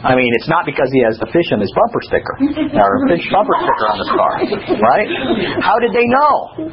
I 0.05 0.12
mean, 0.12 0.29
it's 0.37 0.49
not 0.53 0.69
because 0.69 0.93
he 0.93 1.01
has 1.09 1.17
the 1.17 1.27
fish 1.33 1.49
on 1.51 1.64
his 1.64 1.73
bumper 1.73 2.03
sticker 2.05 2.35
or 2.77 2.88
a 2.93 3.01
fish 3.09 3.25
bumper 3.33 3.57
sticker 3.57 3.87
on 3.88 3.97
his 3.97 4.11
car, 4.12 4.35
right? 4.85 5.09
How 5.64 5.81
did 5.81 5.97
they 5.97 6.05
know? 6.05 6.69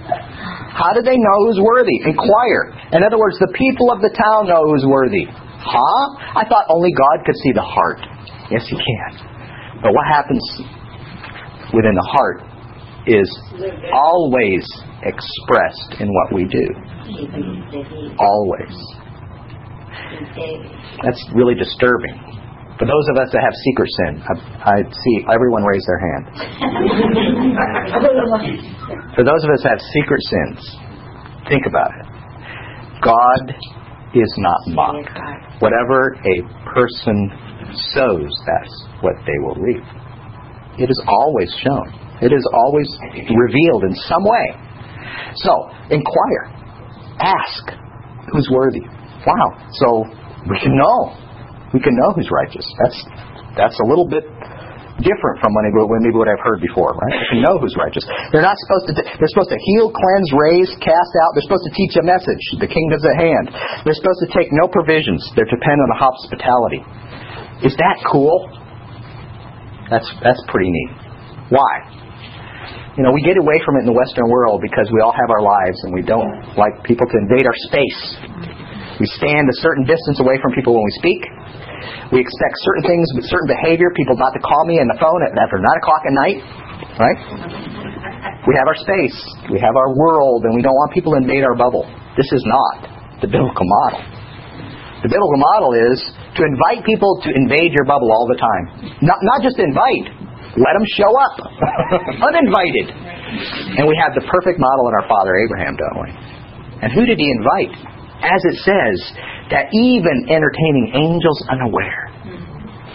How 0.75 0.91
did 0.91 1.07
they 1.07 1.15
know 1.15 1.37
who's 1.47 1.59
worthy? 1.63 1.95
Inquire. 2.11 2.75
In 2.91 3.07
other 3.07 3.15
words, 3.15 3.39
the 3.39 3.51
people 3.55 3.87
of 3.91 4.03
the 4.03 4.11
town 4.11 4.51
know 4.51 4.67
who's 4.67 4.83
worthy. 4.83 5.25
Huh? 5.31 6.03
I 6.35 6.43
thought 6.43 6.67
only 6.67 6.91
God 6.91 7.23
could 7.23 7.39
see 7.39 7.53
the 7.55 7.63
heart. 7.63 8.03
Yes, 8.51 8.67
He 8.67 8.75
can. 8.75 9.11
But 9.79 9.93
what 9.95 10.05
happens 10.11 10.43
within 11.71 11.95
the 11.95 12.07
heart 12.11 12.43
is 13.07 13.29
always 13.93 14.67
expressed 15.07 16.01
in 16.03 16.07
what 16.11 16.35
we 16.35 16.45
do. 16.45 16.67
Always. 18.19 18.75
That's 21.03 21.23
really 21.33 21.55
disturbing. 21.55 22.40
For 22.81 22.89
those 22.89 23.07
of 23.13 23.21
us 23.21 23.29
that 23.29 23.45
have 23.45 23.53
secret 23.61 23.89
sin, 23.93 24.13
I, 24.25 24.33
I 24.65 24.81
see 24.81 25.15
everyone 25.29 25.61
raise 25.61 25.85
their 25.85 26.01
hand. 26.01 26.25
For 29.13 29.21
those 29.21 29.43
of 29.45 29.53
us 29.53 29.61
that 29.61 29.77
have 29.77 29.85
secret 29.93 30.21
sins, 30.25 30.57
think 31.45 31.69
about 31.69 31.93
it. 31.93 32.09
God 33.05 33.53
is 34.17 34.33
not 34.41 34.57
mocked. 34.73 35.13
Whatever 35.61 36.17
a 36.25 36.41
person 36.73 37.29
sows, 37.93 38.33
that's 38.49 38.73
what 39.05 39.13
they 39.29 39.37
will 39.45 39.61
reap. 39.61 39.85
It 40.81 40.89
is 40.89 41.01
always 41.05 41.53
shown. 41.61 41.85
It 42.19 42.33
is 42.33 42.41
always 42.65 42.89
revealed 43.13 43.83
in 43.83 43.93
some 44.09 44.23
way. 44.25 44.57
So, 45.35 45.69
inquire. 45.93 46.49
Ask 47.19 47.77
who's 48.33 48.49
worthy. 48.51 48.81
Wow. 49.21 49.69
So 49.85 50.05
we 50.49 50.57
can 50.59 50.75
know. 50.75 51.13
We 51.73 51.79
can 51.79 51.95
know 51.95 52.11
who's 52.11 52.29
righteous. 52.31 52.65
That's 52.83 52.99
that's 53.55 53.77
a 53.79 53.87
little 53.87 54.07
bit 54.07 54.23
different 55.01 55.41
from 55.41 55.51
maybe 55.55 56.15
what 56.15 56.29
I've 56.29 56.43
heard 56.43 56.61
before, 56.61 56.93
right? 56.93 57.15
We 57.15 57.27
can 57.37 57.41
know 57.41 57.57
who's 57.57 57.75
righteous. 57.75 58.05
They're 58.31 58.45
not 58.45 58.55
supposed 58.67 58.91
to. 58.91 58.93
They're 58.95 59.33
supposed 59.33 59.51
to 59.51 59.59
heal, 59.59 59.89
cleanse, 59.89 60.29
raise, 60.35 60.71
cast 60.79 61.13
out. 61.25 61.33
They're 61.33 61.47
supposed 61.47 61.67
to 61.67 61.73
teach 61.73 61.93
a 61.97 62.05
message. 62.05 62.43
The 62.59 62.69
kingdom's 62.69 63.03
at 63.07 63.17
hand. 63.17 63.45
They're 63.83 63.97
supposed 63.97 64.21
to 64.27 64.29
take 64.35 64.51
no 64.53 64.67
provisions. 64.69 65.23
They're 65.35 65.49
dependent 65.49 65.87
on 65.95 65.97
hospitality. 65.99 66.81
Is 67.65 67.75
that 67.77 67.97
cool? 68.09 68.35
That's 69.89 70.07
that's 70.23 70.41
pretty 70.47 70.71
neat. 70.71 70.91
Why? 71.51 71.73
You 72.99 73.07
know, 73.07 73.11
we 73.15 73.23
get 73.23 73.39
away 73.39 73.55
from 73.63 73.79
it 73.79 73.87
in 73.87 73.89
the 73.89 73.95
Western 73.95 74.27
world 74.27 74.59
because 74.59 74.87
we 74.91 74.99
all 74.99 75.15
have 75.15 75.31
our 75.31 75.43
lives 75.43 75.79
and 75.87 75.95
we 75.95 76.03
don't 76.03 76.59
like 76.59 76.83
people 76.83 77.07
to 77.07 77.17
invade 77.23 77.47
our 77.47 77.55
space. 77.71 78.01
We 78.99 79.07
stand 79.15 79.47
a 79.47 79.57
certain 79.63 79.87
distance 79.87 80.19
away 80.19 80.35
from 80.43 80.51
people 80.51 80.75
when 80.75 80.83
we 80.83 80.95
speak. 80.99 81.21
We 82.11 82.19
expect 82.21 82.55
certain 82.65 82.85
things, 82.87 83.05
but 83.15 83.23
certain 83.29 83.49
behavior, 83.49 83.91
people 83.95 84.15
not 84.17 84.33
to 84.35 84.41
call 84.41 84.63
me 84.65 84.77
on 84.81 84.87
the 84.87 84.99
phone 84.99 85.21
after 85.25 85.57
9 85.57 85.65
o'clock 85.81 86.01
at 86.05 86.13
night. 86.13 86.37
Right? 86.97 87.19
We 88.45 88.53
have 88.57 88.67
our 88.67 88.77
space. 88.77 89.17
We 89.53 89.61
have 89.61 89.75
our 89.77 89.93
world, 89.93 90.45
and 90.45 90.53
we 90.57 90.61
don't 90.61 90.75
want 90.75 90.93
people 90.93 91.13
to 91.13 91.19
invade 91.21 91.45
our 91.45 91.53
bubble. 91.53 91.85
This 92.17 92.29
is 92.33 92.43
not 92.45 93.21
the 93.21 93.29
biblical 93.29 93.65
model. 93.85 94.01
The 95.01 95.09
biblical 95.09 95.39
model 95.41 95.71
is 95.73 95.97
to 96.37 96.41
invite 96.45 96.85
people 96.85 97.21
to 97.25 97.29
invade 97.33 97.73
your 97.73 97.85
bubble 97.89 98.13
all 98.13 98.29
the 98.29 98.37
time. 98.37 98.93
Not, 99.01 99.17
not 99.25 99.41
just 99.41 99.57
invite, 99.57 100.13
let 100.57 100.73
them 100.77 100.85
show 100.93 101.09
up, 101.09 101.35
uninvited. 102.29 102.93
And 103.81 103.89
we 103.89 103.95
have 103.97 104.13
the 104.13 104.25
perfect 104.29 104.61
model 104.61 104.89
in 104.89 104.93
our 105.01 105.07
father 105.09 105.33
Abraham, 105.41 105.73
don't 105.73 105.97
we? 106.05 106.09
And 106.85 106.89
who 106.93 107.05
did 107.05 107.17
he 107.17 107.29
invite? 107.29 107.73
As 108.21 108.41
it 108.45 108.57
says, 108.61 108.97
that 109.49 109.73
even 109.73 110.29
entertaining 110.29 110.93
angels 110.93 111.41
unaware. 111.49 112.13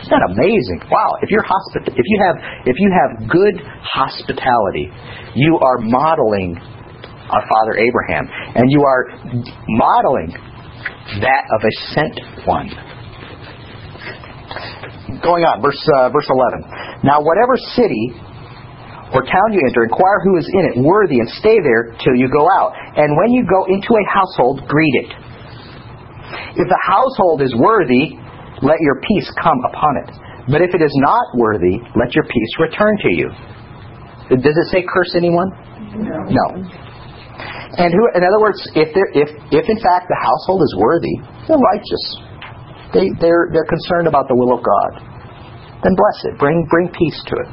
Isn't 0.01 0.11
that 0.11 0.23
amazing? 0.31 0.87
Wow! 0.87 1.19
If 1.23 1.31
you're 1.31 1.43
hospit- 1.43 1.89
if 1.91 2.07
you 2.07 2.19
have 2.23 2.37
if 2.67 2.77
you 2.79 2.91
have 2.95 3.29
good 3.29 3.59
hospitality, 3.83 4.87
you 5.35 5.59
are 5.59 5.79
modeling 5.79 6.57
our 7.31 7.43
father 7.43 7.75
Abraham, 7.75 8.31
and 8.55 8.71
you 8.71 8.83
are 8.87 9.03
modeling 9.67 10.31
that 11.21 11.43
of 11.51 11.61
a 11.65 11.73
sent 11.91 12.47
one 12.47 12.71
going 15.23 15.43
on, 15.43 15.63
verse 15.63 15.79
uh, 15.99 16.11
verse 16.11 16.29
eleven. 16.31 16.63
Now, 17.03 17.19
whatever 17.23 17.57
city 17.75 18.15
or 19.15 19.23
town 19.23 19.49
you 19.55 19.63
enter, 19.63 19.87
inquire 19.87 20.19
who 20.25 20.39
is 20.39 20.47
in 20.51 20.63
it, 20.73 20.75
worthy, 20.83 21.23
and 21.23 21.29
stay 21.39 21.63
there 21.63 21.95
till 22.03 22.17
you 22.19 22.27
go 22.27 22.47
out. 22.51 22.75
And 22.75 23.15
when 23.15 23.31
you 23.31 23.47
go 23.47 23.67
into 23.71 23.91
a 23.95 24.05
household, 24.11 24.67
greet 24.67 24.95
it. 25.07 25.11
If 26.59 26.67
the 26.67 26.83
household 26.83 27.43
is 27.43 27.55
worthy, 27.55 28.19
let 28.63 28.79
your 28.83 28.99
peace 29.07 29.29
come 29.39 29.61
upon 29.71 29.93
it. 30.03 30.11
But 30.51 30.63
if 30.63 30.75
it 30.75 30.83
is 30.83 30.95
not 31.03 31.27
worthy, 31.39 31.79
let 31.95 32.15
your 32.15 32.25
peace 32.25 32.53
return 32.59 32.95
to 33.07 33.11
you. 33.11 33.29
Does 34.43 34.57
it 34.59 34.69
say 34.75 34.83
curse 34.83 35.15
anyone? 35.15 35.51
No. 36.03 36.27
No. 36.27 36.47
And 37.79 37.93
who, 37.93 38.03
in 38.17 38.23
other 38.25 38.41
words, 38.41 38.59
if, 38.75 38.91
if, 39.15 39.29
if 39.53 39.65
in 39.69 39.79
fact 39.79 40.09
the 40.09 40.19
household 40.19 40.63
is 40.63 40.75
worthy, 40.79 41.15
they're 41.47 41.61
righteous. 41.61 42.05
They, 42.95 43.07
they're, 43.21 43.53
they're 43.53 43.69
concerned 43.69 44.09
about 44.09 44.27
the 44.27 44.35
will 44.35 44.57
of 44.57 44.65
God 44.65 45.17
then 45.87 45.95
bless 45.95 46.19
it. 46.33 46.39
Bring 46.39 46.67
bring 46.71 46.89
peace 46.89 47.21
to 47.31 47.35
it. 47.47 47.49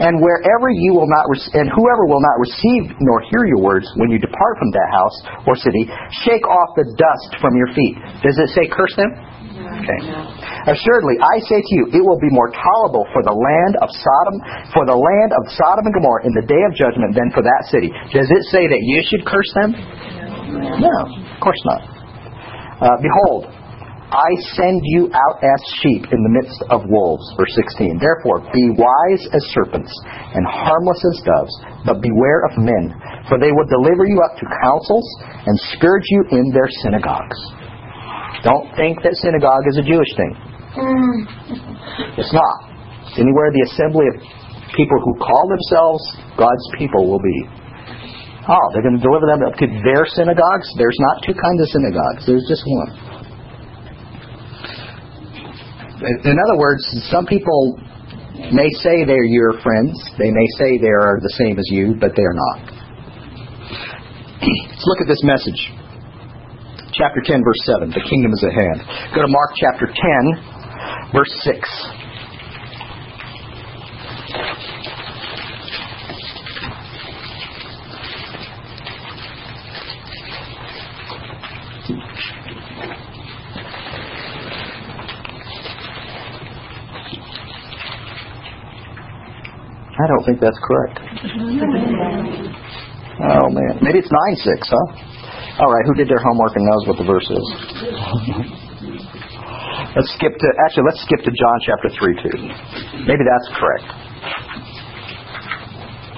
And 0.00 0.18
wherever 0.18 0.68
you 0.70 0.94
will 0.94 1.08
not 1.08 1.24
re- 1.30 1.50
and 1.60 1.70
whoever 1.70 2.04
will 2.10 2.22
not 2.22 2.36
receive 2.42 2.90
nor 2.98 3.22
hear 3.30 3.46
your 3.46 3.62
words 3.62 3.86
when 3.96 4.10
you 4.10 4.18
depart 4.18 4.54
from 4.58 4.70
that 4.74 4.88
house 4.90 5.16
or 5.46 5.54
city, 5.54 5.86
shake 6.26 6.44
off 6.46 6.74
the 6.74 6.86
dust 6.98 7.30
from 7.38 7.54
your 7.54 7.70
feet. 7.74 7.94
Does 8.22 8.36
it 8.38 8.50
say 8.54 8.66
curse 8.70 8.94
them? 8.98 9.10
Okay. 9.80 10.00
Assuredly, 10.68 11.16
I 11.22 11.40
say 11.48 11.56
to 11.56 11.72
you, 11.80 11.84
it 11.94 12.02
will 12.04 12.20
be 12.20 12.28
more 12.32 12.52
tolerable 12.52 13.06
for 13.16 13.24
the 13.24 13.32
land 13.32 13.80
of 13.80 13.88
Sodom, 13.88 14.36
for 14.76 14.84
the 14.84 14.96
land 14.96 15.30
of 15.32 15.42
Sodom 15.56 15.88
and 15.88 15.94
Gomorrah 15.96 16.26
in 16.28 16.34
the 16.36 16.44
day 16.44 16.60
of 16.68 16.72
judgment 16.76 17.16
than 17.16 17.32
for 17.32 17.40
that 17.40 17.62
city. 17.72 17.88
Does 18.12 18.28
it 18.28 18.42
say 18.52 18.68
that 18.68 18.82
you 18.82 18.98
should 19.08 19.24
curse 19.24 19.48
them? 19.56 19.72
No, 20.84 20.94
of 21.08 21.40
course 21.40 21.60
not. 21.64 21.80
Uh, 22.80 22.96
behold, 23.00 23.48
I 24.10 24.30
send 24.58 24.82
you 24.98 25.06
out 25.14 25.38
as 25.38 25.60
sheep 25.78 26.02
in 26.10 26.20
the 26.26 26.34
midst 26.34 26.58
of 26.74 26.82
wolves. 26.90 27.22
Verse 27.38 27.54
16. 27.78 28.02
Therefore, 28.02 28.42
be 28.50 28.74
wise 28.74 29.22
as 29.30 29.42
serpents 29.54 29.90
and 30.34 30.42
harmless 30.50 30.98
as 31.14 31.22
doves, 31.22 31.54
but 31.86 32.02
beware 32.02 32.42
of 32.50 32.58
men, 32.58 32.90
for 33.30 33.38
they 33.38 33.54
will 33.54 33.70
deliver 33.70 34.10
you 34.10 34.18
up 34.26 34.34
to 34.42 34.50
councils 34.66 35.06
and 35.46 35.54
scourge 35.78 36.02
you 36.10 36.42
in 36.42 36.50
their 36.50 36.66
synagogues. 36.82 37.38
Don't 38.42 38.66
think 38.74 38.98
that 39.06 39.14
synagogue 39.22 39.62
is 39.70 39.78
a 39.78 39.86
Jewish 39.86 40.10
thing. 40.18 40.34
Mm. 40.74 41.18
It's 42.18 42.34
not. 42.34 42.56
It's 43.06 43.18
anywhere 43.22 43.54
the 43.54 43.62
assembly 43.70 44.10
of 44.10 44.18
people 44.74 44.98
who 45.06 45.22
call 45.22 45.44
themselves 45.54 46.02
God's 46.34 46.66
people 46.74 47.06
will 47.06 47.22
be. 47.22 47.38
Oh, 48.50 48.66
they're 48.74 48.82
going 48.82 48.98
to 48.98 49.04
deliver 49.06 49.30
them 49.30 49.46
up 49.46 49.54
to 49.62 49.66
their 49.86 50.02
synagogues? 50.02 50.66
There's 50.74 50.98
not 50.98 51.22
two 51.22 51.36
kinds 51.38 51.62
of 51.62 51.68
synagogues. 51.70 52.26
There's 52.26 52.46
just 52.50 52.66
one 52.66 53.09
in 56.00 56.36
other 56.48 56.58
words, 56.58 56.82
some 57.10 57.26
people 57.26 57.78
may 58.52 58.68
say 58.80 59.04
they're 59.04 59.24
your 59.24 59.60
friends. 59.60 59.92
They 60.18 60.30
may 60.30 60.46
say 60.56 60.78
they 60.78 60.88
are 60.88 61.20
the 61.20 61.34
same 61.36 61.58
as 61.58 61.68
you, 61.70 61.94
but 62.00 62.16
they 62.16 62.22
are 62.22 62.32
not. 62.32 62.58
Let's 64.40 64.86
look 64.86 65.00
at 65.02 65.08
this 65.08 65.22
message. 65.24 65.72
Chapter 66.92 67.20
10, 67.24 67.44
verse 67.44 67.60
7. 67.64 67.90
The 67.90 68.02
kingdom 68.08 68.32
is 68.32 68.44
at 68.44 68.52
hand. 68.52 68.80
Go 69.14 69.22
to 69.22 69.28
Mark 69.28 69.52
chapter 69.56 69.86
10, 69.86 71.12
verse 71.12 71.32
6. 71.44 71.56
I 90.00 90.06
don't 90.08 90.24
think 90.24 90.40
that's 90.40 90.56
correct. 90.64 90.96
Oh 93.20 93.52
man, 93.52 93.84
maybe 93.84 94.00
it's 94.00 94.08
nine 94.08 94.36
six, 94.40 94.64
huh? 94.64 94.86
All 95.60 95.68
right, 95.68 95.84
who 95.84 95.94
did 95.94 96.08
their 96.08 96.22
homework 96.24 96.56
and 96.56 96.64
knows 96.64 96.88
what 96.88 96.96
the 96.96 97.04
verse 97.04 97.28
is? 97.28 97.46
let's 99.96 100.08
skip 100.16 100.32
to 100.32 100.48
actually 100.64 100.84
let's 100.88 101.04
skip 101.04 101.20
to 101.20 101.32
John 101.36 101.56
chapter 101.68 101.92
three 102.00 102.16
too. 102.16 102.32
Maybe 103.04 103.20
that's 103.28 103.48
correct. 103.60 103.84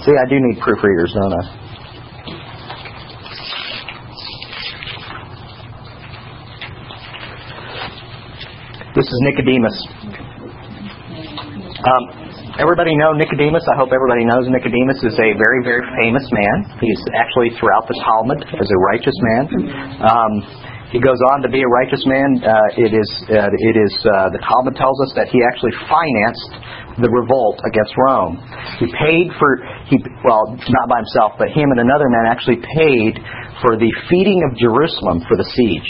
See, 0.06 0.14
I 0.14 0.26
do 0.30 0.38
need 0.38 0.62
proofreaders, 0.62 1.14
don't 1.14 1.34
I? 1.34 1.62
This 8.94 9.06
is 9.06 9.18
Nicodemus. 9.22 9.88
Um, 11.82 12.21
Everybody 12.60 12.92
know 13.00 13.16
Nicodemus. 13.16 13.64
I 13.64 13.80
hope 13.80 13.96
everybody 13.96 14.28
knows 14.28 14.44
Nicodemus 14.44 15.00
is 15.00 15.16
a 15.16 15.32
very, 15.40 15.64
very 15.64 15.80
famous 16.04 16.26
man. 16.28 16.56
He's 16.84 17.00
actually 17.16 17.48
throughout 17.56 17.88
the 17.88 17.96
Talmud 18.04 18.44
as 18.44 18.68
a 18.68 18.78
righteous 18.92 19.16
man. 19.24 19.44
Um, 20.04 20.32
He 20.92 21.00
goes 21.00 21.16
on 21.32 21.40
to 21.40 21.48
be 21.48 21.64
a 21.64 21.70
righteous 21.72 22.04
man. 22.04 22.44
Uh, 22.44 22.52
it 22.76 22.92
is, 22.92 23.08
uh, 23.32 23.48
it 23.48 23.76
is 23.80 23.92
uh, 24.04 24.28
the 24.36 24.42
Talmud 24.44 24.76
tells 24.76 25.00
us 25.08 25.16
that 25.16 25.32
he 25.32 25.40
actually 25.48 25.72
financed 25.88 27.00
the 27.00 27.08
revolt 27.08 27.56
against 27.64 27.96
Rome. 27.96 28.36
He 28.76 28.92
paid 29.00 29.32
for, 29.40 29.64
he, 29.88 29.96
well, 30.20 30.52
not 30.52 30.86
by 30.92 31.00
himself, 31.00 31.40
but 31.40 31.48
him 31.56 31.72
and 31.72 31.80
another 31.80 32.12
man 32.12 32.28
actually 32.28 32.60
paid 32.60 33.16
for 33.64 33.80
the 33.80 33.88
feeding 34.12 34.44
of 34.44 34.60
Jerusalem 34.60 35.24
for 35.24 35.40
the 35.40 35.48
siege 35.56 35.88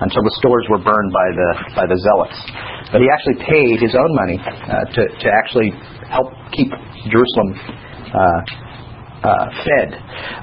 until 0.00 0.24
the 0.24 0.34
stores 0.40 0.64
were 0.72 0.80
burned 0.80 1.12
by 1.12 1.28
the, 1.36 1.50
by 1.76 1.84
the 1.84 2.00
zealots. 2.00 2.40
But 2.94 3.02
he 3.02 3.10
actually 3.10 3.42
paid 3.42 3.82
his 3.82 3.98
own 3.98 4.14
money 4.14 4.38
uh, 4.38 4.86
to, 4.86 5.02
to 5.02 5.26
actually 5.42 5.74
help 6.06 6.30
keep 6.54 6.70
Jerusalem 7.10 7.50
uh, 8.14 8.40
uh, 9.24 9.48
fed. 9.64 9.88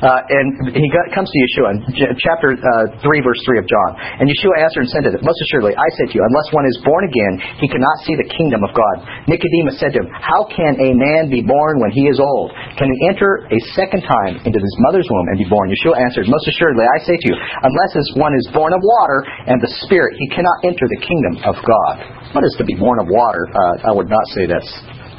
Uh, 0.02 0.34
and 0.34 0.74
he 0.74 0.90
got, 0.90 1.06
comes 1.14 1.30
to 1.30 1.38
Yeshua 1.38 1.68
in 1.72 1.78
J- 1.94 2.14
chapter 2.18 2.58
uh, 2.58 2.98
3, 2.98 3.22
verse 3.22 3.38
3 3.46 3.62
of 3.62 3.66
John. 3.70 3.90
And 4.20 4.26
Yeshua 4.26 4.58
answered 4.58 4.90
and 4.90 4.92
said 4.92 5.04
to 5.06 5.12
them, 5.14 5.22
Most 5.22 5.38
assuredly, 5.48 5.78
I 5.78 5.88
say 6.02 6.10
to 6.10 6.14
you, 6.18 6.24
unless 6.26 6.50
one 6.50 6.66
is 6.66 6.78
born 6.82 7.06
again, 7.06 7.62
he 7.62 7.70
cannot 7.70 7.94
see 8.04 8.18
the 8.18 8.26
kingdom 8.26 8.66
of 8.66 8.74
God. 8.74 9.06
Nicodemus 9.30 9.78
said 9.78 9.94
to 9.94 10.02
him, 10.02 10.10
How 10.10 10.50
can 10.50 10.74
a 10.82 10.98
man 10.98 11.30
be 11.30 11.46
born 11.46 11.78
when 11.78 11.94
he 11.94 12.10
is 12.10 12.18
old? 12.18 12.50
Can 12.82 12.90
he 12.90 12.98
enter 13.06 13.46
a 13.54 13.60
second 13.78 14.02
time 14.02 14.42
into 14.44 14.58
his 14.58 14.76
mother's 14.90 15.06
womb 15.14 15.30
and 15.30 15.38
be 15.38 15.46
born? 15.46 15.70
Yeshua 15.70 16.02
answered, 16.02 16.26
Most 16.26 16.50
assuredly, 16.50 16.84
I 16.90 16.98
say 17.06 17.14
to 17.14 17.26
you, 17.30 17.38
unless 17.38 17.94
one 18.18 18.34
is 18.34 18.50
born 18.52 18.74
of 18.74 18.82
water 18.82 19.22
and 19.46 19.62
the 19.62 19.72
Spirit, 19.86 20.18
he 20.18 20.28
cannot 20.34 20.58
enter 20.66 20.90
the 20.90 21.02
kingdom 21.06 21.34
of 21.46 21.56
God. 21.62 21.96
What 22.34 22.44
is 22.48 22.56
to 22.58 22.66
be 22.66 22.76
born 22.76 22.98
of 23.00 23.08
water? 23.08 23.46
Uh, 23.52 23.90
I 23.90 23.92
would 23.92 24.10
not 24.10 24.24
say 24.34 24.48
that's 24.48 24.72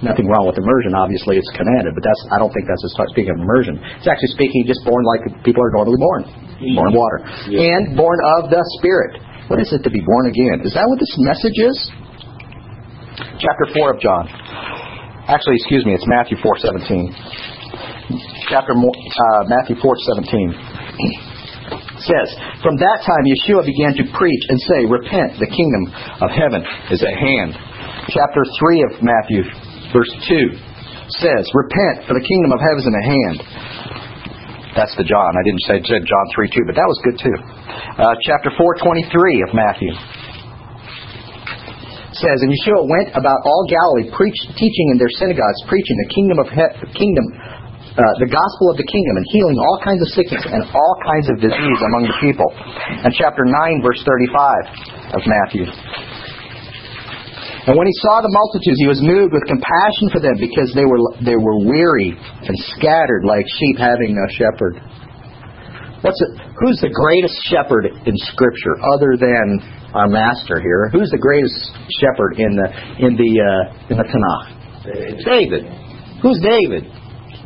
nothing 0.02 0.26
wrong 0.28 0.44
with 0.50 0.58
immersion. 0.58 0.92
Obviously, 0.94 1.38
it's 1.38 1.48
commanded, 1.54 1.94
but 1.94 2.02
that's 2.04 2.22
I 2.34 2.38
don't 2.42 2.50
think 2.52 2.66
that's 2.66 2.82
speaking 3.14 3.32
of 3.32 3.40
immersion. 3.40 3.78
It's 3.98 4.06
actually 4.10 4.34
speaking 4.36 4.66
just 4.66 4.82
born 4.84 5.02
like 5.06 5.22
people 5.46 5.62
are 5.62 5.72
normally 5.72 5.98
born, 5.98 6.22
born 6.76 6.88
of 6.90 6.94
water, 6.94 7.18
Yeah. 7.48 7.78
and 7.78 7.96
born 7.96 8.18
of 8.38 8.50
the 8.50 8.62
Spirit. 8.78 9.18
What 9.50 9.58
is 9.62 9.70
it 9.72 9.82
to 9.82 9.90
be 9.90 10.00
born 10.02 10.30
again? 10.30 10.62
Is 10.66 10.74
that 10.74 10.86
what 10.86 10.98
this 10.98 11.14
message 11.22 11.58
is? 11.58 11.76
Chapter 13.38 13.66
four 13.74 13.94
of 13.94 13.98
John. 14.00 14.26
Actually, 15.28 15.56
excuse 15.62 15.86
me, 15.86 15.94
it's 15.94 16.06
Matthew 16.06 16.36
four 16.42 16.58
seventeen. 16.58 17.14
Chapter 18.50 18.72
uh, 18.74 19.42
Matthew 19.48 19.76
four 19.80 19.94
seventeen 20.10 20.50
says, 22.02 22.28
From 22.62 22.76
that 22.78 22.98
time 23.06 23.22
Yeshua 23.24 23.62
began 23.64 23.94
to 23.96 24.04
preach 24.16 24.42
and 24.50 24.58
say, 24.66 24.80
Repent, 24.90 25.38
the 25.38 25.46
kingdom 25.48 25.84
of 26.20 26.30
heaven 26.34 26.62
is 26.90 27.02
at 27.02 27.14
hand. 27.14 27.54
Chapter 28.10 28.42
3 28.42 28.82
of 28.90 28.92
Matthew, 29.02 29.42
verse 29.92 30.12
2 30.28 31.20
says, 31.20 31.44
Repent, 31.52 32.08
for 32.08 32.16
the 32.16 32.24
kingdom 32.24 32.50
of 32.56 32.60
heaven 32.60 32.80
is 32.80 32.88
at 32.88 33.06
hand. 33.06 33.38
That's 34.72 34.96
the 34.96 35.04
John. 35.04 35.36
I 35.36 35.42
didn't 35.44 35.64
say 35.68 35.76
said 35.84 36.02
John 36.08 36.26
3 36.32 36.48
2, 36.48 36.64
but 36.64 36.76
that 36.76 36.88
was 36.88 36.98
good 37.04 37.18
too. 37.20 37.36
Uh, 38.00 38.16
chapter 38.24 38.48
423 38.56 39.44
of 39.44 39.50
Matthew 39.52 39.92
says, 42.16 42.38
And 42.40 42.48
Yeshua 42.48 42.88
went 42.88 43.08
about 43.12 43.40
all 43.44 43.62
Galilee, 43.68 44.08
preach, 44.16 44.36
teaching 44.56 44.86
in 44.92 44.96
their 44.96 45.12
synagogues, 45.20 45.60
preaching 45.68 45.96
the 46.08 46.10
kingdom 46.12 46.36
of 46.40 46.48
he- 46.48 46.74
kingdom, 46.96 47.24
uh, 48.00 48.00
the 48.16 48.30
gospel 48.32 48.72
of 48.72 48.80
the 48.80 48.88
kingdom, 48.88 49.14
and 49.20 49.26
healing 49.28 49.56
all 49.60 49.78
kinds 49.84 50.00
of 50.00 50.08
sickness 50.16 50.40
and 50.40 50.64
all 50.72 50.94
kinds 51.04 51.28
of 51.28 51.36
disease 51.36 51.80
among 51.92 52.08
the 52.08 52.16
people. 52.24 52.48
And 53.04 53.12
chapter 53.12 53.44
9, 53.44 53.84
verse 53.84 54.00
35 54.08 55.20
of 55.20 55.22
Matthew. 55.28 55.68
And 57.62 57.78
when 57.78 57.86
he 57.86 57.94
saw 58.02 58.18
the 58.18 58.32
multitudes, 58.32 58.78
he 58.82 58.90
was 58.90 58.98
moved 58.98 59.30
with 59.30 59.46
compassion 59.46 60.10
for 60.10 60.18
them 60.18 60.34
because 60.34 60.74
they 60.74 60.82
were 60.82 60.98
they 61.22 61.38
were 61.38 61.62
weary 61.62 62.10
and 62.10 62.54
scattered 62.74 63.22
like 63.22 63.46
sheep 63.46 63.78
having 63.78 64.18
no 64.18 64.26
shepherd. 64.34 64.82
What's 66.02 66.18
it, 66.18 66.30
who's 66.58 66.82
the 66.82 66.90
greatest 66.90 67.38
shepherd 67.46 67.86
in 67.86 68.18
Scripture 68.34 68.74
other 68.82 69.14
than 69.14 69.62
our 69.94 70.10
master 70.10 70.58
here? 70.58 70.90
Who's 70.90 71.14
the 71.14 71.22
greatest 71.22 71.54
shepherd 72.02 72.42
in 72.42 72.58
the 72.58 72.66
in 72.98 73.14
the 73.14 73.30
uh, 73.38 73.94
in 73.94 73.96
the 74.02 74.06
Tanakh? 74.10 74.46
David. 75.22 75.62
Who's 76.18 76.42
David? 76.42 76.90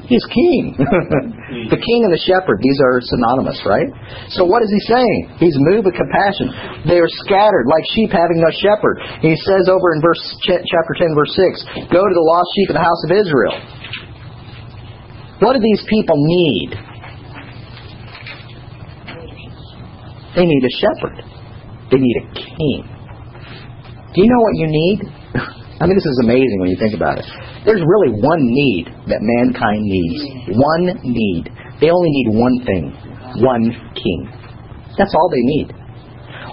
He's 0.07 0.23
king. 0.31 0.79
the 1.75 1.81
king 1.83 2.01
and 2.07 2.15
the 2.15 2.23
shepherd, 2.23 2.63
these 2.63 2.79
are 2.79 3.03
synonymous, 3.03 3.59
right? 3.67 3.91
So 4.31 4.47
what 4.47 4.63
is 4.63 4.71
he 4.71 4.81
saying? 4.87 5.43
He's 5.43 5.59
moved 5.59 5.91
with 5.91 5.99
compassion. 5.99 6.87
They 6.87 7.03
are 7.03 7.11
scattered 7.27 7.67
like 7.67 7.83
sheep 7.91 8.15
having 8.15 8.39
no 8.39 8.51
shepherd. 8.55 9.03
He 9.19 9.35
says 9.43 9.67
over 9.67 9.95
in 9.95 9.99
verse 9.99 10.23
ch- 10.47 10.63
chapter 10.63 10.95
10 10.95 11.11
verse 11.19 11.35
6, 11.35 11.91
go 11.91 12.07
to 12.07 12.15
the 12.15 12.23
lost 12.23 12.49
sheep 12.55 12.69
of 12.71 12.77
the 12.79 12.87
house 12.87 13.03
of 13.03 13.11
Israel. 13.19 13.55
What 15.43 15.59
do 15.59 15.61
these 15.61 15.83
people 15.91 16.17
need? 16.17 16.71
They 20.39 20.47
need 20.47 20.63
a 20.63 20.75
shepherd. 20.79 21.19
They 21.91 21.99
need 21.99 22.17
a 22.23 22.27
king. 22.31 22.81
Do 24.15 24.23
you 24.23 24.29
know 24.31 24.43
what 24.47 24.55
you 24.55 24.69
need? 24.71 24.99
I 25.83 25.87
mean, 25.87 25.97
this 25.99 26.07
is 26.07 26.21
amazing 26.23 26.63
when 26.63 26.71
you 26.71 26.79
think 26.79 26.95
about 26.95 27.19
it. 27.19 27.27
There's 27.67 27.83
really 27.83 28.14
one 28.23 28.43
need 28.47 28.87
that 29.11 29.19
mankind 29.21 29.83
needs. 29.83 30.55
One 30.55 30.87
need. 31.03 31.51
They 31.83 31.91
only 31.91 32.12
need 32.14 32.29
one 32.39 32.57
thing. 32.62 32.95
One 33.43 33.75
king. 33.99 34.21
That's 34.95 35.12
all 35.12 35.29
they 35.29 35.43
need. 35.43 35.75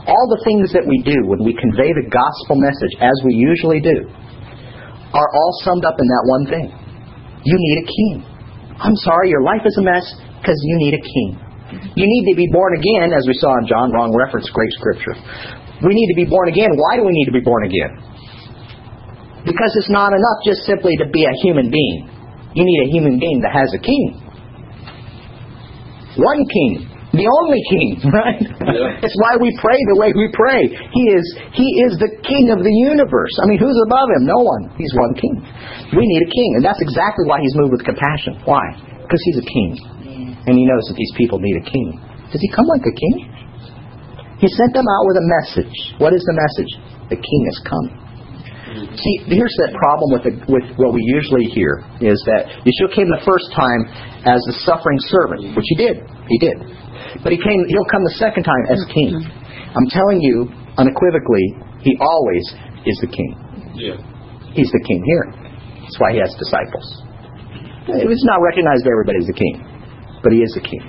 All 0.09 0.25
the 0.27 0.41
things 0.43 0.73
that 0.73 0.83
we 0.83 0.99
do 1.05 1.15
when 1.29 1.45
we 1.45 1.53
convey 1.55 1.93
the 1.95 2.09
gospel 2.09 2.59
message, 2.59 2.97
as 2.99 3.15
we 3.23 3.37
usually 3.37 3.79
do, 3.79 4.09
are 5.13 5.29
all 5.29 5.51
summed 5.63 5.85
up 5.85 5.95
in 5.95 6.07
that 6.09 6.25
one 6.27 6.45
thing. 6.49 6.67
You 7.45 7.55
need 7.55 7.77
a 7.77 7.87
king. 7.87 8.13
I'm 8.81 8.97
sorry, 9.05 9.29
your 9.29 9.45
life 9.45 9.61
is 9.63 9.77
a 9.77 9.85
mess 9.85 10.03
because 10.41 10.57
you 10.65 10.75
need 10.81 10.97
a 10.97 11.03
king. 11.05 11.29
You 11.95 12.05
need 12.09 12.25
to 12.33 12.35
be 12.35 12.49
born 12.51 12.73
again, 12.75 13.13
as 13.13 13.23
we 13.29 13.37
saw 13.37 13.53
in 13.61 13.69
John, 13.69 13.93
wrong 13.93 14.11
reference, 14.17 14.49
great 14.49 14.73
scripture. 14.81 15.15
We 15.85 15.93
need 15.93 16.09
to 16.09 16.17
be 16.17 16.25
born 16.25 16.49
again. 16.49 16.73
Why 16.73 16.97
do 16.97 17.05
we 17.05 17.13
need 17.13 17.29
to 17.29 17.35
be 17.35 17.45
born 17.45 17.63
again? 17.69 18.12
Because 19.43 19.71
it's 19.75 19.91
not 19.91 20.15
enough 20.15 20.39
just 20.47 20.63
simply 20.63 20.95
to 21.03 21.07
be 21.11 21.27
a 21.27 21.35
human 21.43 21.69
being. 21.69 22.07
You 22.55 22.63
need 22.63 22.81
a 22.85 22.89
human 22.91 23.19
being 23.19 23.41
that 23.43 23.51
has 23.51 23.69
a 23.75 23.81
king. 23.81 24.23
One 26.15 26.45
king. 26.47 26.93
The 27.13 27.29
only 27.29 27.61
king, 27.69 27.89
right? 28.09 28.41
Yeah. 28.41 29.05
it's 29.05 29.13
why 29.21 29.37
we 29.37 29.53
pray 29.61 29.77
the 29.93 29.97
way 30.01 30.09
we 30.17 30.33
pray. 30.33 30.65
He 30.65 31.03
is 31.13 31.25
he 31.53 31.67
is 31.85 31.93
the 32.01 32.09
king 32.25 32.49
of 32.49 32.65
the 32.65 32.73
universe. 32.89 33.29
I 33.37 33.45
mean, 33.45 33.61
who's 33.61 33.77
above 33.85 34.09
him? 34.17 34.25
No 34.25 34.41
one. 34.41 34.73
He's 34.81 34.89
one 34.97 35.13
king. 35.13 35.37
We 35.93 36.01
need 36.09 36.21
a 36.25 36.31
king, 36.33 36.49
and 36.57 36.63
that's 36.65 36.81
exactly 36.81 37.29
why 37.29 37.37
he's 37.37 37.53
moved 37.53 37.77
with 37.77 37.85
compassion. 37.85 38.41
Why? 38.49 38.65
Because 39.05 39.21
he's 39.29 39.37
a 39.37 39.45
king. 39.45 39.71
And 40.49 40.57
he 40.57 40.65
knows 40.65 40.89
that 40.89 40.97
these 40.97 41.13
people 41.13 41.37
need 41.37 41.53
a 41.61 41.65
king. 41.69 42.01
Does 42.33 42.41
he 42.41 42.49
come 42.49 42.65
like 42.65 42.81
a 42.81 42.95
king? 42.97 43.15
He 44.41 44.49
sent 44.49 44.73
them 44.73 44.89
out 44.89 45.03
with 45.05 45.17
a 45.21 45.27
message. 45.37 45.77
What 46.01 46.17
is 46.17 46.25
the 46.25 46.33
message? 46.33 46.71
The 47.13 47.19
king 47.21 47.41
has 47.45 47.57
come. 47.61 47.87
See, 48.73 49.15
here's 49.29 49.53
that 49.65 49.77
problem 49.77 50.07
with 50.17 50.23
the, 50.25 50.33
with 50.49 50.65
what 50.81 50.97
we 50.97 51.01
usually 51.05 51.45
hear 51.53 51.85
is 52.01 52.17
that 52.25 52.49
Yeshua 52.65 52.89
came 52.89 53.05
the 53.05 53.21
first 53.21 53.45
time 53.53 53.85
as 54.25 54.41
the 54.49 54.55
suffering 54.65 54.97
servant, 55.13 55.53
which 55.53 55.67
he 55.69 55.77
did. 55.77 56.01
He 56.29 56.37
did. 56.41 56.57
But 57.21 57.31
he 57.31 57.39
came 57.39 57.59
he'll 57.69 57.89
come 57.93 58.01
the 58.01 58.17
second 58.17 58.43
time 58.43 58.63
as 58.73 58.81
king. 58.89 59.13
Mm-hmm. 59.13 59.77
I'm 59.77 59.89
telling 59.93 60.21
you 60.21 60.49
unequivocally, 60.77 61.45
he 61.85 61.93
always 62.01 62.45
is 62.89 62.97
the 63.01 63.11
king. 63.13 63.31
Yeah. 63.77 63.97
He's 64.57 64.69
the 64.69 64.83
king 64.85 65.01
here. 65.05 65.25
That's 65.85 65.97
why 65.99 66.13
he 66.13 66.19
has 66.21 66.33
disciples. 66.37 66.85
It's 67.89 68.25
not 68.25 68.39
recognized 68.41 68.87
by 68.87 68.95
everybody 68.95 69.19
as 69.19 69.27
the 69.27 69.37
king, 69.37 69.55
but 70.23 70.31
he 70.31 70.39
is 70.39 70.53
the 70.55 70.63
king. 70.63 70.81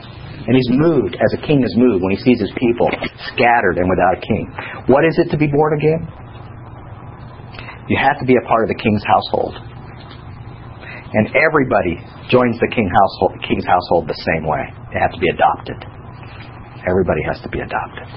And 0.44 0.52
he's 0.52 0.70
moved 0.76 1.16
as 1.16 1.30
a 1.34 1.40
king 1.40 1.64
is 1.64 1.74
moved 1.76 2.04
when 2.04 2.12
he 2.12 2.20
sees 2.20 2.38
his 2.38 2.52
people 2.60 2.88
scattered 3.32 3.80
and 3.80 3.88
without 3.88 4.20
a 4.20 4.22
king. 4.22 4.44
What 4.92 5.04
is 5.04 5.16
it 5.18 5.32
to 5.32 5.38
be 5.40 5.48
born 5.48 5.72
again? 5.80 6.23
You 7.88 7.96
have 8.00 8.16
to 8.18 8.26
be 8.26 8.34
a 8.36 8.44
part 8.48 8.64
of 8.64 8.68
the 8.72 8.80
king's 8.80 9.04
household. 9.04 9.54
And 11.14 11.30
everybody 11.36 12.00
joins 12.32 12.58
the 12.58 12.70
king 12.74 12.88
household, 12.90 13.38
king's 13.46 13.66
household 13.68 14.08
the 14.08 14.18
same 14.18 14.48
way. 14.48 14.66
They 14.90 14.98
have 14.98 15.12
to 15.12 15.20
be 15.20 15.30
adopted. 15.30 15.78
Everybody 16.88 17.22
has 17.28 17.38
to 17.44 17.50
be 17.52 17.60
adopted. 17.60 18.08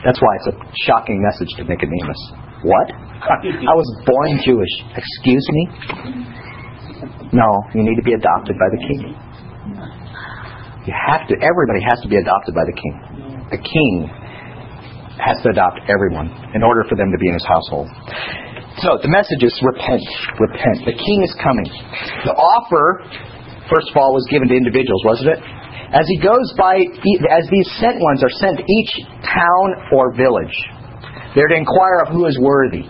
That's 0.00 0.22
why 0.22 0.32
it's 0.40 0.48
a 0.48 0.56
shocking 0.86 1.20
message 1.20 1.50
to 1.58 1.64
Nicodemus. 1.66 2.20
What? 2.62 2.88
I 3.26 3.74
was 3.74 3.88
born 4.06 4.38
Jewish. 4.46 4.74
Excuse 4.96 5.44
me? 5.50 5.62
No, 7.34 7.48
you 7.74 7.82
need 7.82 7.96
to 7.98 8.06
be 8.06 8.14
adopted 8.14 8.56
by 8.56 8.68
the 8.70 8.80
king. 8.86 9.02
You 10.86 10.94
have 10.94 11.26
to, 11.26 11.34
everybody 11.42 11.82
has 11.82 11.98
to 12.00 12.08
be 12.08 12.16
adopted 12.16 12.54
by 12.54 12.62
the 12.64 12.76
king. 12.78 12.94
The 13.50 13.58
king 13.58 13.92
has 15.18 15.42
to 15.42 15.50
adopt 15.50 15.80
everyone 15.90 16.30
in 16.54 16.62
order 16.62 16.84
for 16.88 16.94
them 16.94 17.10
to 17.10 17.18
be 17.18 17.28
in 17.28 17.34
his 17.34 17.44
household. 17.44 17.90
So 18.84 19.00
the 19.00 19.08
message 19.08 19.40
is 19.40 19.56
repent, 19.64 20.04
repent. 20.36 20.84
The 20.84 20.92
king 20.92 21.24
is 21.24 21.32
coming. 21.40 21.64
The 22.28 22.36
offer, 22.36 23.08
first 23.72 23.88
of 23.88 23.96
all, 23.96 24.12
was 24.12 24.28
given 24.28 24.52
to 24.52 24.56
individuals, 24.56 25.00
wasn't 25.00 25.32
it? 25.32 25.40
As 25.96 26.04
he 26.04 26.20
goes 26.20 26.44
by, 26.60 26.84
as 27.32 27.44
these 27.48 27.68
sent 27.80 27.96
ones 27.96 28.20
are 28.20 28.34
sent 28.36 28.60
to 28.60 28.64
each 28.68 28.92
town 29.24 29.66
or 29.96 30.12
village, 30.12 30.52
they're 31.32 31.48
to 31.48 31.56
inquire 31.56 32.04
of 32.04 32.12
who 32.12 32.28
is 32.28 32.36
worthy. 32.36 32.84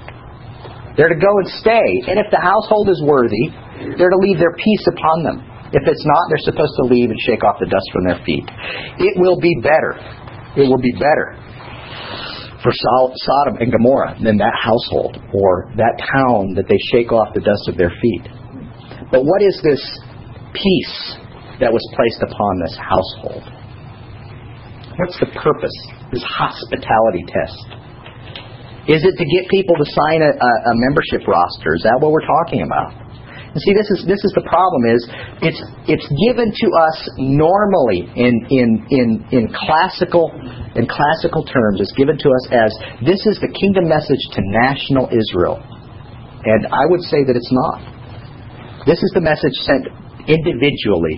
They're 0.98 1.12
to 1.12 1.22
go 1.22 1.30
and 1.38 1.48
stay. 1.62 1.86
And 2.10 2.18
if 2.18 2.34
the 2.34 2.42
household 2.42 2.90
is 2.90 2.98
worthy, 3.06 3.54
they're 3.94 4.10
to 4.10 4.22
leave 4.26 4.42
their 4.42 4.58
peace 4.58 4.84
upon 4.90 5.22
them. 5.22 5.38
If 5.70 5.86
it's 5.86 6.02
not, 6.02 6.22
they're 6.34 6.50
supposed 6.50 6.74
to 6.82 6.84
leave 6.90 7.14
and 7.14 7.20
shake 7.30 7.46
off 7.46 7.62
the 7.62 7.70
dust 7.70 7.86
from 7.94 8.10
their 8.10 8.18
feet. 8.26 8.42
It 8.98 9.14
will 9.22 9.38
be 9.38 9.54
better. 9.62 9.94
It 10.58 10.66
will 10.66 10.82
be 10.82 10.94
better 10.98 11.45
for 12.66 12.74
Sodom 13.14 13.62
and 13.62 13.70
Gomorrah 13.70 14.18
than 14.18 14.42
that 14.42 14.58
household 14.58 15.22
or 15.30 15.70
that 15.78 16.02
town 16.02 16.58
that 16.58 16.66
they 16.66 16.78
shake 16.90 17.14
off 17.14 17.30
the 17.30 17.38
dust 17.38 17.62
of 17.70 17.78
their 17.78 17.94
feet. 18.02 18.26
But 19.14 19.22
what 19.22 19.38
is 19.38 19.54
this 19.62 19.78
peace 20.50 20.98
that 21.62 21.70
was 21.70 21.84
placed 21.94 22.26
upon 22.26 22.58
this 22.66 22.74
household? 22.74 23.46
What's 24.98 25.14
the 25.22 25.30
purpose? 25.38 25.78
This 26.10 26.26
hospitality 26.26 27.22
test. 27.30 27.54
Is 28.90 29.06
it 29.06 29.14
to 29.14 29.26
get 29.30 29.46
people 29.46 29.78
to 29.78 29.86
sign 29.86 30.26
a, 30.26 30.34
a, 30.34 30.52
a 30.66 30.74
membership 30.90 31.22
roster? 31.22 31.78
Is 31.78 31.86
that 31.86 32.02
what 32.02 32.10
we're 32.10 32.26
talking 32.26 32.66
about? 32.66 33.05
And 33.56 33.64
see, 33.64 33.72
this 33.72 33.88
is 33.88 34.04
this 34.04 34.20
is 34.20 34.32
the 34.36 34.44
problem. 34.44 34.84
Is 34.84 35.00
it's 35.40 35.56
it's 35.88 36.08
given 36.28 36.52
to 36.52 36.66
us 36.76 36.98
normally 37.16 38.04
in 38.04 38.34
in 38.52 38.68
in 38.92 39.08
in 39.32 39.44
classical 39.48 40.28
in 40.76 40.84
classical 40.84 41.40
terms. 41.40 41.80
It's 41.80 41.96
given 41.96 42.20
to 42.20 42.28
us 42.36 42.44
as 42.52 42.70
this 43.00 43.24
is 43.24 43.40
the 43.40 43.48
kingdom 43.48 43.88
message 43.88 44.20
to 44.36 44.44
national 44.60 45.08
Israel, 45.08 45.56
and 46.44 46.68
I 46.68 46.84
would 46.84 47.00
say 47.08 47.24
that 47.24 47.32
it's 47.32 47.48
not. 47.48 47.80
This 48.84 49.00
is 49.00 49.10
the 49.16 49.24
message 49.24 49.56
sent 49.64 49.88
individually 50.28 51.16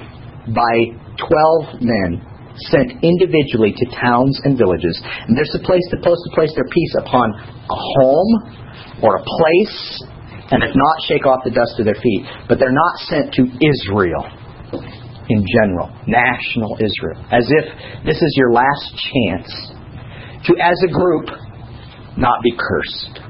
by 0.55 0.95
twelve 1.18 1.82
men 1.82 2.22
sent 2.70 3.03
individually 3.03 3.74
to 3.74 3.84
towns 3.99 4.39
and 4.47 4.55
villages. 4.59 4.95
And 5.26 5.34
they're 5.34 5.51
supposed 5.51 5.91
to, 5.91 5.99
place 6.34 6.55
their 6.55 6.70
peace 6.70 6.95
upon 7.03 7.34
a 7.34 7.78
home 7.99 8.30
or 9.03 9.18
a 9.18 9.22
place, 9.22 10.03
and 10.51 10.63
if 10.63 10.73
not, 10.75 10.97
shake 11.07 11.27
off 11.27 11.45
the 11.45 11.51
dust 11.51 11.79
of 11.79 11.85
their 11.85 11.99
feet. 12.01 12.25
But 12.49 12.59
they're 12.59 12.73
not 12.73 12.95
sent 13.05 13.33
to 13.35 13.43
Israel 13.45 14.25
in 15.29 15.45
general, 15.45 15.93
national 16.09 16.77
Israel, 16.81 17.21
as 17.31 17.45
if 17.45 17.67
this 18.05 18.17
is 18.17 18.33
your 18.37 18.53
last 18.53 18.89
chance 19.13 19.51
to, 20.49 20.57
as 20.57 20.77
a 20.89 20.91
group, 20.93 21.29
not 22.17 22.41
be 22.43 22.53
cursed. 22.57 23.21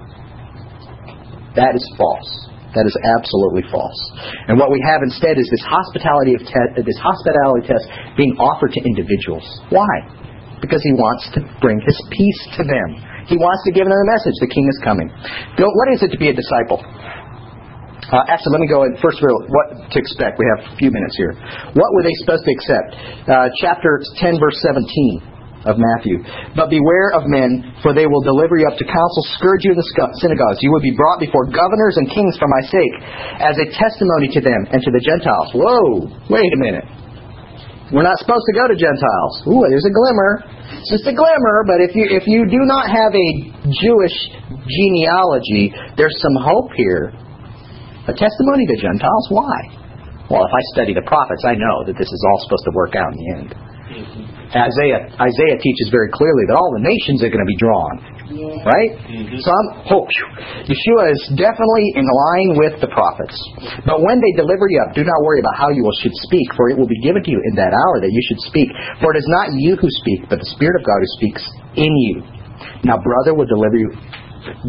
That 1.56 1.74
is 1.74 1.82
false. 1.98 2.48
That 2.76 2.86
is 2.86 2.94
absolutely 3.18 3.66
false. 3.72 3.98
And 4.46 4.60
what 4.60 4.70
we 4.70 4.78
have 4.86 5.02
instead 5.02 5.40
is 5.40 5.48
this 5.50 5.64
hospitality 5.66 6.38
of 6.38 6.44
te- 6.46 6.84
this 6.84 7.00
hospitality 7.00 7.66
test 7.66 7.88
being 8.14 8.36
offered 8.38 8.70
to 8.76 8.80
individuals. 8.84 9.42
Why? 9.72 9.90
Because 10.60 10.84
he 10.84 10.92
wants 10.94 11.26
to 11.34 11.40
bring 11.58 11.80
his 11.80 11.98
peace 12.12 12.42
to 12.60 12.62
them. 12.62 12.88
He 13.28 13.36
wants 13.36 13.62
to 13.68 13.70
give 13.76 13.84
another 13.84 14.08
message: 14.08 14.36
the 14.40 14.50
king 14.50 14.64
is 14.64 14.78
coming. 14.80 15.08
What 15.60 15.88
is 15.92 16.02
it 16.02 16.10
to 16.10 16.18
be 16.18 16.32
a 16.32 16.36
disciple? 16.36 16.80
Uh, 18.08 18.24
actually, 18.24 18.56
let 18.56 18.62
me 18.64 18.70
go 18.72 18.88
in 18.88 18.96
first. 19.04 19.20
of 19.20 19.28
all, 19.28 19.44
what 19.52 19.92
to 19.92 19.96
expect? 20.00 20.40
We 20.40 20.48
have 20.56 20.72
a 20.72 20.76
few 20.80 20.88
minutes 20.88 21.12
here. 21.20 21.36
What 21.76 21.90
were 21.92 22.00
they 22.00 22.16
supposed 22.24 22.48
to 22.48 22.52
accept? 22.56 22.88
Uh, 23.28 23.52
chapter 23.60 24.00
ten, 24.16 24.40
verse 24.40 24.56
seventeen 24.64 25.20
of 25.68 25.76
Matthew. 25.76 26.22
But 26.56 26.70
beware 26.72 27.12
of 27.12 27.28
men, 27.28 27.76
for 27.82 27.92
they 27.92 28.06
will 28.06 28.22
deliver 28.24 28.56
you 28.56 28.64
up 28.70 28.78
to 28.78 28.86
council, 28.86 29.20
scourge 29.36 29.66
you 29.66 29.74
in 29.74 29.78
the 29.78 29.88
synagogues. 30.24 30.62
You 30.64 30.72
will 30.72 30.80
be 30.80 30.94
brought 30.94 31.20
before 31.20 31.50
governors 31.50 32.00
and 32.00 32.08
kings 32.08 32.38
for 32.38 32.48
my 32.48 32.62
sake, 32.70 32.94
as 33.42 33.58
a 33.60 33.66
testimony 33.76 34.32
to 34.32 34.40
them 34.40 34.60
and 34.72 34.80
to 34.80 34.90
the 34.94 35.02
Gentiles. 35.04 35.52
Whoa, 35.52 36.08
wait 36.30 36.48
a 36.48 36.60
minute. 36.64 36.86
We're 37.88 38.04
not 38.04 38.20
supposed 38.20 38.44
to 38.52 38.54
go 38.54 38.68
to 38.68 38.76
Gentiles. 38.76 39.32
Ooh, 39.48 39.64
there's 39.72 39.88
a 39.88 39.94
glimmer. 39.94 40.44
It's 40.76 40.92
just 40.92 41.08
a 41.08 41.16
glimmer, 41.16 41.64
but 41.64 41.80
if 41.80 41.96
you 41.96 42.04
if 42.12 42.28
you 42.28 42.44
do 42.44 42.68
not 42.68 42.92
have 42.92 43.16
a 43.16 43.28
Jewish 43.64 44.16
genealogy, 44.68 45.72
there's 45.96 46.14
some 46.20 46.36
hope 46.36 46.68
here. 46.76 47.16
A 48.08 48.12
testimony 48.12 48.64
to 48.68 48.76
Gentiles? 48.76 49.24
Why? 49.32 49.56
Well, 50.28 50.44
if 50.44 50.52
I 50.52 50.62
study 50.76 50.92
the 50.92 51.04
prophets, 51.08 51.44
I 51.48 51.56
know 51.56 51.84
that 51.88 51.96
this 51.96 52.08
is 52.08 52.20
all 52.28 52.38
supposed 52.44 52.64
to 52.68 52.74
work 52.76 52.92
out 52.92 53.08
in 53.12 53.16
the 53.16 53.28
end. 53.40 53.48
Isaiah 54.52 55.08
Isaiah 55.16 55.58
teaches 55.60 55.88
very 55.88 56.12
clearly 56.12 56.44
that 56.48 56.56
all 56.56 56.72
the 56.76 56.84
nations 56.84 57.24
are 57.24 57.32
going 57.32 57.44
to 57.44 57.48
be 57.48 57.56
drawn. 57.56 58.17
Right? 58.28 58.92
Mm-hmm. 59.08 59.40
Oh, 59.88 60.04
Yeshua 60.68 61.04
is 61.16 61.22
definitely 61.32 61.86
in 61.96 62.04
line 62.04 62.50
with 62.60 62.76
the 62.84 62.90
prophets. 62.92 63.32
But 63.88 64.04
when 64.04 64.20
they 64.20 64.32
deliver 64.36 64.68
you 64.68 64.84
up, 64.84 64.92
do 64.92 65.00
not 65.00 65.18
worry 65.24 65.40
about 65.40 65.56
how 65.56 65.72
you 65.72 65.80
should 66.04 66.12
speak, 66.28 66.52
for 66.52 66.68
it 66.68 66.76
will 66.76 66.90
be 66.90 67.00
given 67.00 67.24
to 67.24 67.30
you 67.30 67.40
in 67.48 67.56
that 67.56 67.72
hour 67.72 67.96
that 68.04 68.12
you 68.12 68.22
should 68.28 68.40
speak. 68.44 68.68
For 69.00 69.16
it 69.16 69.18
is 69.18 69.28
not 69.32 69.56
you 69.56 69.80
who 69.80 69.88
speak, 70.04 70.28
but 70.28 70.44
the 70.44 70.50
Spirit 70.52 70.76
of 70.76 70.84
God 70.84 71.00
who 71.00 71.10
speaks 71.16 71.42
in 71.80 71.92
you. 72.04 72.14
Now, 72.84 73.00
brother 73.00 73.32
will 73.32 73.48
deliver 73.48 73.80
you 73.80 73.90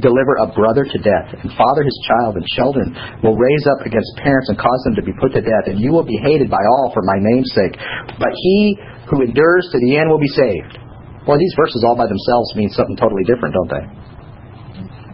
deliver 0.02 0.36
a 0.44 0.48
brother 0.52 0.84
to 0.84 0.98
death, 1.00 1.32
and 1.40 1.52
father 1.56 1.84
his 1.84 1.96
child, 2.04 2.36
and 2.36 2.46
children 2.58 2.92
will 3.24 3.38
raise 3.38 3.66
up 3.68 3.86
against 3.86 4.12
parents 4.18 4.50
and 4.50 4.58
cause 4.58 4.82
them 4.84 4.96
to 4.96 5.04
be 5.04 5.14
put 5.22 5.32
to 5.32 5.42
death, 5.42 5.68
and 5.68 5.80
you 5.80 5.92
will 5.92 6.04
be 6.04 6.20
hated 6.20 6.50
by 6.50 6.60
all 6.76 6.92
for 6.92 7.02
my 7.04 7.16
name's 7.16 7.52
sake. 7.56 7.80
But 8.20 8.34
he 8.34 8.76
who 9.08 9.22
endures 9.24 9.70
to 9.72 9.80
the 9.80 9.98
end 9.98 10.10
will 10.10 10.20
be 10.20 10.32
saved. 10.36 10.89
Well, 11.30 11.38
these 11.38 11.54
verses 11.54 11.86
all 11.86 11.94
by 11.94 12.10
themselves 12.10 12.58
mean 12.58 12.74
something 12.74 12.98
totally 12.98 13.22
different, 13.30 13.54
don't 13.54 13.70
they? 13.70 13.86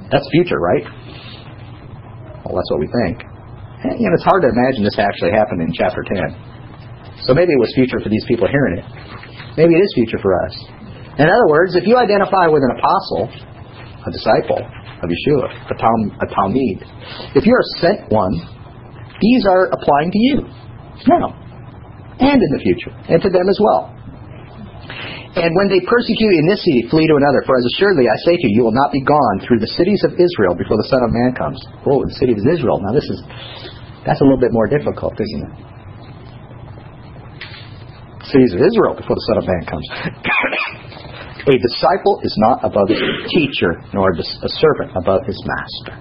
That's 0.08 0.24
future, 0.32 0.64
right? 0.64 0.88
Well, 2.48 2.56
that's 2.56 2.72
what 2.72 2.80
we 2.80 2.88
think. 3.04 3.20
And, 3.84 4.00
you 4.00 4.08
know, 4.08 4.16
it's 4.16 4.24
hard 4.24 4.48
to 4.48 4.50
imagine 4.56 4.88
this 4.88 4.96
actually 4.96 5.36
happened 5.36 5.60
in 5.60 5.76
chapter 5.76 6.08
10. 6.08 7.28
So 7.28 7.36
maybe 7.36 7.52
it 7.52 7.60
was 7.60 7.68
future 7.76 8.00
for 8.00 8.08
these 8.08 8.24
people 8.32 8.48
hearing 8.48 8.80
it. 8.80 8.88
Maybe 9.60 9.76
it 9.76 9.84
is 9.84 9.92
future 9.92 10.16
for 10.24 10.32
us. 10.48 10.56
In 11.20 11.28
other 11.28 11.52
words, 11.52 11.76
if 11.76 11.84
you 11.84 12.00
identify 12.00 12.48
with 12.48 12.64
an 12.64 12.72
apostle, 12.80 13.28
a 14.08 14.12
disciple 14.16 14.64
of 14.64 15.08
Yeshua, 15.12 15.52
a, 15.52 15.76
Tal- 15.76 16.16
a 16.24 16.28
talmid, 16.32 16.80
if 17.36 17.44
you're 17.44 17.60
a 17.60 17.70
sent 17.84 18.08
one, 18.08 18.40
these 19.20 19.44
are 19.44 19.68
applying 19.68 20.16
to 20.16 20.20
you 20.32 20.48
now 21.12 21.36
and 22.24 22.40
in 22.40 22.50
the 22.56 22.62
future, 22.64 22.96
and 23.12 23.22
to 23.22 23.28
them 23.28 23.50
as 23.52 23.60
well. 23.60 23.95
And 25.36 25.52
when 25.52 25.68
they 25.68 25.84
persecute 25.84 26.32
in 26.32 26.48
this 26.48 26.64
city, 26.64 26.88
flee 26.88 27.04
to 27.12 27.16
another. 27.20 27.44
For 27.44 27.60
as 27.60 27.68
assuredly 27.76 28.08
I 28.08 28.16
say 28.24 28.40
to 28.40 28.46
you, 28.48 28.54
you 28.56 28.64
will 28.64 28.76
not 28.76 28.96
be 28.96 29.04
gone 29.04 29.44
through 29.44 29.60
the 29.60 29.68
cities 29.76 30.00
of 30.08 30.16
Israel 30.16 30.56
before 30.56 30.80
the 30.80 30.88
Son 30.88 31.04
of 31.04 31.12
Man 31.12 31.36
comes. 31.36 31.60
Oh, 31.84 32.08
the 32.08 32.16
city 32.16 32.32
of 32.32 32.40
Israel. 32.40 32.80
Now 32.80 32.96
this 32.96 33.04
is 33.04 33.20
that's 34.08 34.22
a 34.22 34.24
little 34.24 34.40
bit 34.40 34.54
more 34.56 34.72
difficult, 34.72 35.18
isn't 35.20 35.44
it? 35.44 35.56
Cities 38.32 38.54
of 38.56 38.62
Israel 38.64 38.96
before 38.96 39.20
the 39.20 39.26
Son 39.28 39.38
of 39.44 39.46
Man 39.50 39.64
comes. 39.68 39.88
a 41.52 41.56
disciple 41.60 42.22
is 42.24 42.34
not 42.40 42.64
above 42.64 42.88
his 42.88 43.02
teacher, 43.36 43.76
nor 43.92 44.16
a 44.16 44.50
servant 44.56 44.96
above 44.96 45.26
his 45.28 45.38
master. 45.44 46.00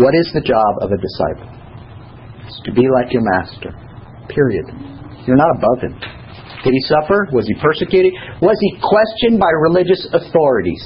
What 0.00 0.14
is 0.16 0.32
the 0.32 0.40
job 0.40 0.72
of 0.80 0.90
a 0.90 0.98
disciple? 0.98 1.50
It's 2.48 2.60
to 2.64 2.72
be 2.72 2.88
like 2.88 3.12
your 3.12 3.22
master. 3.36 3.76
Period. 4.32 4.64
You're 5.26 5.36
not 5.36 5.52
above 5.60 5.78
him. 5.82 6.21
Did 6.64 6.72
he 6.72 6.82
suffer? 6.86 7.26
Was 7.32 7.46
he 7.46 7.54
persecuted? 7.58 8.12
Was 8.40 8.56
he 8.60 8.78
questioned 8.78 9.38
by 9.42 9.50
religious 9.50 10.06
authorities? 10.14 10.82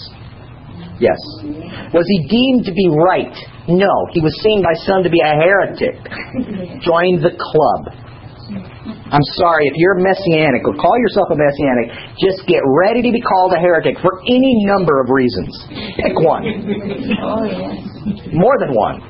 Yes. 0.96 1.20
Was 1.92 2.08
he 2.08 2.18
deemed 2.28 2.64
to 2.64 2.72
be 2.72 2.88
right? 2.88 3.36
No. 3.68 3.92
He 4.16 4.24
was 4.24 4.32
seen 4.40 4.64
by 4.64 4.72
some 4.88 5.04
to 5.04 5.10
be 5.12 5.20
a 5.20 5.36
heretic. 5.36 6.00
Join 6.80 7.20
the 7.20 7.36
club. 7.36 7.92
I'm 9.10 9.26
sorry, 9.36 9.66
if 9.66 9.74
you're 9.76 9.98
messianic 9.98 10.62
or 10.64 10.74
call 10.78 10.94
yourself 11.02 11.28
a 11.34 11.36
messianic, 11.36 11.90
just 12.22 12.46
get 12.46 12.62
ready 12.64 13.02
to 13.02 13.10
be 13.12 13.20
called 13.20 13.52
a 13.52 13.58
heretic 13.60 13.98
for 13.98 14.22
any 14.22 14.64
number 14.66 15.02
of 15.02 15.10
reasons. 15.10 15.52
Pick 16.00 16.16
one. 16.18 16.42
Oh, 17.26 17.42
yes. 17.44 18.32
More 18.32 18.54
than 18.58 18.70
one. 18.72 19.02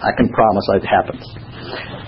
I 0.00 0.10
can 0.16 0.28
promise 0.30 0.64
it 0.78 0.86
happens. 0.86 1.24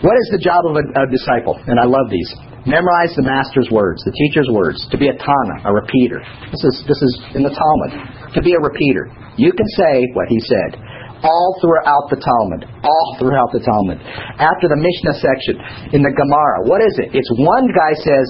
What 0.02 0.14
is 0.14 0.28
the 0.30 0.38
job 0.38 0.62
of 0.66 0.76
a, 0.76 0.84
a 1.02 1.10
disciple? 1.10 1.58
And 1.66 1.80
I 1.80 1.84
love 1.84 2.06
these. 2.10 2.30
Memorize 2.66 3.14
the 3.14 3.22
master's 3.22 3.70
words, 3.70 4.02
the 4.02 4.10
teacher's 4.10 4.50
words. 4.50 4.82
To 4.90 4.98
be 4.98 5.06
a 5.06 5.14
tana, 5.14 5.56
a 5.64 5.72
repeater. 5.72 6.18
This 6.50 6.62
is 6.66 6.74
this 6.90 6.98
is 6.98 7.12
in 7.38 7.46
the 7.46 7.54
Talmud. 7.54 8.34
To 8.34 8.42
be 8.42 8.58
a 8.58 8.60
repeater. 8.60 9.06
You 9.38 9.54
can 9.54 9.66
say 9.78 10.02
what 10.18 10.26
he 10.26 10.42
said 10.42 10.74
all 11.22 11.56
throughout 11.60 12.10
the 12.10 12.20
Talmud. 12.20 12.66
All 12.84 13.08
throughout 13.18 13.50
the 13.52 13.62
Talmud. 13.62 13.98
After 14.36 14.68
the 14.68 14.76
Mishnah 14.76 15.16
section 15.22 15.54
in 15.96 16.02
the 16.02 16.12
Gemara, 16.12 16.68
what 16.68 16.82
is 16.84 16.98
it? 17.00 17.14
It's 17.16 17.30
one 17.40 17.70
guy 17.72 17.92
says, 17.96 18.26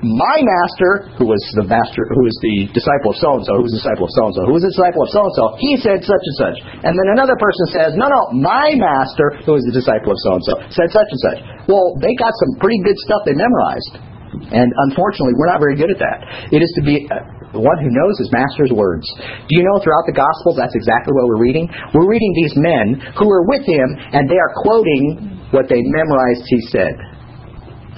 my 0.00 0.36
master, 0.40 1.12
who 1.20 1.28
was 1.28 1.40
the 1.60 1.68
master, 1.68 2.08
who 2.08 2.24
was 2.24 2.36
the 2.40 2.72
disciple 2.72 3.12
of 3.12 3.18
so 3.20 3.36
and 3.36 3.44
so, 3.44 3.52
who 3.60 3.64
was 3.68 3.72
the 3.76 3.80
disciple 3.84 4.08
of 4.08 4.12
so 4.16 4.22
and 4.32 4.34
so, 4.36 4.42
who 4.48 4.54
was 4.56 4.64
the 4.64 4.72
disciple 4.72 5.02
of 5.04 5.10
so 5.12 5.20
and 5.20 5.34
so, 5.36 5.44
he 5.60 5.72
said 5.84 6.00
such 6.00 6.24
and 6.24 6.36
such. 6.40 6.56
And 6.88 6.92
then 6.96 7.08
another 7.12 7.36
person 7.36 7.64
says, 7.76 7.90
no, 8.00 8.08
no, 8.08 8.22
my 8.40 8.72
master, 8.80 9.44
who 9.44 9.60
was 9.60 9.64
the 9.68 9.76
disciple 9.76 10.16
of 10.16 10.18
so 10.24 10.30
and 10.40 10.44
so, 10.48 10.54
said 10.72 10.88
such 10.88 11.08
and 11.12 11.20
such. 11.20 11.38
Well, 11.68 12.00
they 12.00 12.16
got 12.16 12.32
some 12.32 12.56
pretty 12.56 12.80
good 12.80 12.96
stuff 13.04 13.28
they 13.28 13.36
memorized. 13.36 14.10
And 14.56 14.68
unfortunately, 14.88 15.36
we're 15.36 15.52
not 15.52 15.60
very 15.60 15.76
good 15.76 15.92
at 15.92 16.00
that. 16.00 16.48
It 16.48 16.64
is 16.64 16.72
to 16.80 16.82
be 16.86 17.04
uh, 17.04 17.20
the 17.52 17.60
one 17.60 17.76
who 17.82 17.90
knows 17.90 18.14
his 18.16 18.30
master's 18.32 18.70
words. 18.70 19.04
Do 19.20 19.52
you 19.52 19.66
know 19.66 19.82
throughout 19.82 20.06
the 20.06 20.16
Gospels 20.16 20.56
that's 20.56 20.74
exactly 20.74 21.12
what 21.12 21.28
we're 21.28 21.42
reading? 21.42 21.66
We're 21.92 22.08
reading 22.08 22.32
these 22.38 22.54
men 22.56 22.86
who 23.18 23.26
were 23.26 23.44
with 23.44 23.66
him 23.66 23.88
and 24.14 24.30
they 24.30 24.38
are 24.38 24.52
quoting 24.62 25.44
what 25.50 25.66
they 25.66 25.82
memorized 25.82 26.46
he 26.46 26.60
said. 26.70 26.94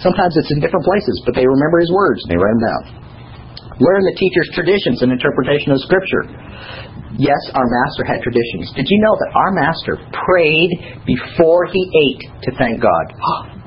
Sometimes 0.02 0.34
it's 0.36 0.50
in 0.50 0.58
different 0.58 0.84
places, 0.84 1.22
but 1.24 1.38
they 1.38 1.46
remember 1.46 1.78
his 1.78 1.92
words 1.94 2.20
and 2.26 2.30
they 2.34 2.38
write 2.38 2.54
them 2.58 2.64
down. 2.66 2.82
Learn 3.78 4.02
the 4.04 4.16
teacher's 4.18 4.50
traditions 4.52 5.00
and 5.00 5.14
interpretation 5.14 5.72
of 5.72 5.80
Scripture. 5.86 6.28
Yes, 7.16 7.40
our 7.54 7.66
master 7.66 8.04
had 8.04 8.20
traditions. 8.20 8.72
Did 8.74 8.88
you 8.88 8.98
know 9.00 9.14
that 9.16 9.30
our 9.32 9.52
master 9.52 9.94
prayed 10.12 10.70
before 11.06 11.66
he 11.70 11.82
ate 11.86 12.22
to 12.44 12.50
thank 12.58 12.82
God? 12.82 13.06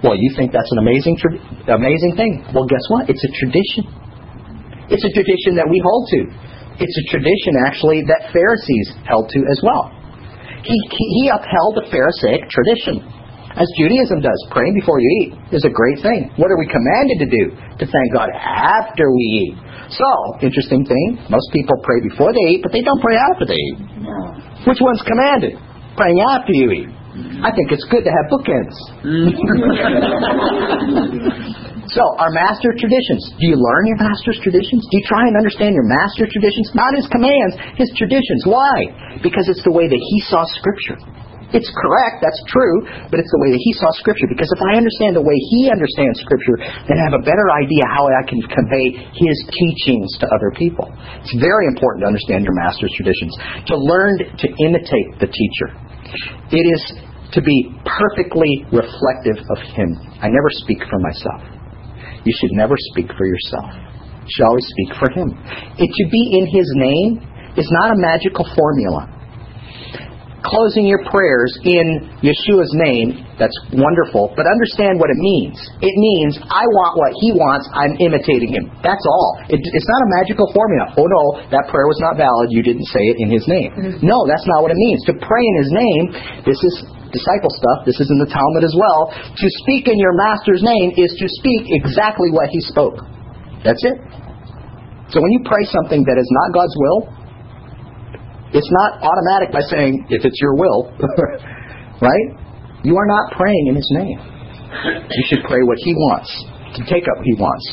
Well, 0.00 0.16
you 0.16 0.32
think 0.32 0.48
that's 0.48 0.72
an 0.72 0.80
amazing, 0.80 1.12
amazing 1.68 2.16
thing. 2.16 2.40
Well, 2.56 2.64
guess 2.64 2.80
what? 2.88 3.12
It's 3.12 3.20
a 3.20 3.32
tradition. 3.36 3.84
It's 4.88 5.04
a 5.04 5.12
tradition 5.12 5.60
that 5.60 5.68
we 5.68 5.76
hold 5.84 6.08
to. 6.16 6.20
It's 6.80 6.96
a 6.96 7.06
tradition, 7.12 7.52
actually, 7.68 8.00
that 8.08 8.32
Pharisees 8.32 8.96
held 9.04 9.28
to 9.28 9.40
as 9.44 9.60
well. 9.60 9.92
He, 10.64 10.72
he 10.88 11.28
upheld 11.28 11.76
the 11.76 11.84
Pharisaic 11.92 12.48
tradition, 12.48 13.04
as 13.56 13.66
Judaism 13.78 14.20
does. 14.22 14.46
Praying 14.50 14.74
before 14.78 15.00
you 15.00 15.10
eat 15.22 15.34
is 15.50 15.64
a 15.66 15.70
great 15.72 15.98
thing. 16.02 16.30
What 16.38 16.50
are 16.50 16.58
we 16.58 16.66
commanded 16.70 17.18
to 17.24 17.28
do? 17.30 17.50
To 17.82 17.86
thank 17.86 18.12
God 18.14 18.28
after 18.36 19.10
we 19.10 19.50
eat. 19.50 19.54
So, 19.90 20.06
interesting 20.38 20.86
thing, 20.86 21.18
most 21.26 21.50
people 21.50 21.74
pray 21.82 21.98
before 22.06 22.30
they 22.30 22.46
eat, 22.54 22.62
but 22.62 22.70
they 22.70 22.82
don't 22.82 23.02
pray 23.02 23.18
after 23.18 23.42
they 23.46 23.58
eat. 23.58 23.78
Which 24.70 24.78
one's 24.78 25.02
commanded? 25.02 25.58
Praying 25.98 26.22
after 26.30 26.54
you 26.54 26.70
eat. 26.70 26.86
Mm-hmm. 26.86 27.42
I 27.42 27.50
think 27.50 27.74
it's 27.74 27.82
good 27.90 28.06
to 28.06 28.12
have 28.14 28.30
bookends. 28.30 28.70
Mm-hmm. 29.02 29.34
so, 31.90 32.02
our 32.22 32.30
master 32.30 32.70
traditions. 32.78 33.34
Do 33.34 33.50
you 33.50 33.58
learn 33.58 33.82
your 33.90 33.98
master's 33.98 34.38
traditions? 34.46 34.86
Do 34.86 34.94
you 34.94 35.02
try 35.10 35.26
and 35.26 35.34
understand 35.34 35.74
your 35.74 35.90
master's 35.90 36.30
traditions? 36.30 36.70
Not 36.78 36.94
his 36.94 37.10
commands, 37.10 37.58
his 37.74 37.90
traditions. 37.98 38.46
Why? 38.46 38.94
Because 39.26 39.50
it's 39.50 39.66
the 39.66 39.74
way 39.74 39.90
that 39.90 39.98
he 39.98 40.18
saw 40.30 40.46
Scripture. 40.54 41.02
It's 41.50 41.66
correct, 41.74 42.22
that's 42.22 42.38
true, 42.46 42.86
but 43.10 43.18
it's 43.18 43.30
the 43.34 43.40
way 43.42 43.50
that 43.50 43.62
he 43.62 43.72
saw 43.74 43.90
Scripture. 43.98 44.30
Because 44.30 44.46
if 44.54 44.62
I 44.70 44.78
understand 44.78 45.18
the 45.18 45.26
way 45.26 45.34
he 45.50 45.66
understands 45.66 46.22
Scripture, 46.22 46.62
then 46.86 46.94
I 46.94 47.02
have 47.10 47.18
a 47.18 47.24
better 47.26 47.46
idea 47.50 47.84
how 47.90 48.06
I 48.06 48.22
can 48.22 48.38
convey 48.46 49.02
his 49.18 49.36
teachings 49.50 50.14
to 50.22 50.30
other 50.30 50.54
people. 50.54 50.86
It's 51.26 51.34
very 51.42 51.66
important 51.66 52.06
to 52.06 52.08
understand 52.10 52.46
your 52.46 52.54
master's 52.54 52.94
traditions, 52.94 53.34
to 53.66 53.74
learn 53.74 54.22
to 54.22 54.46
imitate 54.62 55.18
the 55.18 55.26
teacher. 55.26 55.68
It 56.54 56.66
is 56.70 56.82
to 57.34 57.42
be 57.42 57.70
perfectly 57.82 58.66
reflective 58.70 59.38
of 59.50 59.58
him. 59.74 59.98
I 60.22 60.30
never 60.30 60.50
speak 60.62 60.82
for 60.86 60.98
myself. 61.02 61.42
You 62.22 62.34
should 62.38 62.52
never 62.52 62.74
speak 62.94 63.10
for 63.16 63.26
yourself. 63.26 63.70
You 64.26 64.30
should 64.38 64.46
always 64.46 64.66
speak 64.66 64.90
for 64.98 65.08
him. 65.10 65.34
It 65.78 65.90
to 65.90 66.04
be 66.10 66.22
in 66.38 66.46
his 66.46 66.68
name 66.78 67.10
is 67.56 67.66
not 67.70 67.90
a 67.90 67.98
magical 67.98 68.46
formula 68.54 69.19
closing 70.44 70.88
your 70.88 71.02
prayers 71.08 71.52
in 71.64 72.08
Yeshua's 72.24 72.72
name, 72.76 73.24
that's 73.36 73.54
wonderful, 73.72 74.32
but 74.36 74.44
understand 74.48 75.00
what 75.00 75.08
it 75.12 75.20
means. 75.20 75.56
It 75.80 75.94
means 75.96 76.36
I 76.40 76.64
want 76.64 76.92
what 76.96 77.12
he 77.20 77.32
wants, 77.32 77.68
I'm 77.72 77.96
imitating 78.00 78.52
him. 78.52 78.68
That's 78.80 79.04
all. 79.04 79.40
It, 79.48 79.60
it's 79.60 79.90
not 79.90 80.00
a 80.04 80.08
magical 80.20 80.48
formula. 80.52 80.92
Oh 80.96 81.08
no, 81.08 81.24
that 81.52 81.68
prayer 81.68 81.88
was 81.88 82.00
not 82.00 82.20
valid, 82.20 82.52
you 82.52 82.64
didn't 82.64 82.88
say 82.88 83.00
it 83.12 83.16
in 83.20 83.28
his 83.32 83.44
name. 83.48 83.70
Mm-hmm. 83.72 84.04
No, 84.04 84.24
that's 84.28 84.44
not 84.48 84.64
what 84.64 84.72
it 84.72 84.80
means. 84.80 85.00
To 85.08 85.14
pray 85.16 85.44
in 85.44 85.56
his 85.60 85.70
name, 85.72 86.04
this 86.44 86.60
is 86.60 86.74
disciple 87.10 87.50
stuff, 87.50 87.84
this 87.84 87.98
is 87.98 88.08
in 88.08 88.18
the 88.22 88.30
Talmud 88.30 88.62
as 88.64 88.74
well. 88.76 89.10
To 89.12 89.46
speak 89.64 89.88
in 89.88 89.98
your 89.98 90.14
master's 90.16 90.62
name 90.62 90.94
is 90.96 91.10
to 91.18 91.26
speak 91.42 91.68
exactly 91.84 92.30
what 92.30 92.48
he 92.48 92.60
spoke. 92.64 93.02
That's 93.64 93.82
it. 93.84 93.96
So 95.10 95.18
when 95.18 95.32
you 95.34 95.42
pray 95.42 95.66
something 95.66 96.06
that 96.06 96.16
is 96.16 96.30
not 96.30 96.54
God's 96.54 96.76
will, 96.78 96.98
it's 98.50 98.70
not 98.82 98.98
automatic 98.98 99.54
by 99.54 99.62
saying, 99.70 100.06
if 100.10 100.24
it's 100.24 100.40
your 100.42 100.54
will, 100.58 100.90
right? 102.02 102.28
You 102.82 102.96
are 102.96 103.06
not 103.06 103.32
praying 103.38 103.66
in 103.70 103.74
His 103.76 103.88
name. 103.94 104.18
You 105.06 105.24
should 105.30 105.44
pray 105.46 105.62
what 105.62 105.78
He 105.78 105.94
wants, 105.94 106.30
to 106.74 106.82
take 106.90 107.06
up 107.06 107.22
He 107.22 107.34
wants. 107.38 107.66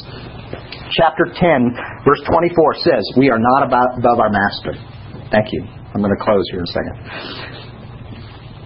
Chapter 0.93 1.30
10, 1.34 2.05
verse 2.05 2.21
24 2.30 2.86
says, 2.86 3.03
We 3.17 3.30
are 3.30 3.41
not 3.41 3.65
above 3.65 4.17
our 4.19 4.30
Master. 4.30 4.73
Thank 5.32 5.51
you. 5.51 5.65
I'm 5.93 6.01
going 6.01 6.13
to 6.13 6.23
close 6.23 6.45
here 6.51 6.61
in 6.61 6.67
a 6.69 6.73
second. 6.73 6.95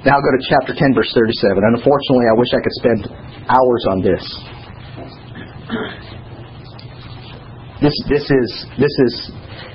Now 0.03 0.17
go 0.17 0.29
to 0.33 0.41
chapter 0.49 0.73
10, 0.73 0.93
verse 0.93 1.11
37. 1.13 1.63
And 1.63 1.77
unfortunately, 1.77 2.27
I 2.27 2.35
wish 2.35 2.51
I 2.51 2.61
could 2.61 2.75
spend 2.81 2.99
hours 3.47 3.83
on 3.87 3.97
this. 4.01 4.23
This, 7.81 7.95
this 8.09 8.25
is 8.29 8.49
this 8.77 8.93
is 9.09 9.31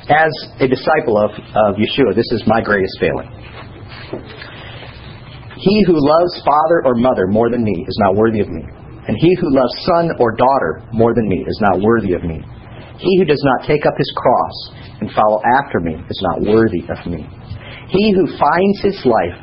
as 0.08 0.30
a 0.60 0.68
disciple 0.68 1.18
of, 1.18 1.30
of 1.34 1.74
Yeshua, 1.76 2.14
this 2.14 2.30
is 2.30 2.42
my 2.46 2.62
greatest 2.62 2.94
failing. 3.00 3.26
He 5.58 5.82
who 5.86 5.98
loves 5.98 6.42
father 6.46 6.84
or 6.84 6.94
mother 6.94 7.26
more 7.26 7.50
than 7.50 7.64
me 7.64 7.84
is 7.88 7.98
not 8.06 8.14
worthy 8.14 8.40
of 8.40 8.48
me. 8.48 8.62
And 9.08 9.16
he 9.18 9.34
who 9.40 9.50
loves 9.50 9.74
son 9.86 10.10
or 10.18 10.36
daughter 10.36 10.82
more 10.92 11.14
than 11.14 11.28
me 11.28 11.42
is 11.46 11.58
not 11.62 11.80
worthy 11.80 12.14
of 12.14 12.22
me. 12.22 12.42
He 12.98 13.18
who 13.18 13.24
does 13.24 13.42
not 13.42 13.66
take 13.66 13.84
up 13.86 13.94
his 13.98 14.12
cross 14.16 14.56
and 15.00 15.10
follow 15.12 15.42
after 15.62 15.80
me 15.80 15.94
is 15.94 16.20
not 16.22 16.42
worthy 16.42 16.82
of 16.86 17.00
me. 17.06 17.26
He 17.88 18.12
who 18.14 18.26
finds 18.38 18.78
his 18.82 18.98
life 19.04 19.38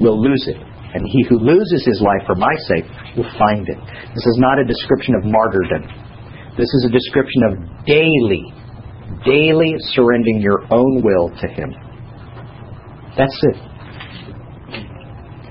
will 0.00 0.20
lose 0.20 0.46
it, 0.46 0.56
and 0.58 1.02
he 1.06 1.24
who 1.28 1.38
loses 1.38 1.84
his 1.84 2.00
life 2.00 2.22
for 2.26 2.34
my 2.34 2.54
sake 2.68 2.84
will 3.16 3.30
find 3.38 3.68
it. 3.68 3.78
This 4.14 4.26
is 4.26 4.38
not 4.38 4.58
a 4.58 4.64
description 4.64 5.14
of 5.14 5.24
martyrdom. 5.24 5.86
This 6.56 6.70
is 6.70 6.86
a 6.88 6.92
description 6.92 7.42
of 7.50 7.52
daily 7.86 8.52
daily 9.24 9.74
surrendering 9.92 10.40
your 10.40 10.62
own 10.72 11.02
will 11.02 11.30
to 11.40 11.48
Him. 11.48 11.74
That's 13.16 13.38
it. 13.42 13.56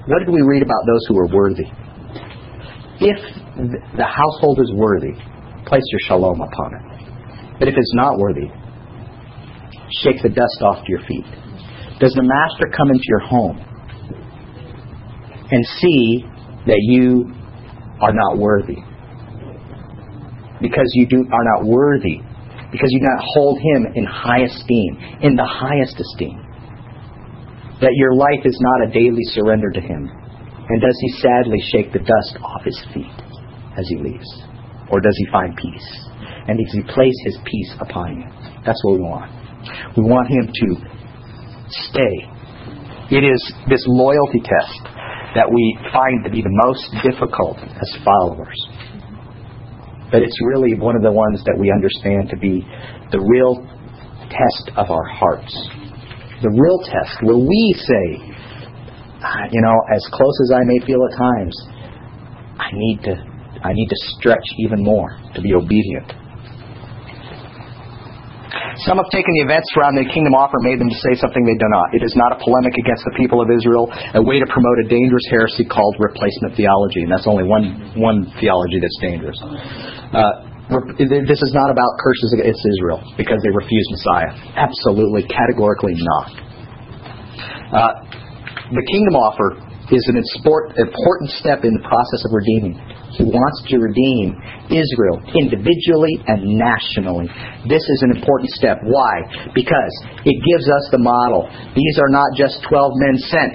What 0.08 0.20
did 0.20 0.30
we 0.30 0.42
read 0.42 0.64
about 0.64 0.84
those 0.88 1.06
who 1.08 1.20
are 1.20 1.28
worthy? 1.28 1.70
If 3.00 3.20
the 3.96 4.06
household 4.06 4.60
is 4.60 4.72
worthy, 4.74 5.14
place 5.66 5.84
your 5.92 6.00
shalom 6.08 6.42
upon 6.42 6.74
it. 6.74 6.82
But 7.60 7.68
if 7.68 7.76
it's 7.78 7.94
not 7.94 8.18
worthy, 8.18 8.48
shake 10.02 10.22
the 10.24 10.30
dust 10.30 10.62
off 10.62 10.84
your 10.88 11.02
feet. 11.02 11.26
Does 12.00 12.14
the 12.14 12.24
master 12.24 12.72
come 12.76 12.90
into 12.90 13.04
your 13.06 13.20
home 13.20 13.60
and 15.52 15.66
see 15.80 16.24
that 16.66 16.80
you 16.80 17.32
are 18.02 18.14
not 18.14 18.38
worthy? 18.38 18.78
Because 20.62 20.90
you 20.94 21.08
do, 21.08 21.26
are 21.32 21.60
not 21.60 21.66
worthy 21.66 22.22
because 22.72 22.90
you 22.92 23.02
not 23.02 23.24
hold 23.34 23.60
him 23.60 23.94
in 23.96 24.06
high 24.06 24.44
esteem, 24.46 24.98
in 25.22 25.36
the 25.36 25.46
highest 25.46 26.00
esteem. 26.00 26.38
That 27.82 27.96
your 27.96 28.14
life 28.14 28.46
is 28.46 28.58
not 28.62 28.90
a 28.90 28.92
daily 28.92 29.24
surrender 29.34 29.72
to 29.72 29.82
him. 29.82 30.10
And 30.70 30.82
does 30.82 30.98
he 31.02 31.10
sadly 31.22 31.58
shake 31.72 31.92
the 31.94 32.00
dust 32.00 32.38
off 32.44 32.64
his 32.64 32.78
feet 32.94 33.18
as 33.78 33.88
he 33.90 33.98
leaves? 33.98 34.30
Or 34.92 35.00
does 35.00 35.16
he 35.18 35.32
find 35.32 35.56
peace? 35.56 35.90
And 36.48 36.58
does 36.58 36.74
he 36.74 36.82
place 36.94 37.16
his 37.26 37.38
peace 37.46 37.74
upon 37.80 38.18
you? 38.18 38.28
That's 38.66 38.80
what 38.84 38.98
we 38.98 39.02
want. 39.02 39.32
We 39.98 40.04
want 40.04 40.30
him 40.30 40.46
to 40.46 40.68
stay. 41.90 42.16
It 43.10 43.24
is 43.26 43.42
this 43.70 43.84
loyalty 43.88 44.42
test 44.46 44.86
that 45.36 45.50
we 45.50 45.78
find 45.94 46.24
to 46.24 46.30
be 46.30 46.42
the 46.42 46.54
most 46.66 46.86
difficult 47.02 47.58
as 47.58 47.90
followers. 48.04 48.58
But 50.12 50.24
it's 50.24 50.38
really 50.46 50.74
one 50.74 50.96
of 50.96 51.04
the 51.04 51.12
ones 51.12 51.44
that 51.46 51.58
we 51.58 51.72
understand 51.72 52.30
to 52.30 52.38
be 52.38 52.66
the 53.12 53.22
real 53.22 53.62
test 54.30 54.72
of 54.78 54.90
our 54.90 55.06
hearts. 55.06 55.54
The 56.42 56.50
real 56.50 56.80
test 56.82 57.22
where 57.22 57.38
we 57.38 57.62
say, 57.78 58.06
ah, 59.22 59.46
you 59.52 59.62
know, 59.62 59.78
as 59.94 60.02
close 60.12 60.38
as 60.48 60.52
I 60.56 60.64
may 60.66 60.80
feel 60.86 61.02
at 61.06 61.18
times, 61.18 61.56
I 62.58 62.70
need 62.74 63.00
to 63.04 63.16
I 63.62 63.74
need 63.74 63.90
to 63.90 63.96
stretch 64.18 64.46
even 64.60 64.84
more 64.84 65.20
to 65.36 65.42
be 65.42 65.54
obedient. 65.54 66.14
Some 68.88 68.96
have 68.96 69.12
taken 69.12 69.28
the 69.40 69.44
events 69.44 69.68
around 69.76 70.00
the 70.00 70.08
kingdom 70.08 70.32
offer 70.32 70.56
and 70.56 70.66
made 70.68 70.80
them 70.80 70.88
to 70.88 71.00
say 71.04 71.20
something 71.20 71.44
they 71.44 71.60
do 71.60 71.68
not. 71.68 71.92
It 71.92 72.04
is 72.04 72.16
not 72.16 72.32
a 72.32 72.40
polemic 72.40 72.76
against 72.80 73.04
the 73.04 73.16
people 73.20 73.44
of 73.44 73.52
Israel, 73.52 73.92
a 74.16 74.24
way 74.24 74.40
to 74.40 74.48
promote 74.48 74.78
a 74.84 74.88
dangerous 74.88 75.26
heresy 75.28 75.68
called 75.68 76.00
replacement 76.00 76.56
theology, 76.56 77.04
and 77.04 77.12
that's 77.12 77.28
only 77.28 77.44
one 77.44 77.92
one 78.00 78.32
theology 78.40 78.80
that's 78.80 79.00
dangerous. 79.04 79.36
Uh, 80.16 80.48
this 81.28 81.42
is 81.42 81.52
not 81.52 81.74
about 81.74 81.92
curses 81.98 82.30
against 82.40 82.62
Israel 82.78 83.02
because 83.18 83.42
they 83.42 83.52
refuse 83.52 83.88
Messiah. 84.00 84.32
Absolutely, 84.56 85.26
categorically 85.28 85.98
not. 85.98 86.28
Uh, 87.74 87.94
the 88.70 88.86
kingdom 88.86 89.18
offer 89.18 89.58
is 89.90 90.06
an 90.08 90.18
important 90.22 91.30
step 91.42 91.66
in 91.66 91.74
the 91.74 91.82
process 91.82 92.22
of 92.22 92.32
redeeming. 92.32 92.78
He 93.18 93.26
wants 93.26 93.60
to 93.70 93.78
redeem 93.82 94.38
Israel 94.70 95.18
individually 95.34 96.22
and 96.28 96.58
nationally. 96.58 97.26
This 97.66 97.82
is 97.82 98.00
an 98.06 98.18
important 98.18 98.50
step. 98.54 98.78
Why? 98.84 99.50
Because 99.54 99.94
it 100.26 100.38
gives 100.54 100.70
us 100.70 100.86
the 100.92 101.02
model. 101.02 101.50
These 101.74 101.98
are 101.98 102.12
not 102.14 102.38
just 102.38 102.62
12 102.70 102.92
men 102.96 103.16
sent. 103.30 103.54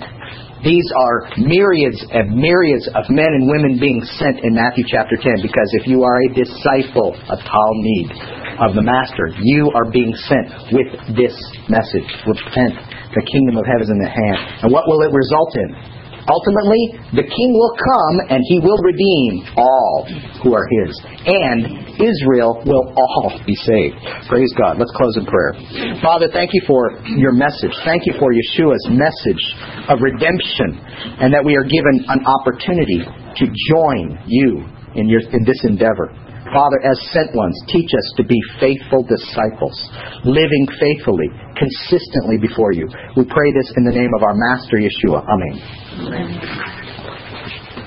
These 0.64 0.88
are 0.96 1.28
myriads 1.36 2.00
and 2.08 2.32
myriads 2.34 2.88
of 2.96 3.04
men 3.12 3.28
and 3.28 3.44
women 3.52 3.76
being 3.78 4.00
sent 4.16 4.40
in 4.40 4.56
Matthew 4.56 4.84
chapter 4.88 5.14
10 5.20 5.44
because 5.44 5.68
if 5.76 5.86
you 5.86 6.02
are 6.02 6.18
a 6.24 6.28
disciple 6.32 7.12
of 7.28 7.36
Talmud, 7.44 8.08
of 8.64 8.74
the 8.74 8.82
Master, 8.82 9.28
you 9.42 9.70
are 9.74 9.90
being 9.90 10.14
sent 10.30 10.72
with 10.72 10.88
this 11.18 11.34
message. 11.68 12.06
Repent. 12.24 12.80
The 13.12 13.24
kingdom 13.26 13.58
of 13.58 13.66
heaven 13.66 13.82
is 13.82 13.90
in 13.90 14.00
the 14.00 14.08
hand. 14.08 14.64
And 14.64 14.72
what 14.72 14.86
will 14.86 15.02
it 15.02 15.12
result 15.12 15.52
in? 15.58 15.68
Ultimately, 16.24 16.82
the 17.12 17.26
king 17.28 17.50
will 17.52 17.74
come 17.76 18.16
and 18.32 18.40
he 18.48 18.58
will 18.60 18.80
redeem 18.80 19.44
all 19.56 20.08
who 20.42 20.56
are 20.56 20.64
his. 20.80 20.92
And 21.28 21.84
Israel 22.00 22.64
will 22.64 22.88
all 22.96 23.28
be 23.44 23.54
saved. 23.68 23.96
Praise 24.28 24.52
God. 24.56 24.80
Let's 24.80 24.92
close 24.96 25.16
in 25.20 25.26
prayer. 25.28 25.52
Father, 26.00 26.28
thank 26.32 26.50
you 26.52 26.62
for 26.66 26.96
your 27.20 27.32
message. 27.32 27.72
Thank 27.84 28.06
you 28.06 28.14
for 28.18 28.32
Yeshua's 28.32 28.86
message 28.88 29.44
of 29.88 30.00
redemption 30.00 30.80
and 31.20 31.32
that 31.32 31.44
we 31.44 31.56
are 31.56 31.64
given 31.64 32.08
an 32.08 32.24
opportunity 32.24 33.04
to 33.04 33.44
join 33.68 34.16
you 34.26 34.64
in, 34.96 35.08
your, 35.08 35.20
in 35.32 35.44
this 35.44 35.60
endeavor. 35.64 36.08
Father, 36.52 36.76
as 36.84 37.00
sent 37.10 37.34
ones, 37.34 37.56
teach 37.68 37.88
us 37.96 38.06
to 38.16 38.24
be 38.24 38.36
faithful 38.60 39.02
disciples, 39.02 39.74
living 40.24 40.68
faithfully, 40.78 41.26
consistently 41.56 42.36
before 42.36 42.72
you. 42.72 42.86
We 43.16 43.24
pray 43.24 43.50
this 43.56 43.72
in 43.76 43.84
the 43.84 43.96
name 43.96 44.10
of 44.14 44.22
our 44.22 44.36
Master 44.36 44.76
Yeshua. 44.76 45.24
Amen. 45.98 46.83